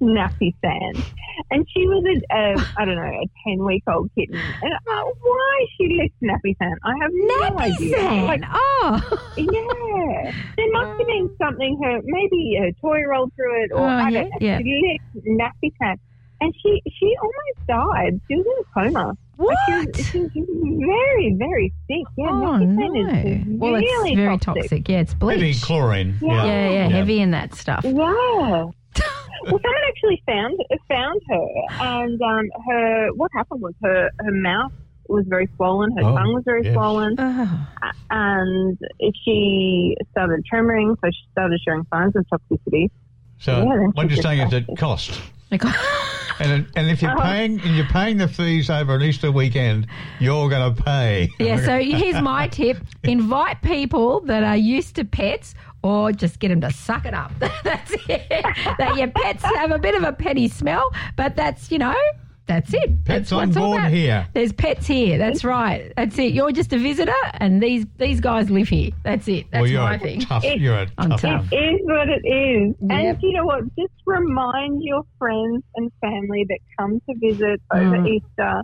nappy 0.01 0.53
sand. 0.61 1.03
And 1.49 1.65
she 1.73 1.87
was 1.87 2.03
a, 2.05 2.35
a 2.35 2.65
I 2.77 2.85
don't 2.85 2.95
know, 2.95 3.03
a 3.03 3.25
10 3.49 3.63
week 3.65 3.83
old 3.87 4.09
kitten. 4.15 4.35
And 4.35 4.73
uh, 4.73 5.03
why 5.21 5.65
she 5.77 5.97
licked 5.97 6.21
nappy 6.21 6.57
sand, 6.57 6.77
I 6.83 6.93
have 7.01 7.11
no 7.13 7.59
idea. 7.59 7.97
sand. 7.97 8.25
Like, 8.27 8.41
oh. 8.51 9.19
yeah. 9.37 10.31
There 10.57 10.71
must 10.73 10.97
have 10.99 11.07
been 11.07 11.29
something, 11.41 11.79
her 11.83 11.99
maybe 12.03 12.57
her 12.59 12.71
toy 12.81 13.01
rolled 13.09 13.31
through 13.35 13.63
it 13.65 13.71
or 13.71 13.79
Oh, 13.81 13.83
I 13.87 14.09
yeah, 14.09 14.21
don't 14.21 14.29
know. 14.29 14.37
yeah. 14.41 14.57
She 14.59 14.99
licked 15.15 15.27
nappy 15.27 15.71
sand. 15.81 15.99
And 16.41 16.53
she, 16.63 16.81
she 16.99 17.13
almost 17.21 17.67
died. 17.67 18.19
She 18.27 18.35
was 18.35 18.45
in 18.47 18.87
a 18.87 18.89
coma. 18.91 19.13
What? 19.37 19.55
Like, 19.69 19.95
She 19.95 20.19
was, 20.19 20.31
she 20.33 20.41
was 20.41 20.85
very, 20.87 21.35
very 21.37 21.73
sick. 21.87 22.05
Yeah, 22.17 22.29
Oh 22.31 22.57
no! 22.57 22.95
is 22.95 23.45
Well, 23.47 23.75
it's 23.75 24.15
very 24.15 24.37
toxic. 24.39 24.63
toxic. 24.63 24.89
Yeah, 24.89 24.99
it's 25.01 25.13
bleach. 25.13 25.35
Heavy 25.35 25.51
bleach. 25.51 25.61
chlorine. 25.61 26.17
Yeah. 26.21 26.45
Yeah, 26.45 26.69
yeah, 26.69 26.87
heavy 26.89 27.19
in 27.21 27.31
that 27.31 27.53
stuff. 27.53 27.83
Yeah. 27.83 28.65
Well, 29.45 29.59
someone 29.61 29.85
actually 29.89 30.21
found 30.25 30.59
found 30.87 31.21
her, 31.29 31.47
and 31.79 32.21
um, 32.21 32.49
her 32.69 33.09
what 33.15 33.31
happened 33.33 33.61
was 33.61 33.73
her 33.83 34.09
her 34.19 34.31
mouth 34.31 34.71
was 35.09 35.25
very 35.27 35.49
swollen, 35.57 35.91
her 35.97 36.03
Oh, 36.03 36.15
tongue 36.15 36.33
was 36.33 36.43
very 36.45 36.63
yes. 36.63 36.73
swollen, 36.73 37.15
Oh. 37.19 37.65
and 38.11 38.77
she 39.25 39.95
started 40.11 40.43
tremoring, 40.51 40.95
so 41.03 41.09
she 41.09 41.23
started 41.31 41.59
showing 41.67 41.85
signs 41.93 42.15
of 42.15 42.25
toxicity. 42.31 42.89
So 43.39 43.57
Yeah, 43.63 43.87
what 43.93 44.09
you're 44.09 44.21
saying 44.21 44.41
is 44.47 44.53
it 44.53 44.67
died. 44.67 44.77
cost. 44.77 45.19
And 46.39 46.65
and 46.75 46.89
if 46.89 47.01
you're 47.03 47.11
Uh-huh. 47.11 47.21
paying 47.21 47.59
and 47.61 47.75
you're 47.75 47.85
paying 47.87 48.17
the 48.17 48.27
fees 48.27 48.69
over 48.69 48.95
an 48.95 49.01
Easter 49.03 49.31
weekend, 49.31 49.85
you're 50.19 50.49
going 50.49 50.73
to 50.75 50.81
pay. 50.83 51.29
yeah, 51.39 51.57
so 51.57 51.77
here's 51.81 52.19
my 52.21 52.47
tip: 52.47 52.77
invite 53.03 53.61
people 53.61 54.21
that 54.21 54.43
are 54.43 54.57
used 54.57 54.95
to 54.95 55.03
pets. 55.05 55.53
Or 55.83 56.11
just 56.11 56.39
get 56.39 56.49
them 56.49 56.61
to 56.61 56.71
suck 56.71 57.05
it 57.05 57.13
up. 57.15 57.31
that's 57.39 57.91
it. 58.07 58.29
That 58.77 58.95
your 58.97 59.07
pets 59.07 59.43
have 59.43 59.71
a 59.71 59.79
bit 59.79 59.95
of 59.95 60.03
a 60.03 60.13
petty 60.13 60.47
smell, 60.47 60.91
but 61.15 61.35
that's 61.35 61.71
you 61.71 61.79
know, 61.79 61.95
that's 62.45 62.71
it. 62.73 63.03
Pets 63.05 63.29
that's 63.29 63.31
what 63.31 63.41
on 63.43 63.51
board 63.51 63.83
here. 63.91 64.27
There's 64.33 64.51
pets 64.53 64.85
here. 64.85 65.17
That's 65.17 65.43
right. 65.43 65.91
That's 65.97 66.19
it. 66.19 66.33
You're 66.33 66.51
just 66.51 66.71
a 66.73 66.77
visitor, 66.77 67.13
and 67.35 67.63
these 67.63 67.85
these 67.97 68.19
guys 68.19 68.51
live 68.51 68.67
here. 68.69 68.91
That's 69.03 69.27
it. 69.27 69.47
That's 69.51 69.61
well, 69.61 69.71
you're 69.71 69.81
my 69.81 69.95
a 69.95 69.99
thing. 69.99 70.19
tough. 70.21 70.43
It- 70.43 70.59
You're 70.59 70.75
a 70.81 70.87
I'm 70.99 71.09
tough. 71.11 71.21
tough. 71.21 71.45
It 71.51 71.55
is 71.55 71.79
what 71.83 72.09
it 72.09 72.21
is. 72.27 72.75
Yep. 72.81 72.91
And 72.91 73.17
you 73.23 73.33
know 73.33 73.45
what? 73.45 73.63
Just 73.75 73.93
remind 74.05 74.83
your 74.83 75.01
friends 75.17 75.63
and 75.77 75.91
family 76.01 76.45
that 76.49 76.59
come 76.77 77.01
to 77.09 77.15
visit 77.17 77.59
over 77.73 77.97
Mm. 77.97 78.07
Easter. 78.07 78.61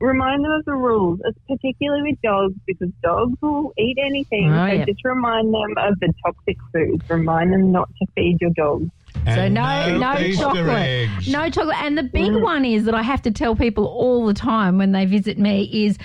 Remind 0.00 0.44
them 0.44 0.52
of 0.52 0.64
the 0.64 0.72
rules, 0.72 1.20
it's 1.24 1.38
particularly 1.46 2.10
with 2.10 2.22
dogs, 2.22 2.54
because 2.66 2.88
dogs 3.02 3.36
will 3.42 3.74
eat 3.78 3.98
anything. 4.02 4.50
Oh, 4.50 4.66
so 4.66 4.72
yeah. 4.72 4.84
just 4.86 5.04
remind 5.04 5.52
them 5.52 5.74
of 5.76 6.00
the 6.00 6.12
toxic 6.24 6.56
foods. 6.72 7.04
Remind 7.10 7.52
them 7.52 7.70
not 7.70 7.90
to 7.98 8.06
feed 8.14 8.38
your 8.40 8.50
dogs. 8.50 8.90
So 9.26 9.32
And 9.32 9.54
no, 9.54 9.98
no, 9.98 10.32
chocolate, 10.32 10.66
eggs. 10.68 11.28
no 11.28 11.50
chocolate. 11.50 11.76
And 11.82 11.98
the 11.98 12.02
big 12.04 12.30
Mm. 12.32 12.42
one 12.42 12.64
is 12.64 12.84
that 12.86 12.94
I 12.94 13.02
have 13.02 13.20
to 13.22 13.30
tell 13.30 13.54
people 13.54 13.84
all 13.86 14.24
the 14.26 14.32
time 14.34 14.78
when 14.78 14.92
they 14.92 15.04
visit 15.04 15.38
me 15.38 15.68
is 15.84 15.98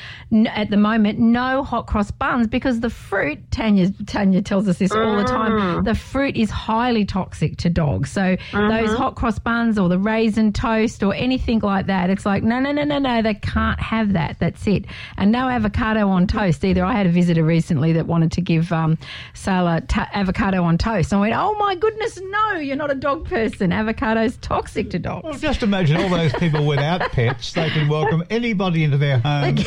at 0.48 0.70
the 0.70 0.76
moment 0.78 1.18
no 1.20 1.64
hot 1.64 1.88
cross 1.88 2.12
buns 2.12 2.48
because 2.48 2.82
the 2.82 2.90
fruit. 2.90 3.40
Tanya 3.52 3.90
Tanya 4.06 4.42
tells 4.42 4.68
us 4.68 4.80
this 4.80 4.92
all 4.92 5.16
the 5.16 5.24
time. 5.24 5.52
Mm. 5.54 5.86
The 5.86 5.96
fruit 5.96 6.36
is 6.36 6.50
highly 6.50 7.06
toxic 7.06 7.58
to 7.58 7.70
dogs. 7.70 8.12
So 8.12 8.36
those 8.52 8.90
Mm-hmm. 8.90 8.96
hot 8.96 9.16
cross 9.16 9.40
buns 9.40 9.80
or 9.80 9.88
the 9.88 9.98
raisin 10.00 10.52
toast 10.52 11.02
or 11.02 11.14
anything 11.16 11.60
like 11.60 11.86
that, 11.88 12.10
it's 12.10 12.26
like 12.26 12.44
no, 12.44 12.60
no, 12.60 12.72
no, 12.74 12.84
no, 12.84 13.00
no. 13.00 13.22
They 13.22 13.36
can't 13.36 13.80
have 13.80 14.14
that. 14.14 14.38
That's 14.40 14.68
it. 14.68 14.86
And 15.18 15.32
no 15.32 15.48
avocado 15.48 16.10
on 16.10 16.28
toast 16.28 16.66
either. 16.66 16.84
I 16.84 16.94
had 16.94 17.06
a 17.08 17.12
visitor 17.12 17.44
recently 17.44 17.94
that 17.94 18.08
wanted 18.08 18.32
to 18.34 18.42
give 18.42 18.72
um, 18.74 18.98
Salah 19.34 19.82
ta 19.88 20.10
avocado 20.14 20.64
on 20.64 20.78
toast. 20.78 21.12
And 21.14 21.20
I 21.20 21.22
went, 21.22 21.34
oh 21.36 21.56
my 21.58 21.76
goodness, 21.76 22.20
no, 22.30 22.56
you're 22.60 22.76
not 22.76 22.92
a 22.96 23.00
dog 23.00 23.26
person. 23.26 23.72
Avocado's 23.72 24.38
toxic 24.38 24.90
to 24.92 25.00
dogs. 25.00 25.24
Well, 25.24 25.34
just 25.38 25.64
imagine 25.64 25.98
all 25.98 26.10
those 26.10 26.34
people 26.34 26.66
without 26.66 27.02
pets. 27.12 27.54
They 27.54 27.70
can 27.70 27.88
welcome 27.90 28.24
anybody 28.30 28.84
into 28.84 28.98
their 28.98 29.20
home. 29.20 29.58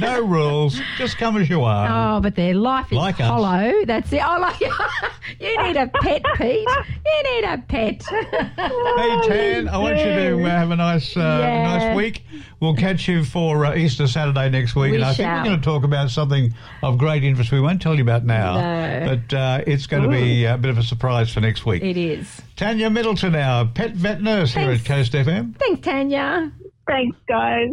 no 0.00 0.22
rules. 0.24 0.80
Just 0.96 1.18
come 1.18 1.36
as 1.36 1.48
you 1.48 1.62
are. 1.62 2.16
Oh, 2.16 2.20
but 2.20 2.34
their 2.34 2.54
life 2.54 2.86
is 2.86 2.92
Like 2.96 3.20
us. 3.20 3.26
hollow. 3.28 3.72
That's 3.84 4.12
it. 4.12 4.22
Oh, 4.24 4.38
like 4.40 4.60
you 5.40 5.62
need 5.62 5.76
a 5.76 5.86
pet, 5.88 6.22
Pete. 6.36 6.66
You 7.06 7.22
need 7.34 7.44
a 7.44 7.58
pet. 7.68 8.02
Hey 8.08 9.20
Tan, 9.28 9.68
I 9.68 9.78
want 9.78 9.98
you 9.98 10.04
to 10.04 10.44
uh, 10.44 10.48
have 10.48 10.70
a 10.70 10.76
nice, 10.76 11.16
uh, 11.16 11.20
Yeah. 11.20 11.62
nice 11.78 11.96
week. 11.96 12.22
We'll 12.60 12.74
catch 12.76 13.06
you 13.06 13.24
for 13.24 13.64
uh, 13.66 13.76
Easter 13.76 14.06
Saturday 14.08 14.48
next 14.50 14.74
week, 14.74 14.90
We 14.92 14.96
and 14.96 15.04
I 15.04 15.14
think 15.14 15.28
we're 15.28 15.44
going 15.44 15.58
to 15.60 15.64
talk 15.64 15.84
about 15.84 16.10
something 16.10 16.52
of 16.82 16.98
great 16.98 17.22
interest. 17.22 17.52
We 17.52 17.60
won't 17.60 17.80
tell 17.80 17.94
you 17.94 18.02
about 18.02 18.24
now, 18.24 18.54
No. 18.56 19.16
but 19.16 19.36
uh, 19.36 19.62
it's 19.66 19.86
going 19.86 20.02
to 20.02 20.08
be 20.08 20.44
a 20.44 20.56
bit 20.58 20.70
of 20.70 20.78
a 20.78 20.82
surprise 20.82 21.30
for 21.32 21.40
next 21.40 21.64
week. 21.66 21.82
it 21.84 21.96
is. 21.96 22.40
Tanya 22.58 22.90
Middleton, 22.90 23.36
our 23.36 23.66
pet 23.66 23.92
vet 23.92 24.20
nurse 24.20 24.52
here 24.52 24.72
at 24.72 24.84
Coast 24.84 25.12
FM. 25.12 25.56
Thanks, 25.58 25.80
Tanya. 25.80 26.50
Thanks, 26.88 27.16
guys. 27.28 27.68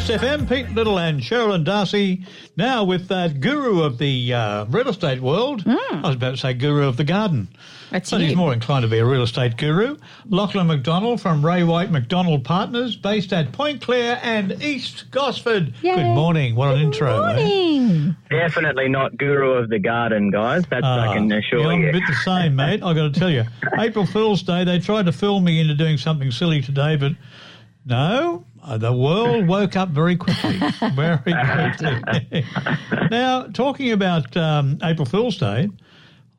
Coast 0.00 0.12
FM, 0.22 0.48
Pete 0.48 0.70
Little 0.70 0.98
and 0.98 1.20
Cheralyn 1.20 1.62
Darcey, 1.62 2.26
now 2.56 2.84
with 2.84 3.08
that 3.08 3.38
guru 3.38 3.82
of 3.82 3.98
the 3.98 4.32
uh, 4.32 4.64
real 4.70 4.88
estate 4.88 5.20
world. 5.20 5.62
I 5.66 6.00
was 6.02 6.14
about 6.16 6.30
to 6.30 6.36
say 6.38 6.54
guru 6.54 6.88
of 6.88 6.96
the 6.96 7.04
garden. 7.04 7.48
That's 7.90 8.10
but 8.10 8.22
he's 8.22 8.34
more 8.34 8.54
inclined 8.54 8.84
to 8.84 8.88
be 8.88 8.96
a 8.96 9.04
real 9.04 9.22
estate 9.24 9.58
guru. 9.58 9.98
Lachlan 10.24 10.68
McDonald 10.68 11.20
from 11.20 11.44
Ray 11.44 11.64
White 11.64 11.90
McDonald 11.90 12.44
Partners, 12.44 12.96
based 12.96 13.34
at 13.34 13.52
Point 13.52 13.82
Clare 13.82 14.18
and 14.22 14.62
East 14.62 15.10
Gosford. 15.10 15.74
Yay. 15.82 15.96
Good 15.96 16.14
morning. 16.14 16.54
What 16.54 16.74
an 16.74 16.80
intro. 16.80 17.22
eh? 17.24 17.36
Morning. 17.36 18.16
Definitely 18.30 18.88
not 18.88 19.18
guru 19.18 19.50
of 19.50 19.68
the 19.68 19.78
garden, 19.78 20.30
guys. 20.30 20.64
That's 20.70 20.82
I 20.82 21.08
Ah, 21.08 21.12
can 21.12 21.30
assure 21.30 21.60
yeah, 21.60 21.68
I'm 21.68 21.84
a 21.88 21.92
bit 21.92 22.04
the 22.06 22.14
same, 22.24 22.56
mate. 22.56 22.82
I've 22.82 22.96
got 22.96 23.12
to 23.12 23.20
tell 23.20 23.30
you. 23.30 23.44
April 23.78 24.06
Fool's 24.06 24.42
Day, 24.42 24.64
they 24.64 24.78
tried 24.78 25.04
to 25.04 25.12
fool 25.12 25.40
me 25.40 25.60
into 25.60 25.74
doing 25.74 25.98
something 25.98 26.30
silly 26.30 26.62
today, 26.62 26.96
but 26.96 27.12
no, 27.84 28.44
uh, 28.62 28.78
the 28.78 28.92
world 28.92 29.46
woke 29.46 29.76
up 29.76 29.90
very 29.90 30.16
quickly. 30.16 30.58
Very 30.94 31.18
quickly. 31.18 32.44
now, 33.10 33.46
talking 33.48 33.92
about 33.92 34.36
um, 34.36 34.78
April 34.82 35.06
Fool's 35.06 35.36
Day, 35.38 35.68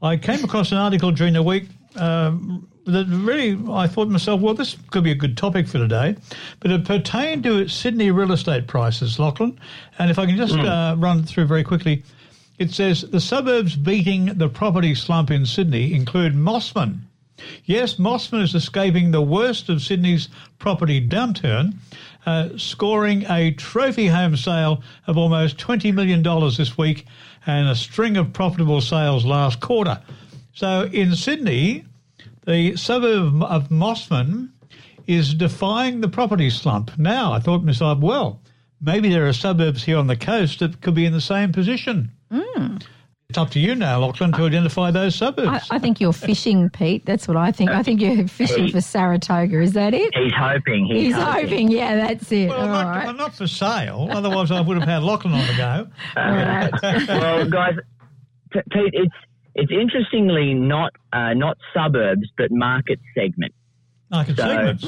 I 0.01 0.17
came 0.17 0.43
across 0.43 0.71
an 0.71 0.77
article 0.77 1.11
during 1.11 1.33
the 1.33 1.43
week 1.43 1.67
um, 1.95 2.67
that 2.85 3.05
really, 3.07 3.59
I 3.71 3.87
thought 3.87 4.05
to 4.05 4.11
myself, 4.11 4.41
well, 4.41 4.53
this 4.53 4.77
could 4.91 5.03
be 5.03 5.11
a 5.11 5.15
good 5.15 5.37
topic 5.37 5.67
for 5.67 5.77
today. 5.77 6.15
But 6.59 6.71
it 6.71 6.85
pertained 6.85 7.43
to 7.43 7.67
Sydney 7.67 8.11
real 8.11 8.31
estate 8.31 8.67
prices, 8.67 9.19
Lachlan. 9.19 9.59
And 9.99 10.09
if 10.09 10.17
I 10.17 10.25
can 10.25 10.37
just 10.37 10.55
uh, 10.55 10.95
run 10.97 11.23
through 11.23 11.45
very 11.45 11.63
quickly, 11.63 12.03
it 12.59 12.71
says 12.71 13.01
the 13.01 13.19
suburbs 13.19 13.75
beating 13.75 14.25
the 14.25 14.49
property 14.49 14.95
slump 14.95 15.31
in 15.31 15.45
Sydney 15.45 15.93
include 15.93 16.33
Mosman. 16.33 16.99
Yes, 17.65 17.95
Mosman 17.95 18.43
is 18.43 18.55
escaping 18.55 19.11
the 19.11 19.21
worst 19.21 19.69
of 19.69 19.81
Sydney's 19.81 20.29
property 20.59 21.05
downturn, 21.05 21.75
uh, 22.25 22.49
scoring 22.57 23.25
a 23.29 23.51
trophy 23.51 24.07
home 24.07 24.35
sale 24.35 24.83
of 25.07 25.17
almost 25.17 25.57
$20 25.57 25.93
million 25.93 26.23
this 26.57 26.77
week 26.77 27.05
and 27.45 27.67
a 27.67 27.75
string 27.75 28.17
of 28.17 28.33
profitable 28.33 28.81
sales 28.81 29.25
last 29.25 29.59
quarter. 29.59 30.01
So 30.53 30.89
in 30.91 31.15
Sydney, 31.15 31.85
the 32.45 32.75
suburb 32.75 33.41
of 33.43 33.69
Mosman 33.69 34.49
is 35.07 35.33
defying 35.33 36.01
the 36.01 36.07
property 36.09 36.49
slump. 36.49 36.97
Now, 36.97 37.33
I 37.33 37.39
thought 37.39 37.59
to 37.59 37.65
myself, 37.65 37.99
well, 37.99 38.41
maybe 38.79 39.09
there 39.09 39.27
are 39.27 39.33
suburbs 39.33 39.83
here 39.83 39.97
on 39.97 40.07
the 40.07 40.15
coast 40.15 40.59
that 40.59 40.81
could 40.81 40.93
be 40.93 41.05
in 41.05 41.13
the 41.13 41.21
same 41.21 41.51
position. 41.51 42.11
It's 43.31 43.37
up 43.37 43.49
to 43.51 43.61
you 43.61 43.75
now, 43.75 43.97
Lachlan, 44.05 44.33
to 44.33 44.43
identify 44.43 44.91
those 44.91 45.15
suburbs. 45.15 45.69
I, 45.71 45.77
I 45.77 45.79
think 45.79 46.01
you're 46.01 46.11
fishing, 46.11 46.69
Pete. 46.69 47.05
That's 47.05 47.29
what 47.29 47.37
I 47.37 47.53
think. 47.53 47.69
I 47.71 47.81
think 47.81 48.01
you're 48.01 48.27
fishing 48.27 48.69
for 48.69 48.81
Saratoga. 48.81 49.61
Is 49.61 49.71
that 49.71 49.93
it? 49.93 50.13
He's 50.13 50.33
hoping. 50.33 50.85
He's, 50.85 51.15
He's 51.15 51.23
hoping. 51.23 51.71
Yeah, 51.71 51.95
that's 51.95 52.29
it. 52.29 52.49
well, 52.49 52.57
All 52.57 52.63
I'm 52.65 52.71
not, 52.71 52.87
right. 52.93 53.07
I'm 53.07 53.15
not 53.15 53.33
for 53.33 53.47
sale. 53.47 54.09
Otherwise, 54.11 54.51
I 54.51 54.59
would 54.59 54.77
have 54.77 54.85
had 54.85 55.01
Lachlan 55.01 55.33
on 55.33 55.47
the 55.47 55.53
go. 55.55 55.87
All 56.17 56.31
right. 56.33 56.71
well, 57.07 57.49
guys, 57.49 57.75
P- 58.51 58.59
Pete, 58.69 58.91
it's 58.95 59.15
it's 59.55 59.71
interestingly 59.71 60.53
not 60.53 60.91
uh, 61.13 61.33
not 61.33 61.55
suburbs, 61.73 62.29
but 62.37 62.47
market 62.51 62.99
segment. 63.15 63.53
Market 64.09 64.35
So- 64.35 64.43
segments. 64.45 64.85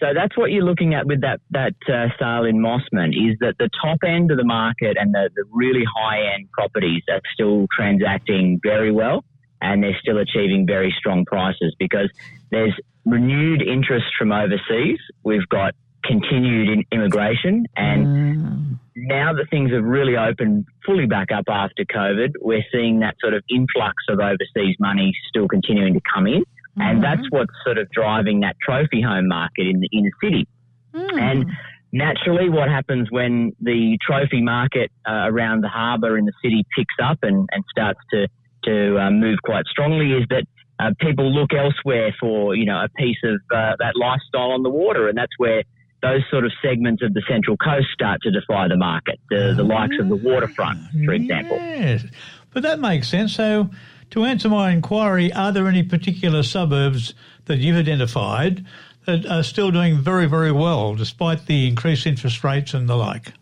So 0.00 0.14
that's 0.14 0.36
what 0.36 0.50
you're 0.50 0.64
looking 0.64 0.94
at 0.94 1.06
with 1.06 1.20
that 1.20 1.40
that 1.50 1.74
uh, 1.86 2.08
sale 2.18 2.44
in 2.44 2.56
Mosman 2.56 3.10
is 3.10 3.36
that 3.40 3.56
the 3.58 3.68
top 3.82 3.98
end 4.06 4.30
of 4.30 4.38
the 4.38 4.44
market 4.44 4.96
and 4.98 5.12
the, 5.12 5.28
the 5.36 5.44
really 5.52 5.84
high 5.84 6.34
end 6.34 6.50
properties 6.52 7.02
are 7.10 7.20
still 7.34 7.66
transacting 7.76 8.60
very 8.62 8.90
well, 8.90 9.24
and 9.60 9.82
they're 9.82 9.98
still 10.00 10.18
achieving 10.18 10.66
very 10.66 10.94
strong 10.98 11.26
prices 11.26 11.76
because 11.78 12.10
there's 12.50 12.74
renewed 13.04 13.60
interest 13.60 14.06
from 14.18 14.32
overseas. 14.32 14.98
We've 15.22 15.48
got 15.50 15.74
continued 16.02 16.70
in 16.70 16.84
immigration, 16.92 17.66
and 17.76 18.78
now 18.96 19.34
that 19.34 19.50
things 19.50 19.70
have 19.70 19.84
really 19.84 20.16
opened 20.16 20.64
fully 20.86 21.06
back 21.06 21.30
up 21.30 21.44
after 21.48 21.84
COVID, 21.84 22.32
we're 22.40 22.64
seeing 22.72 23.00
that 23.00 23.16
sort 23.20 23.34
of 23.34 23.44
influx 23.50 23.94
of 24.08 24.18
overseas 24.18 24.76
money 24.78 25.12
still 25.28 25.46
continuing 25.46 25.92
to 25.92 26.00
come 26.12 26.26
in. 26.26 26.42
And 26.76 27.02
that's 27.02 27.22
what's 27.30 27.52
sort 27.64 27.78
of 27.78 27.90
driving 27.90 28.40
that 28.40 28.56
trophy 28.62 29.02
home 29.02 29.28
market 29.28 29.66
in 29.66 29.80
the 29.80 29.88
inner 29.92 30.10
city. 30.22 30.46
And 30.94 31.46
naturally, 31.92 32.48
what 32.48 32.68
happens 32.68 33.10
when 33.10 33.52
the 33.60 33.98
trophy 34.04 34.40
market 34.40 34.90
uh, 35.08 35.26
around 35.26 35.62
the 35.62 35.68
harbour 35.68 36.16
in 36.16 36.24
the 36.24 36.32
city 36.42 36.64
picks 36.76 36.94
up 37.02 37.18
and, 37.22 37.48
and 37.52 37.64
starts 37.70 38.00
to, 38.12 38.28
to 38.64 38.98
uh, 38.98 39.10
move 39.10 39.38
quite 39.44 39.66
strongly 39.66 40.12
is 40.12 40.24
that 40.30 40.44
uh, 40.78 40.90
people 41.00 41.30
look 41.32 41.52
elsewhere 41.52 42.14
for, 42.18 42.54
you 42.54 42.64
know, 42.64 42.82
a 42.82 42.88
piece 42.96 43.18
of 43.24 43.34
uh, 43.54 43.76
that 43.78 43.94
lifestyle 43.96 44.52
on 44.52 44.62
the 44.62 44.70
water. 44.70 45.08
And 45.08 45.18
that's 45.18 45.32
where 45.36 45.62
those 46.02 46.22
sort 46.30 46.46
of 46.46 46.52
segments 46.62 47.02
of 47.02 47.12
the 47.12 47.22
Central 47.28 47.56
Coast 47.56 47.88
start 47.92 48.20
to 48.22 48.30
defy 48.30 48.68
the 48.68 48.76
market, 48.76 49.20
the, 49.28 49.52
the 49.54 49.62
likes 49.62 49.96
of 50.00 50.08
the 50.08 50.16
waterfront, 50.16 50.78
for 51.04 51.12
example. 51.12 51.56
Yes, 51.58 52.06
but 52.52 52.62
that 52.62 52.78
makes 52.78 53.08
sense. 53.08 53.34
So, 53.34 53.68
to 54.10 54.24
answer 54.24 54.48
my 54.48 54.70
inquiry, 54.70 55.32
are 55.32 55.52
there 55.52 55.68
any 55.68 55.82
particular 55.82 56.42
suburbs 56.42 57.14
that 57.46 57.58
you've 57.58 57.76
identified 57.76 58.64
that 59.06 59.26
are 59.26 59.42
still 59.42 59.70
doing 59.70 59.98
very, 59.98 60.26
very 60.26 60.52
well 60.52 60.94
despite 60.94 61.46
the 61.46 61.66
increased 61.68 62.06
interest 62.06 62.44
rates 62.44 62.74
and 62.74 62.88
the 62.88 62.96
like? 62.96 63.32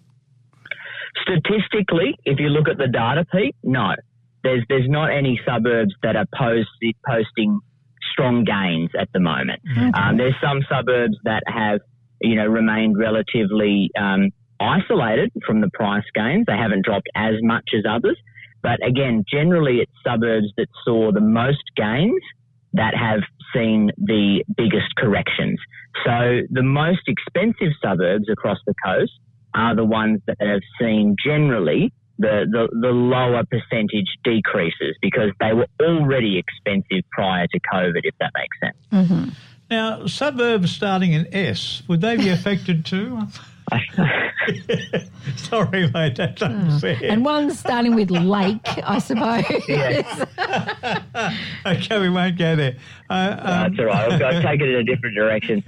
Statistically, 1.22 2.14
if 2.24 2.38
you 2.38 2.48
look 2.48 2.68
at 2.68 2.78
the 2.78 2.86
data, 2.88 3.24
Pete, 3.32 3.56
no. 3.62 3.94
There's 4.44 4.64
there's 4.68 4.88
not 4.88 5.10
any 5.10 5.38
suburbs 5.44 5.92
that 6.02 6.14
are 6.16 6.26
post, 6.38 6.68
posting 7.06 7.60
strong 8.12 8.44
gains 8.44 8.90
at 8.98 9.08
the 9.12 9.20
moment. 9.20 9.60
Um, 9.94 10.16
there's 10.16 10.36
some 10.42 10.60
suburbs 10.70 11.16
that 11.24 11.42
have, 11.46 11.80
you 12.20 12.36
know, 12.36 12.46
remained 12.46 12.96
relatively 12.96 13.90
um, 13.98 14.30
isolated 14.60 15.32
from 15.46 15.60
the 15.60 15.70
price 15.74 16.04
gains. 16.14 16.46
They 16.46 16.56
haven't 16.56 16.84
dropped 16.84 17.08
as 17.14 17.34
much 17.42 17.70
as 17.76 17.84
others. 17.88 18.16
But 18.62 18.84
again, 18.86 19.24
generally 19.30 19.78
it's 19.78 19.92
suburbs 20.04 20.52
that 20.56 20.68
saw 20.84 21.12
the 21.12 21.20
most 21.20 21.62
gains 21.76 22.22
that 22.72 22.94
have 22.94 23.20
seen 23.54 23.90
the 23.96 24.44
biggest 24.56 24.94
corrections. 24.96 25.58
So 26.04 26.42
the 26.50 26.62
most 26.62 27.02
expensive 27.06 27.72
suburbs 27.82 28.28
across 28.30 28.58
the 28.66 28.74
coast 28.84 29.12
are 29.54 29.74
the 29.74 29.84
ones 29.84 30.20
that 30.26 30.36
have 30.40 30.60
seen 30.80 31.16
generally 31.24 31.92
the, 32.18 32.46
the, 32.50 32.68
the 32.80 32.88
lower 32.88 33.44
percentage 33.44 34.08
decreases 34.24 34.96
because 35.00 35.30
they 35.40 35.52
were 35.52 35.68
already 35.80 36.38
expensive 36.38 37.08
prior 37.12 37.46
to 37.46 37.60
COVID, 37.72 38.00
if 38.02 38.14
that 38.20 38.32
makes 38.34 38.58
sense. 38.60 39.08
Mm-hmm. 39.08 39.28
Now, 39.70 40.06
suburbs 40.06 40.72
starting 40.72 41.12
in 41.12 41.32
S, 41.32 41.82
would 41.88 42.00
they 42.00 42.16
be 42.16 42.30
affected 42.30 42.84
too? 42.84 43.22
Sorry, 45.36 45.90
mate, 45.90 46.16
that's 46.16 46.42
unfair. 46.42 46.98
And 47.02 47.24
one 47.24 47.50
starting 47.50 47.94
with 47.94 48.10
lake, 48.10 48.66
I 48.84 48.98
suppose. 48.98 49.44
okay, 51.66 52.00
we 52.00 52.08
won't 52.08 52.38
go 52.38 52.56
there. 52.56 52.76
Uh, 53.10 53.36
um, 53.38 53.76
That's 53.76 53.78
all 53.78 53.84
right. 53.86 54.12
I'll, 54.12 54.24
I'll 54.36 54.42
take 54.42 54.60
it 54.60 54.68
in 54.68 54.74
a 54.76 54.84
different 54.84 55.14
direction. 55.14 55.62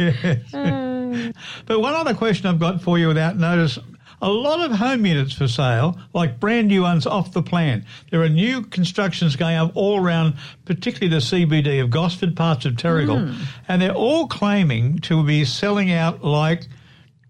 But 1.66 1.80
one 1.80 1.94
other 1.94 2.14
question 2.14 2.46
I've 2.46 2.58
got 2.60 2.82
for 2.82 2.98
you 2.98 3.08
without 3.08 3.36
notice. 3.36 3.78
A 4.22 4.28
lot 4.28 4.70
of 4.70 4.76
home 4.76 5.06
units 5.06 5.32
for 5.32 5.48
sale, 5.48 5.98
like 6.12 6.38
brand 6.38 6.68
new 6.68 6.82
ones 6.82 7.06
off 7.06 7.32
the 7.32 7.42
plan. 7.42 7.86
There 8.10 8.22
are 8.22 8.28
new 8.28 8.60
constructions 8.60 9.34
going 9.34 9.56
up 9.56 9.72
all 9.74 9.98
around, 9.98 10.34
particularly 10.66 11.08
the 11.08 11.22
CBD 11.22 11.82
of 11.82 11.88
Gosford, 11.88 12.36
parts 12.36 12.66
of 12.66 12.74
Terrigal, 12.74 13.34
and 13.66 13.80
they're 13.80 13.94
all 13.94 14.28
claiming 14.28 14.98
to 14.98 15.24
be 15.24 15.46
selling 15.46 15.90
out 15.90 16.22
like 16.22 16.68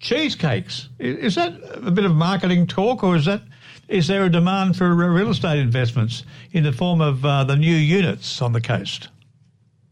cheesecakes. 0.01 0.88
Is 0.98 1.36
that 1.36 1.53
a 1.74 1.90
bit 1.90 2.05
of 2.05 2.12
marketing 2.12 2.66
talk, 2.66 3.05
or 3.05 3.14
is 3.16 3.26
that 3.26 3.42
is 3.88 4.07
there 4.07 4.24
a 4.24 4.30
demand 4.30 4.76
for 4.76 4.94
real 4.94 5.30
estate 5.30 5.59
investments 5.59 6.24
in 6.53 6.64
the 6.64 6.72
form 6.72 7.01
of 7.01 7.24
uh, 7.24 7.44
the 7.44 7.57
new 7.57 7.74
units 7.74 8.40
on 8.40 8.53
the 8.53 8.61
coast? 8.61 9.09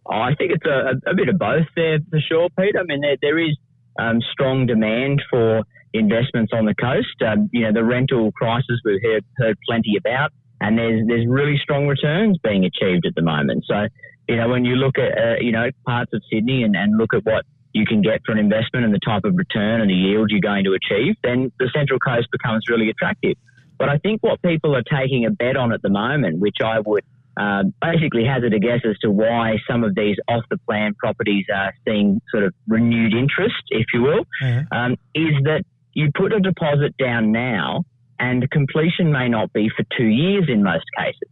Oh, 0.06 0.20
I 0.20 0.34
think 0.36 0.52
it's 0.52 0.64
a, 0.64 1.10
a, 1.10 1.14
bit 1.14 1.28
of 1.28 1.38
both 1.38 1.66
there 1.76 1.98
for 2.08 2.20
sure, 2.20 2.48
Pete. 2.58 2.76
I 2.78 2.84
mean, 2.84 3.00
there, 3.00 3.16
there 3.20 3.38
is 3.38 3.56
um, 3.98 4.20
strong 4.32 4.66
demand 4.66 5.20
for 5.28 5.62
investments 5.92 6.52
on 6.54 6.64
the 6.64 6.74
coast. 6.74 7.20
Um, 7.26 7.50
you 7.52 7.62
know, 7.62 7.72
the 7.72 7.84
rental 7.84 8.32
crisis 8.32 8.80
we've 8.84 9.02
heard, 9.02 9.24
heard 9.36 9.58
plenty 9.68 9.96
about, 9.98 10.30
and 10.60 10.78
there's 10.78 11.06
there's 11.06 11.26
really 11.28 11.58
strong 11.62 11.86
returns 11.86 12.38
being 12.42 12.64
achieved 12.64 13.04
at 13.04 13.14
the 13.16 13.22
moment. 13.22 13.64
So, 13.66 13.88
you 14.28 14.36
know, 14.36 14.48
when 14.48 14.64
you 14.64 14.76
look 14.76 14.96
at 14.96 15.18
uh, 15.18 15.34
you 15.40 15.52
know 15.52 15.68
parts 15.86 16.12
of 16.14 16.22
Sydney 16.32 16.62
and, 16.62 16.74
and 16.74 16.96
look 16.96 17.12
at 17.12 17.24
what 17.26 17.44
you 17.78 17.86
can 17.86 18.02
get 18.02 18.20
for 18.26 18.32
an 18.32 18.38
investment 18.38 18.84
and 18.84 18.92
the 18.92 18.98
type 18.98 19.24
of 19.24 19.34
return 19.36 19.80
and 19.80 19.88
the 19.88 19.94
yield 19.94 20.30
you're 20.30 20.40
going 20.40 20.64
to 20.64 20.74
achieve, 20.74 21.14
then 21.22 21.52
the 21.60 21.70
Central 21.74 21.98
Coast 22.00 22.26
becomes 22.32 22.64
really 22.68 22.90
attractive. 22.90 23.36
But 23.78 23.88
I 23.88 23.98
think 23.98 24.22
what 24.22 24.42
people 24.42 24.74
are 24.74 24.82
taking 24.82 25.24
a 25.24 25.30
bet 25.30 25.56
on 25.56 25.72
at 25.72 25.80
the 25.82 25.88
moment, 25.88 26.40
which 26.40 26.56
I 26.64 26.80
would 26.80 27.04
uh, 27.40 27.62
basically 27.80 28.24
hazard 28.24 28.52
a 28.52 28.58
guess 28.58 28.80
as 28.84 28.98
to 28.98 29.10
why 29.10 29.58
some 29.70 29.84
of 29.84 29.94
these 29.94 30.16
off 30.26 30.42
the 30.50 30.58
plan 30.68 30.94
properties 30.94 31.46
are 31.54 31.72
seeing 31.86 32.20
sort 32.32 32.42
of 32.42 32.52
renewed 32.66 33.14
interest, 33.14 33.62
if 33.68 33.86
you 33.94 34.02
will, 34.02 34.24
um, 34.72 34.96
is 35.14 35.34
that 35.44 35.62
you 35.94 36.10
put 36.12 36.32
a 36.32 36.40
deposit 36.40 36.96
down 36.98 37.30
now 37.30 37.84
and 38.18 38.50
completion 38.50 39.12
may 39.12 39.28
not 39.28 39.52
be 39.52 39.68
for 39.76 39.84
two 39.96 40.06
years 40.08 40.46
in 40.48 40.64
most 40.64 40.84
cases. 40.98 41.30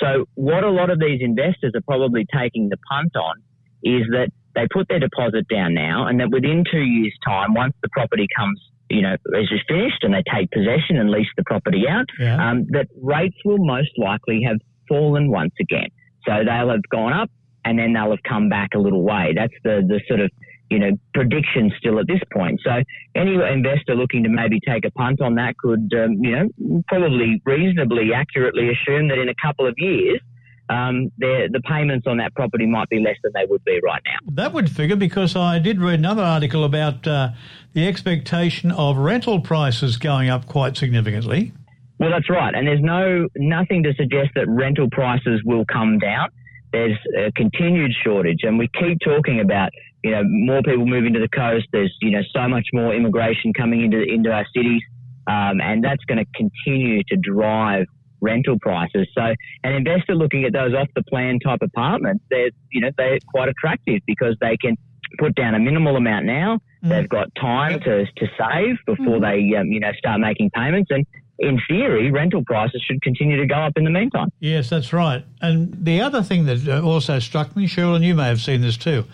So 0.00 0.26
what 0.34 0.62
a 0.62 0.70
lot 0.70 0.90
of 0.90 1.00
these 1.00 1.20
investors 1.20 1.72
are 1.74 1.82
probably 1.82 2.24
taking 2.32 2.68
the 2.68 2.76
punt 2.88 3.16
on 3.16 3.42
is 3.82 4.02
that 4.12 4.28
they 4.58 4.66
put 4.72 4.88
their 4.88 4.98
deposit 4.98 5.46
down 5.48 5.72
now 5.72 6.08
and 6.08 6.18
that 6.20 6.30
within 6.30 6.64
two 6.70 6.80
years 6.82 7.14
time, 7.24 7.54
once 7.54 7.74
the 7.82 7.88
property 7.92 8.26
comes, 8.36 8.60
you 8.90 9.02
know, 9.02 9.14
is 9.34 9.48
finished 9.68 10.02
and 10.02 10.12
they 10.12 10.22
take 10.34 10.50
possession 10.50 10.96
and 10.98 11.10
lease 11.10 11.28
the 11.36 11.44
property 11.46 11.84
out, 11.88 12.06
Yeah. 12.18 12.36
um, 12.50 12.66
that 12.70 12.88
rates 13.00 13.36
will 13.44 13.58
most 13.64 13.90
likely 13.96 14.42
have 14.42 14.58
fallen 14.88 15.30
once 15.30 15.54
again. 15.60 15.88
So 16.26 16.32
they'll 16.44 16.70
have 16.70 16.82
gone 16.90 17.12
up 17.12 17.30
and 17.64 17.78
then 17.78 17.92
they'll 17.92 18.10
have 18.10 18.22
come 18.28 18.48
back 18.48 18.70
a 18.74 18.78
little 18.78 19.02
way. 19.04 19.32
That's 19.36 19.52
the, 19.62 19.82
the 19.86 20.00
sort 20.08 20.20
of, 20.20 20.30
you 20.70 20.78
know, 20.78 20.90
prediction 21.14 21.70
still 21.78 21.98
at 22.00 22.06
this 22.08 22.20
point. 22.32 22.60
So 22.64 22.82
any 23.14 23.34
investor 23.34 23.94
looking 23.94 24.22
to 24.24 24.28
maybe 24.28 24.58
take 24.66 24.84
a 24.84 24.90
punt 24.90 25.20
on 25.20 25.36
that 25.36 25.56
could, 25.56 25.88
um, 25.94 26.12
you 26.20 26.32
know, 26.32 26.82
probably 26.88 27.40
reasonably 27.44 28.10
accurately 28.14 28.70
assume 28.70 29.08
that 29.08 29.18
in 29.18 29.28
a 29.28 29.34
couple 29.40 29.66
of 29.66 29.74
years, 29.78 30.20
um, 30.68 31.10
the 31.18 31.48
the 31.50 31.60
payments 31.60 32.06
on 32.06 32.18
that 32.18 32.34
property 32.34 32.66
might 32.66 32.88
be 32.88 33.00
less 33.00 33.16
than 33.22 33.32
they 33.34 33.46
would 33.48 33.64
be 33.64 33.80
right 33.82 34.02
now. 34.04 34.32
That 34.34 34.52
would 34.52 34.70
figure 34.70 34.96
because 34.96 35.34
I 35.34 35.58
did 35.58 35.80
read 35.80 35.98
another 35.98 36.22
article 36.22 36.64
about 36.64 37.06
uh, 37.06 37.30
the 37.72 37.86
expectation 37.86 38.70
of 38.70 38.96
rental 38.96 39.40
prices 39.40 39.96
going 39.96 40.28
up 40.28 40.46
quite 40.46 40.76
significantly. 40.76 41.52
Well, 41.98 42.10
that's 42.10 42.30
right, 42.30 42.54
and 42.54 42.66
there's 42.66 42.82
no 42.82 43.28
nothing 43.36 43.82
to 43.84 43.94
suggest 43.94 44.30
that 44.34 44.48
rental 44.48 44.88
prices 44.90 45.40
will 45.44 45.64
come 45.64 45.98
down. 45.98 46.28
There's 46.72 46.98
a 47.16 47.32
continued 47.32 47.92
shortage, 48.04 48.40
and 48.42 48.58
we 48.58 48.68
keep 48.78 48.98
talking 49.04 49.40
about 49.40 49.70
you 50.04 50.10
know 50.10 50.22
more 50.24 50.62
people 50.62 50.86
moving 50.86 51.14
to 51.14 51.20
the 51.20 51.28
coast. 51.28 51.66
There's 51.72 51.94
you 52.00 52.10
know 52.10 52.22
so 52.34 52.46
much 52.46 52.66
more 52.72 52.94
immigration 52.94 53.52
coming 53.52 53.82
into 53.82 54.02
into 54.02 54.30
our 54.30 54.46
cities, 54.54 54.82
um, 55.26 55.60
and 55.60 55.82
that's 55.82 56.04
going 56.04 56.18
to 56.18 56.26
continue 56.36 57.02
to 57.04 57.16
drive 57.16 57.86
rental 58.20 58.58
prices. 58.60 59.08
So 59.16 59.34
an 59.64 59.72
investor 59.72 60.14
looking 60.14 60.44
at 60.44 60.52
those 60.52 60.74
off 60.74 60.88
the 60.94 61.02
plan 61.04 61.38
type 61.38 61.60
apartments, 61.62 62.24
they're 62.30 62.50
you 62.72 62.80
know 62.80 62.90
they're 62.96 63.18
quite 63.28 63.48
attractive 63.48 64.00
because 64.06 64.36
they 64.40 64.56
can 64.56 64.76
put 65.18 65.34
down 65.34 65.54
a 65.54 65.58
minimal 65.58 65.96
amount 65.96 66.26
now. 66.26 66.60
They've 66.82 67.08
got 67.08 67.28
time 67.34 67.80
to, 67.80 68.04
to 68.04 68.26
save 68.38 68.76
before 68.86 69.20
they 69.20 69.54
um, 69.58 69.66
you 69.66 69.80
know 69.80 69.90
start 69.98 70.20
making 70.20 70.50
payments, 70.50 70.90
and 70.90 71.04
in 71.38 71.60
theory, 71.68 72.10
rental 72.10 72.44
prices 72.44 72.82
should 72.86 73.00
continue 73.02 73.36
to 73.36 73.46
go 73.46 73.54
up 73.54 73.72
in 73.76 73.84
the 73.84 73.90
meantime. 73.90 74.30
Yes, 74.40 74.70
that's 74.70 74.92
right. 74.92 75.24
And 75.40 75.84
the 75.84 76.00
other 76.00 76.22
thing 76.22 76.46
that 76.46 76.82
also 76.82 77.18
struck 77.20 77.56
me, 77.56 77.66
Cheryl, 77.66 77.94
and 77.94 78.04
you 78.04 78.14
may 78.14 78.26
have 78.26 78.40
seen 78.40 78.60
this 78.60 78.76
too, 78.76 79.04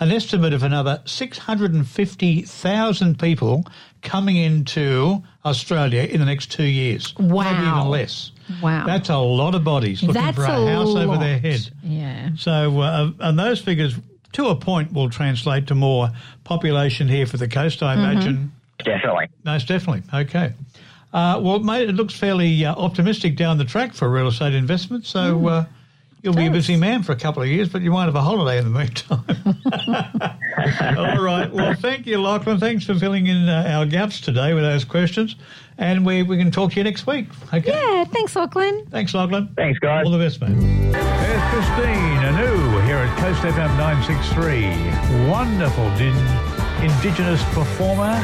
an 0.00 0.10
estimate 0.12 0.52
of 0.52 0.62
another 0.62 1.00
650,000 1.04 3.18
people 3.18 3.64
coming 4.02 4.36
into 4.36 5.22
Australia 5.44 6.02
in 6.02 6.20
the 6.20 6.26
next 6.26 6.52
two 6.52 6.64
years. 6.64 7.14
Maybe 7.18 7.60
even 7.60 7.88
less. 7.88 8.30
Wow. 8.62 8.86
That's 8.86 9.08
a 9.08 9.16
lot 9.18 9.54
of 9.54 9.64
bodies 9.64 10.02
looking 10.02 10.22
That's 10.22 10.36
for 10.36 10.44
a, 10.44 10.62
a 10.62 10.66
house 10.72 10.94
over 10.94 11.16
their 11.16 11.38
head. 11.38 11.68
Yeah. 11.82 12.30
So, 12.36 12.80
uh, 12.80 13.10
and 13.20 13.38
those 13.38 13.60
figures, 13.60 13.94
to 14.32 14.48
a 14.48 14.56
point, 14.56 14.92
will 14.92 15.08
translate 15.10 15.66
to 15.68 15.74
more 15.74 16.10
population 16.44 17.08
here 17.08 17.26
for 17.26 17.36
the 17.38 17.48
coast, 17.48 17.82
I 17.82 17.94
Mm-hmm. 17.96 18.04
imagine. 18.04 18.52
Definitely. 18.78 19.28
Most 19.44 19.68
definitely. 19.68 20.02
Okay. 20.12 20.52
Uh, 21.12 21.40
well, 21.42 21.60
mate, 21.60 21.88
it 21.88 21.94
looks 21.94 22.12
fairly 22.12 22.66
uh, 22.66 22.74
optimistic 22.74 23.36
down 23.36 23.56
the 23.56 23.64
track 23.64 23.94
for 23.94 24.10
real 24.10 24.26
estate 24.28 24.52
investment. 24.54 25.06
So 25.06 25.36
Mm. 25.36 25.40
You'll 26.24 26.34
be 26.34 26.46
a 26.46 26.50
busy 26.50 26.76
man 26.76 27.02
for 27.02 27.12
a 27.12 27.16
couple 27.16 27.42
of 27.42 27.48
years, 27.48 27.68
but 27.68 27.82
you 27.82 27.92
won't 27.92 28.06
have 28.06 28.16
a 28.16 28.22
holiday 28.22 28.58
in 28.58 28.72
the 28.72 28.78
meantime. 28.78 29.24
All 30.98 31.22
right. 31.22 31.52
Well, 31.52 31.74
thank 31.74 32.06
you, 32.06 32.20
Lachlan. 32.20 32.58
Thanks 32.58 32.86
for 32.86 32.94
filling 32.94 33.26
in 33.26 33.48
uh, 33.48 33.64
our 33.68 33.84
gaps 33.84 34.20
today 34.20 34.54
with 34.54 34.64
those 34.64 34.84
questions. 34.84 35.36
And 35.76 36.06
we, 36.06 36.22
we 36.22 36.38
can 36.38 36.50
talk 36.50 36.70
to 36.72 36.76
you 36.78 36.84
next 36.84 37.06
week. 37.06 37.26
Okay. 37.52 37.70
Yeah, 37.70 38.04
thanks, 38.04 38.34
Lachlan. 38.34 38.86
Thanks, 38.86 39.12
Lachlan. 39.12 39.48
Thanks, 39.56 39.78
guys. 39.78 40.06
All 40.06 40.12
the 40.12 40.18
best, 40.18 40.40
mate. 40.40 40.54
There's 40.92 41.42
Christine 41.50 42.18
Anu 42.24 42.80
here 42.86 42.96
at 42.96 43.18
Coast 43.18 43.42
FM 43.42 43.76
963. 43.76 45.28
Wonderful 45.30 45.94
din- 45.96 46.14
Indigenous 46.82 47.42
performer. 47.52 48.14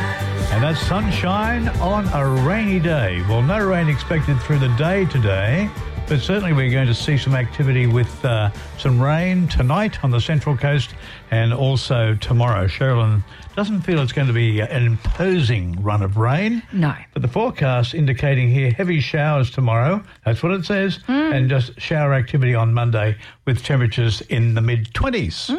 And 0.52 0.62
that's 0.64 0.80
sunshine 0.80 1.68
on 1.80 2.08
a 2.08 2.26
rainy 2.46 2.80
day. 2.80 3.22
Well, 3.28 3.42
no 3.42 3.64
rain 3.64 3.88
expected 3.88 4.40
through 4.40 4.58
the 4.60 4.68
day 4.76 5.04
today, 5.06 5.68
but 6.10 6.18
certainly 6.18 6.52
we're 6.52 6.72
going 6.72 6.88
to 6.88 6.94
see 6.94 7.16
some 7.16 7.36
activity 7.36 7.86
with 7.86 8.24
uh, 8.24 8.50
some 8.78 9.00
rain 9.00 9.46
tonight 9.46 10.02
on 10.02 10.10
the 10.10 10.20
Central 10.20 10.56
Coast 10.56 10.92
and 11.30 11.54
also 11.54 12.16
tomorrow. 12.16 12.66
Cheralyn 12.66 13.22
doesn't 13.54 13.82
feel 13.82 14.00
it's 14.00 14.10
going 14.10 14.26
to 14.26 14.32
be 14.32 14.58
an 14.58 14.86
imposing 14.86 15.80
run 15.80 16.02
of 16.02 16.16
rain. 16.16 16.64
No. 16.72 16.96
But 17.12 17.22
the 17.22 17.28
forecast 17.28 17.94
indicating 17.94 18.50
here 18.50 18.72
heavy 18.72 18.98
showers 18.98 19.52
tomorrow. 19.52 20.02
That's 20.24 20.42
what 20.42 20.50
it 20.50 20.64
says. 20.64 20.98
And 21.06 21.48
just 21.48 21.80
shower 21.80 22.12
activity 22.12 22.56
on 22.56 22.74
Monday 22.74 23.16
with 23.44 23.62
temperatures 23.62 24.20
in 24.22 24.54
the 24.54 24.60
mid 24.60 24.92
20s. 24.92 25.56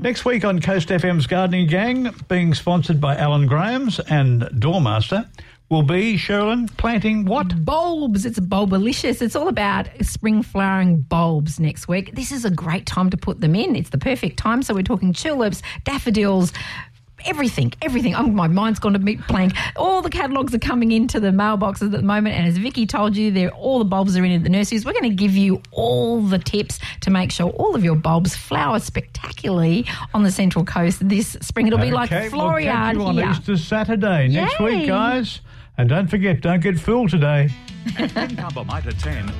Next 0.00 0.24
week 0.24 0.46
on 0.46 0.60
Coast 0.62 0.88
FM's 0.88 1.26
Gardening 1.26 1.66
Gang, 1.66 2.14
being 2.28 2.54
sponsored 2.54 3.02
by 3.02 3.16
Alan 3.16 3.46
Grahams 3.46 4.00
and 4.00 4.42
Doormaster, 4.42 5.28
will 5.74 5.82
be 5.82 6.16
Cheralyn 6.16 6.68
planting 6.76 7.24
what? 7.24 7.64
Bulbs. 7.64 8.24
It's 8.24 8.38
bulbalicious. 8.38 9.20
It's 9.20 9.34
all 9.34 9.48
about 9.48 9.88
spring 10.02 10.42
flowering 10.44 11.00
bulbs 11.00 11.58
next 11.58 11.88
week. 11.88 12.14
This 12.14 12.30
is 12.30 12.44
a 12.44 12.50
great 12.50 12.86
time 12.86 13.10
to 13.10 13.16
put 13.16 13.40
them 13.40 13.56
in. 13.56 13.74
It's 13.74 13.90
the 13.90 13.98
perfect 13.98 14.36
time. 14.36 14.62
So 14.62 14.72
we're 14.72 14.82
talking 14.84 15.12
tulips, 15.12 15.62
daffodils, 15.82 16.52
everything, 17.26 17.72
everything. 17.82 18.14
Oh, 18.14 18.22
my 18.22 18.46
mind's 18.46 18.78
gone 18.78 18.92
to 18.92 19.00
be 19.00 19.16
blank. 19.16 19.54
All 19.74 20.00
the 20.00 20.10
catalogues 20.10 20.54
are 20.54 20.60
coming 20.60 20.92
into 20.92 21.18
the 21.18 21.30
mailboxes 21.30 21.86
at 21.86 21.90
the 21.90 22.02
moment, 22.02 22.36
and 22.36 22.46
as 22.46 22.56
Vicki 22.56 22.86
told 22.86 23.16
you, 23.16 23.32
they're 23.32 23.50
all 23.50 23.80
the 23.80 23.84
bulbs 23.84 24.16
are 24.16 24.24
in 24.24 24.30
at 24.30 24.44
the 24.44 24.50
nurseries. 24.50 24.84
We're 24.84 24.92
going 24.92 25.10
to 25.10 25.16
give 25.16 25.36
you 25.36 25.60
all 25.72 26.20
the 26.20 26.38
tips 26.38 26.78
to 27.00 27.10
make 27.10 27.32
sure 27.32 27.50
all 27.50 27.74
of 27.74 27.82
your 27.82 27.96
bulbs 27.96 28.36
flower 28.36 28.78
spectacularly 28.78 29.86
on 30.12 30.22
the 30.22 30.30
Central 30.30 30.64
Coast 30.64 31.08
this 31.08 31.36
spring. 31.40 31.66
It'll 31.66 31.80
be 31.80 31.90
like 31.90 32.12
Okay, 32.12 32.28
we'll 32.28 32.42
Floriade 32.42 32.66
catch 32.70 32.94
you 32.94 33.02
on 33.02 33.14
here. 33.14 33.30
Easter 33.30 33.56
Saturday 33.56 34.28
next 34.28 34.60
Yay. 34.60 34.64
week, 34.64 34.86
guys. 34.86 35.40
And 35.76 35.88
don't 35.88 36.08
forget, 36.08 36.40
don't 36.40 36.60
get 36.60 36.78
fooled 36.78 37.10
today. 37.10 37.50
Come 37.96 38.66
by 38.66 38.80
to 38.80 38.92
10 38.92 39.28
or 39.28 39.32